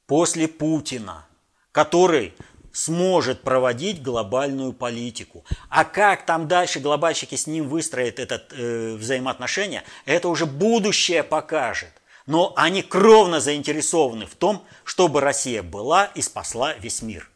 после 0.07 0.47
Путина, 0.47 1.27
который 1.71 2.33
сможет 2.71 3.41
проводить 3.41 4.01
глобальную 4.01 4.73
политику. 4.73 5.43
А 5.69 5.85
как 5.85 6.25
там 6.25 6.47
дальше 6.47 6.79
глобальщики 6.79 7.35
с 7.35 7.45
ним 7.45 7.67
выстроят 7.67 8.19
это 8.19 8.43
э, 8.51 8.95
взаимоотношения, 8.95 9.83
это 10.05 10.27
уже 10.27 10.45
будущее 10.45 11.23
покажет. 11.23 11.91
Но 12.25 12.53
они 12.55 12.83
кровно 12.83 13.39
заинтересованы 13.39 14.27
в 14.27 14.35
том, 14.35 14.63
чтобы 14.83 15.19
Россия 15.19 15.63
была 15.63 16.05
и 16.05 16.21
спасла 16.21 16.73
весь 16.73 17.01
мир. 17.01 17.29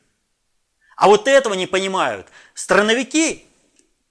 А 1.03 1.07
вот 1.09 1.27
этого 1.27 1.53
не 1.53 1.67
понимают 1.67 2.29
страновики 2.53 3.45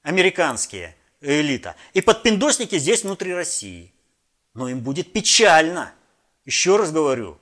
американские, 0.03 0.95
элита, 1.23 1.75
и 1.95 2.03
подпиндосники 2.03 2.79
здесь 2.79 3.03
внутри 3.03 3.33
России. 3.33 3.95
Но 4.53 4.69
им 4.69 4.81
будет 4.81 5.11
печально. 5.11 5.95
Еще 6.45 6.77
раз 6.77 6.93
говорю, 6.93 7.39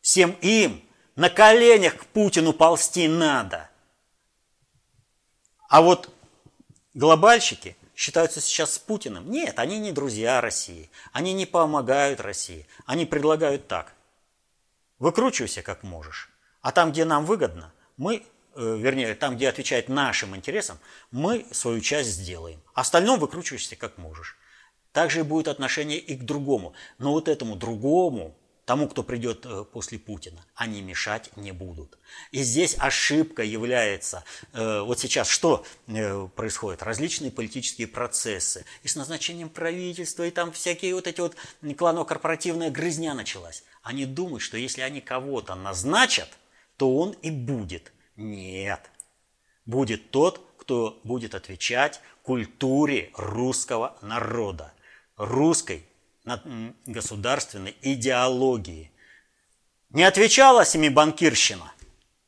всем 0.00 0.30
им 0.40 0.82
на 1.16 1.28
коленях 1.28 1.98
к 1.98 2.06
Путину 2.06 2.54
ползти 2.54 3.06
надо. 3.06 3.68
А 5.68 5.82
вот 5.82 6.08
глобальщики 6.94 7.76
считаются 7.94 8.40
сейчас 8.40 8.72
с 8.72 8.78
Путиным. 8.78 9.30
Нет, 9.30 9.58
они 9.58 9.80
не 9.80 9.92
друзья 9.92 10.40
России. 10.40 10.90
Они 11.12 11.34
не 11.34 11.44
помогают 11.44 12.20
России. 12.20 12.66
Они 12.86 13.04
предлагают 13.04 13.68
так. 13.68 13.92
Выкручивайся 14.98 15.60
как 15.60 15.82
можешь. 15.82 16.30
А 16.62 16.72
там, 16.72 16.90
где 16.90 17.04
нам 17.04 17.26
выгодно, 17.26 17.70
мы 17.98 18.24
вернее, 18.56 19.14
там, 19.14 19.36
где 19.36 19.48
отвечает 19.48 19.88
нашим 19.88 20.36
интересам, 20.36 20.78
мы 21.10 21.46
свою 21.52 21.80
часть 21.80 22.10
сделаем. 22.10 22.60
Остальном 22.74 23.20
выкручиваешься 23.20 23.76
как 23.76 23.98
можешь. 23.98 24.36
Также 24.92 25.24
будет 25.24 25.48
отношение 25.48 25.98
и 25.98 26.16
к 26.16 26.22
другому. 26.22 26.72
Но 26.98 27.12
вот 27.12 27.28
этому 27.28 27.56
другому, 27.56 28.36
тому, 28.64 28.88
кто 28.88 29.02
придет 29.02 29.44
э, 29.44 29.64
после 29.64 29.98
Путина, 29.98 30.44
они 30.54 30.82
мешать 30.82 31.36
не 31.36 31.50
будут. 31.52 31.98
И 32.30 32.42
здесь 32.42 32.76
ошибка 32.78 33.42
является, 33.42 34.24
э, 34.52 34.80
вот 34.82 35.00
сейчас 35.00 35.28
что 35.28 35.66
происходит? 36.36 36.82
Различные 36.82 37.32
политические 37.32 37.88
процессы. 37.88 38.64
И 38.84 38.88
с 38.88 38.94
назначением 38.94 39.48
правительства, 39.48 40.24
и 40.24 40.30
там 40.30 40.52
всякие 40.52 40.94
вот 40.94 41.08
эти 41.08 41.20
вот 41.20 41.36
клано-корпоративная 41.76 42.70
грызня 42.70 43.14
началась. 43.14 43.64
Они 43.82 44.06
думают, 44.06 44.42
что 44.42 44.56
если 44.56 44.82
они 44.82 45.00
кого-то 45.00 45.56
назначат, 45.56 46.28
то 46.76 46.96
он 46.96 47.12
и 47.22 47.30
будет. 47.30 47.92
Нет. 48.16 48.90
Будет 49.66 50.10
тот, 50.10 50.44
кто 50.58 51.00
будет 51.04 51.34
отвечать 51.34 52.00
культуре 52.22 53.10
русского 53.14 53.96
народа, 54.02 54.72
русской 55.16 55.84
государственной 56.86 57.76
идеологии. 57.82 58.90
Не 59.90 60.04
отвечала 60.04 60.64
семибанкирщина, 60.64 61.72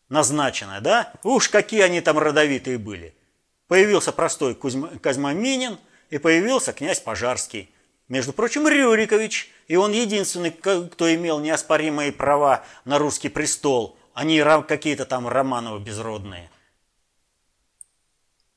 назначенная, 0.08 0.80
да? 0.80 1.12
Уж 1.22 1.48
какие 1.48 1.80
они 1.80 2.00
там 2.00 2.18
родовитые 2.18 2.78
были. 2.78 3.14
Появился 3.68 4.12
простой 4.12 4.54
Кузьма, 4.54 4.88
Козьма 5.02 5.32
Минин 5.32 5.78
и 6.10 6.18
появился 6.18 6.72
князь 6.72 7.00
Пожарский. 7.00 7.70
Между 8.08 8.32
прочим, 8.32 8.68
Рюрикович, 8.68 9.50
и 9.66 9.74
он 9.74 9.92
единственный, 9.92 10.52
кто 10.52 11.12
имел 11.12 11.40
неоспоримые 11.40 12.12
права 12.12 12.64
на 12.84 12.98
русский 12.98 13.28
престол, 13.28 13.98
они 14.16 14.42
какие-то 14.66 15.04
там 15.04 15.28
Романовы 15.28 15.78
безродные. 15.78 16.50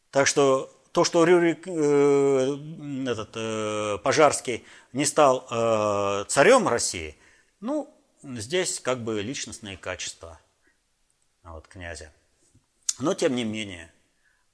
Так 0.10 0.26
что 0.26 0.72
то, 0.93 1.03
что 1.03 1.26
Рюрик, 1.26 1.68
э, 1.68 2.57
этот, 3.05 3.32
э, 3.36 3.97
Пожарский 4.01 4.64
не 4.93 5.03
стал 5.03 5.45
э, 5.51 6.24
царем 6.30 6.70
России, 6.70 7.18
ну, 7.60 7.93
здесь 8.24 8.80
как 8.80 9.03
бы 9.03 9.22
личностные 9.22 9.76
качества 9.76 10.39
вот, 11.43 11.68
князя. 11.68 12.14
Но, 12.97 13.14
тем 13.14 13.36
не 13.36 13.43
менее, 13.43 13.91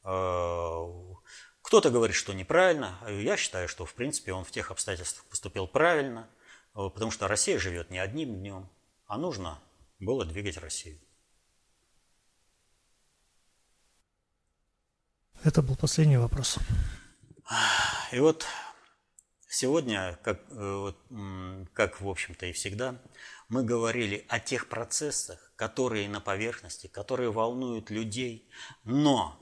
э, 0.04 0.08
кто 0.08 1.22
Кто-то 1.62 1.92
говорит, 1.92 2.16
что 2.16 2.34
неправильно. 2.34 2.98
Я 3.08 3.38
считаю, 3.38 3.68
что, 3.68 3.86
в 3.86 3.94
принципе, 3.94 4.34
он 4.34 4.44
в 4.44 4.50
тех 4.50 4.72
обстоятельствах 4.72 5.26
поступил 5.26 5.68
правильно, 5.68 6.28
э, 6.74 6.90
потому 6.92 7.12
что 7.12 7.28
Россия 7.28 7.60
живет 7.60 7.92
не 7.92 8.00
одним 8.00 8.40
днем, 8.40 8.68
а 9.06 9.20
нужно 9.20 9.60
было 10.00 10.26
двигать 10.26 10.58
Россию. 10.58 11.00
Это 15.44 15.62
был 15.62 15.76
последний 15.76 16.18
вопрос. 16.18 16.58
И 18.12 18.20
вот 18.20 18.48
сегодня, 19.48 20.20
как, 20.24 20.42
э, 20.50 20.94
как 21.74 22.02
в 22.02 22.10
общем-то 22.10 22.48
и 22.48 22.52
всегда, 22.52 23.00
мы 23.48 23.64
говорили 23.64 24.26
о 24.28 24.40
тех 24.40 24.68
процессах, 24.70 25.54
которые 25.56 26.10
на 26.10 26.20
поверхности, 26.20 26.88
которые 26.88 27.32
волнуют 27.32 27.92
людей, 27.92 28.50
но 28.84 29.40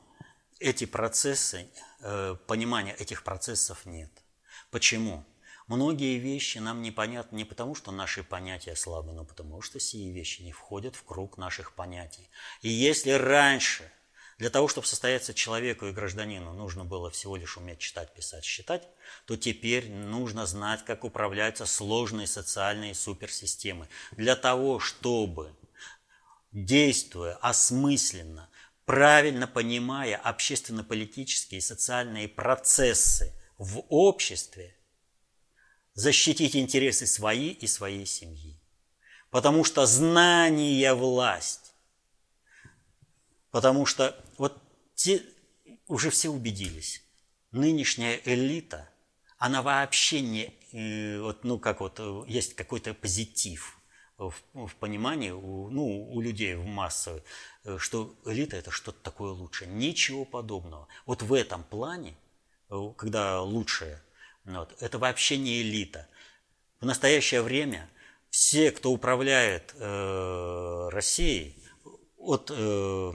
эти 0.59 0.85
процессы, 0.85 1.69
э, 2.01 2.35
понимания 2.47 2.93
этих 2.93 3.23
процессов 3.23 3.85
нет. 3.85 4.11
Почему? 4.71 5.25
Многие 5.67 6.17
вещи 6.17 6.57
нам 6.57 6.81
непонятны 6.81 7.37
не 7.37 7.45
потому, 7.45 7.75
что 7.75 7.91
наши 7.91 8.23
понятия 8.23 8.75
слабы, 8.75 9.13
но 9.13 9.25
потому 9.25 9.61
что 9.61 9.79
сие 9.79 10.11
вещи 10.11 10.41
не 10.41 10.51
входят 10.51 10.95
в 10.95 11.03
круг 11.03 11.37
наших 11.37 11.73
понятий. 11.73 12.29
И 12.61 12.69
если 12.69 13.11
раньше– 13.11 13.91
для 14.43 14.49
того, 14.49 14.67
чтобы 14.67 14.87
состояться 14.87 15.33
человеку 15.33 15.85
и 15.85 15.91
гражданину, 15.91 16.53
нужно 16.53 16.83
было 16.83 17.09
всего 17.11 17.35
лишь 17.35 17.57
уметь 17.57 17.79
читать, 17.79 18.13
писать, 18.13 18.43
считать, 18.43 18.87
то 19.25 19.37
теперь 19.37 19.89
нужно 19.89 20.45
знать, 20.45 20.83
как 20.83 21.03
управляются 21.03 21.65
сложные 21.65 22.27
социальные 22.27 22.95
суперсистемы. 22.95 23.87
Для 24.11 24.35
того, 24.35 24.79
чтобы, 24.79 25.55
действуя 26.51 27.35
осмысленно, 27.35 28.49
правильно 28.85 29.47
понимая 29.47 30.17
общественно-политические 30.17 31.59
и 31.59 31.61
социальные 31.61 32.27
процессы 32.27 33.33
в 33.57 33.85
обществе, 33.87 34.75
защитить 35.93 36.55
интересы 36.55 37.05
свои 37.05 37.49
и 37.49 37.67
своей 37.67 38.05
семьи. 38.05 38.59
Потому 39.29 39.63
что 39.63 39.85
знание– 39.85 40.93
власть. 40.95 41.73
Потому 43.51 43.85
что 43.85 44.15
вот 44.37 44.61
те 44.95 45.23
уже 45.87 46.09
все 46.09 46.29
убедились. 46.29 47.03
Нынешняя 47.51 48.19
элита, 48.25 48.89
она 49.37 49.61
вообще 49.61 50.21
не, 50.21 50.53
э, 50.71 51.19
вот, 51.19 51.43
ну 51.43 51.59
как 51.59 51.81
вот, 51.81 51.99
э, 51.99 52.23
есть 52.27 52.55
какой-то 52.55 52.93
позитив 52.93 53.77
в, 54.17 54.33
в 54.53 54.75
понимании 54.75 55.31
у, 55.31 55.69
ну, 55.69 56.11
у 56.11 56.21
людей 56.21 56.55
в 56.55 56.65
массовой, 56.65 57.23
э, 57.63 57.77
что 57.77 58.15
элита 58.25 58.55
это 58.55 58.71
что-то 58.71 58.99
такое 59.03 59.31
лучшее. 59.31 59.69
Ничего 59.69 60.25
подобного. 60.25 60.87
Вот 61.05 61.21
в 61.21 61.33
этом 61.33 61.63
плане, 61.63 62.15
когда 62.97 63.41
лучшее, 63.41 64.01
вот, 64.45 64.75
это 64.81 64.97
вообще 64.97 65.37
не 65.37 65.61
элита. 65.61 66.07
В 66.79 66.85
настоящее 66.85 67.41
время 67.41 67.89
все, 68.29 68.71
кто 68.71 68.91
управляет 68.91 69.73
э, 69.77 70.89
Россией, 70.91 71.57
от 72.17 72.51
э, 72.53 73.13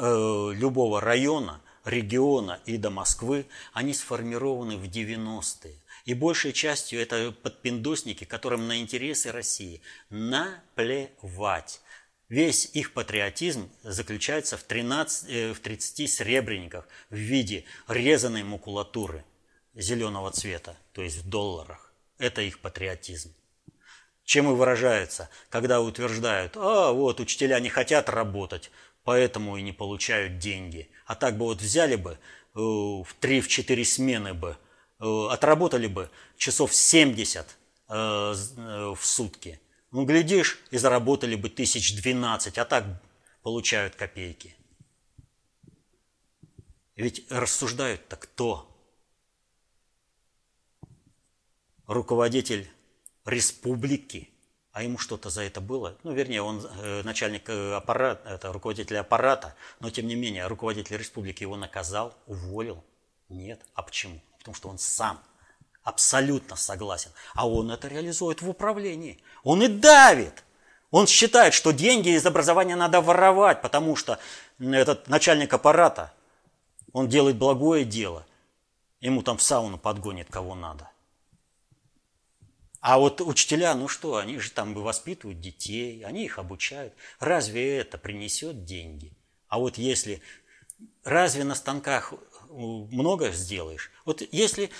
Э, 0.00 0.52
любого 0.54 1.00
района, 1.00 1.60
региона 1.84 2.60
и 2.66 2.76
до 2.76 2.88
Москвы, 2.88 3.46
они 3.72 3.92
сформированы 3.92 4.76
в 4.76 4.84
90-е. 4.84 5.74
И 6.04 6.14
большей 6.14 6.52
частью 6.52 7.00
это 7.00 7.32
подпиндосники, 7.32 8.22
которым 8.22 8.68
на 8.68 8.78
интересы 8.78 9.32
России 9.32 9.82
наплевать. 10.08 11.80
Весь 12.28 12.70
их 12.74 12.92
патриотизм 12.92 13.68
заключается 13.82 14.56
в, 14.56 14.62
13, 14.62 15.30
э, 15.30 15.52
в 15.52 15.58
30 15.58 16.08
сребрениках 16.08 16.86
в 17.10 17.16
виде 17.16 17.64
резаной 17.88 18.44
макулатуры 18.44 19.24
зеленого 19.74 20.30
цвета, 20.30 20.76
то 20.92 21.02
есть 21.02 21.18
в 21.18 21.28
долларах. 21.28 21.92
Это 22.18 22.42
их 22.42 22.60
патриотизм. 22.60 23.34
Чем 24.24 24.50
и 24.50 24.54
выражается, 24.54 25.30
когда 25.48 25.80
утверждают, 25.80 26.56
а 26.56 26.92
вот 26.92 27.20
учителя 27.20 27.60
не 27.60 27.70
хотят 27.70 28.08
работать, 28.08 28.70
поэтому 29.04 29.56
и 29.56 29.62
не 29.62 29.72
получают 29.72 30.38
деньги. 30.38 30.90
А 31.06 31.14
так 31.14 31.38
бы 31.38 31.46
вот 31.46 31.62
взяли 31.62 31.96
бы 31.96 32.12
э, 32.12 32.18
в 32.54 33.06
3-4 33.20 33.84
смены 33.84 34.34
бы, 34.34 34.58
э, 35.00 35.26
отработали 35.30 35.86
бы 35.86 36.10
часов 36.36 36.74
70 36.74 37.56
э, 37.88 37.94
в 37.94 38.98
сутки. 39.00 39.60
Ну, 39.92 40.04
глядишь, 40.04 40.58
и 40.70 40.76
заработали 40.76 41.34
бы 41.34 41.48
тысяч 41.48 41.96
12, 41.96 42.58
а 42.58 42.64
так 42.66 42.84
получают 43.42 43.94
копейки. 43.94 44.54
Ведь 46.96 47.24
рассуждают-то 47.30 48.16
кто? 48.16 48.67
Руководитель 51.88 52.70
республики– 53.24 54.30
а 54.78 54.84
ему 54.84 54.96
что-то 54.96 55.28
за 55.28 55.42
это 55.42 55.60
было. 55.60 55.96
Ну, 56.04 56.12
вернее, 56.12 56.40
он 56.40 56.64
э, 56.64 57.02
начальник 57.02 57.48
э, 57.48 57.74
аппарата, 57.74 58.28
это 58.28 58.52
руководитель 58.52 58.98
аппарата, 58.98 59.56
но 59.80 59.90
тем 59.90 60.06
не 60.06 60.14
менее 60.14 60.46
руководитель 60.46 60.96
республики 60.96 61.42
его 61.42 61.56
наказал, 61.56 62.14
уволил. 62.28 62.84
Нет. 63.28 63.60
А 63.74 63.82
почему? 63.82 64.20
Потому 64.38 64.54
что 64.54 64.68
он 64.68 64.78
сам 64.78 65.20
абсолютно 65.82 66.54
согласен. 66.54 67.10
А 67.34 67.48
он 67.48 67.72
это 67.72 67.88
реализует 67.88 68.40
в 68.40 68.48
управлении. 68.48 69.18
Он 69.42 69.64
и 69.64 69.66
давит. 69.66 70.44
Он 70.92 71.08
считает, 71.08 71.54
что 71.54 71.72
деньги 71.72 72.10
из 72.10 72.24
образования 72.24 72.76
надо 72.76 73.00
воровать, 73.00 73.60
потому 73.62 73.96
что 73.96 74.20
этот 74.60 75.08
начальник 75.08 75.52
аппарата, 75.52 76.12
он 76.92 77.08
делает 77.08 77.36
благое 77.36 77.84
дело. 77.84 78.24
Ему 79.00 79.22
там 79.22 79.38
в 79.38 79.42
сауну 79.42 79.76
подгонит 79.76 80.28
кого 80.30 80.54
надо. 80.54 80.88
А 82.80 82.98
вот 82.98 83.20
учителя, 83.20 83.74
ну 83.74 83.88
что, 83.88 84.16
они 84.16 84.38
же 84.38 84.50
там 84.50 84.74
воспитывают 84.74 85.40
детей, 85.40 86.04
они 86.04 86.24
их 86.24 86.38
обучают. 86.38 86.94
Разве 87.18 87.78
это 87.78 87.98
принесет 87.98 88.64
деньги? 88.64 89.12
А 89.48 89.58
вот 89.58 89.78
если, 89.78 90.22
разве 91.02 91.44
на 91.44 91.54
станках 91.54 92.14
много 92.50 93.30
сделаешь? 93.30 93.90
Вот 94.04 94.22
если 94.30 94.70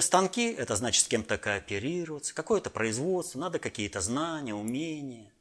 станки, 0.00 0.50
это 0.50 0.76
значит 0.76 1.04
с 1.04 1.08
кем-то 1.08 1.36
кооперироваться, 1.36 2.34
какое-то 2.34 2.70
производство, 2.70 3.38
надо 3.38 3.58
какие-то 3.58 4.00
знания, 4.00 4.54
умения. 4.54 5.32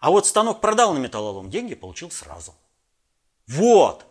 А 0.00 0.10
вот 0.10 0.26
станок 0.26 0.60
продал 0.60 0.94
на 0.94 0.98
металлолом, 0.98 1.48
деньги 1.48 1.76
получил 1.76 2.10
сразу. 2.10 2.54
Вот 3.46 4.04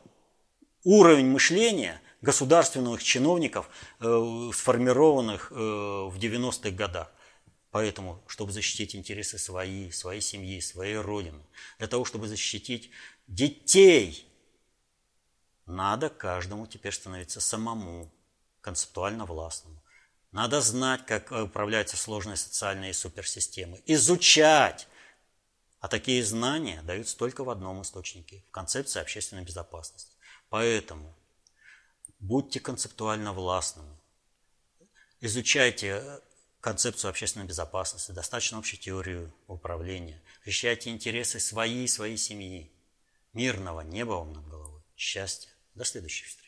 уровень 0.84 1.28
мышления 1.28 2.02
государственных 2.22 3.04
чиновников, 3.04 3.70
э, 4.00 4.52
сформированных 4.54 5.52
э, 5.52 5.56
в 5.56 6.18
90-х 6.18 6.70
годах. 6.72 7.12
Поэтому, 7.72 8.22
чтобы 8.28 8.52
защитить 8.52 8.96
интересы 8.96 9.38
свои, 9.38 9.92
своей 9.92 10.22
семьи, 10.22 10.60
своей 10.60 10.98
родины, 10.98 11.42
для 11.80 11.88
того, 11.88 12.04
чтобы 12.04 12.28
защитить 12.28 12.92
детей, 13.28 14.28
надо 15.66 16.10
каждому 16.10 16.68
теперь 16.68 16.94
становиться 16.94 17.40
самому 17.40 18.12
концептуально 18.60 19.26
властному. 19.26 19.82
Надо 20.34 20.60
знать, 20.62 21.06
как 21.06 21.32
управляются 21.32 21.96
сложные 21.96 22.36
социальные 22.38 22.94
суперсистемы, 22.94 23.82
изучать. 23.86 24.88
А 25.80 25.88
такие 25.88 26.24
знания 26.24 26.82
даются 26.84 27.18
только 27.18 27.44
в 27.44 27.50
одном 27.50 27.82
источнике, 27.82 28.44
в 28.50 28.52
концепции 28.52 29.02
общественной 29.02 29.44
безопасности. 29.44 30.12
Поэтому 30.50 31.16
будьте 32.20 32.60
концептуально 32.60 33.34
властными, 33.34 33.98
изучайте 35.22 36.22
концепцию 36.62 37.10
общественной 37.10 37.46
безопасности, 37.48 38.12
достаточно 38.12 38.58
общую 38.60 38.80
теорию 38.80 39.34
управления. 39.48 40.22
Защищайте 40.46 40.92
интересы 40.92 41.40
своей 41.40 41.86
и 41.86 41.88
своей 41.88 42.18
семьи. 42.18 42.72
Мирного 43.34 43.82
неба 43.82 44.12
вам 44.12 44.34
над 44.34 44.48
головой. 44.48 44.82
Счастья. 44.96 45.50
До 45.74 45.84
следующей 45.84 46.26
встречи. 46.26 46.41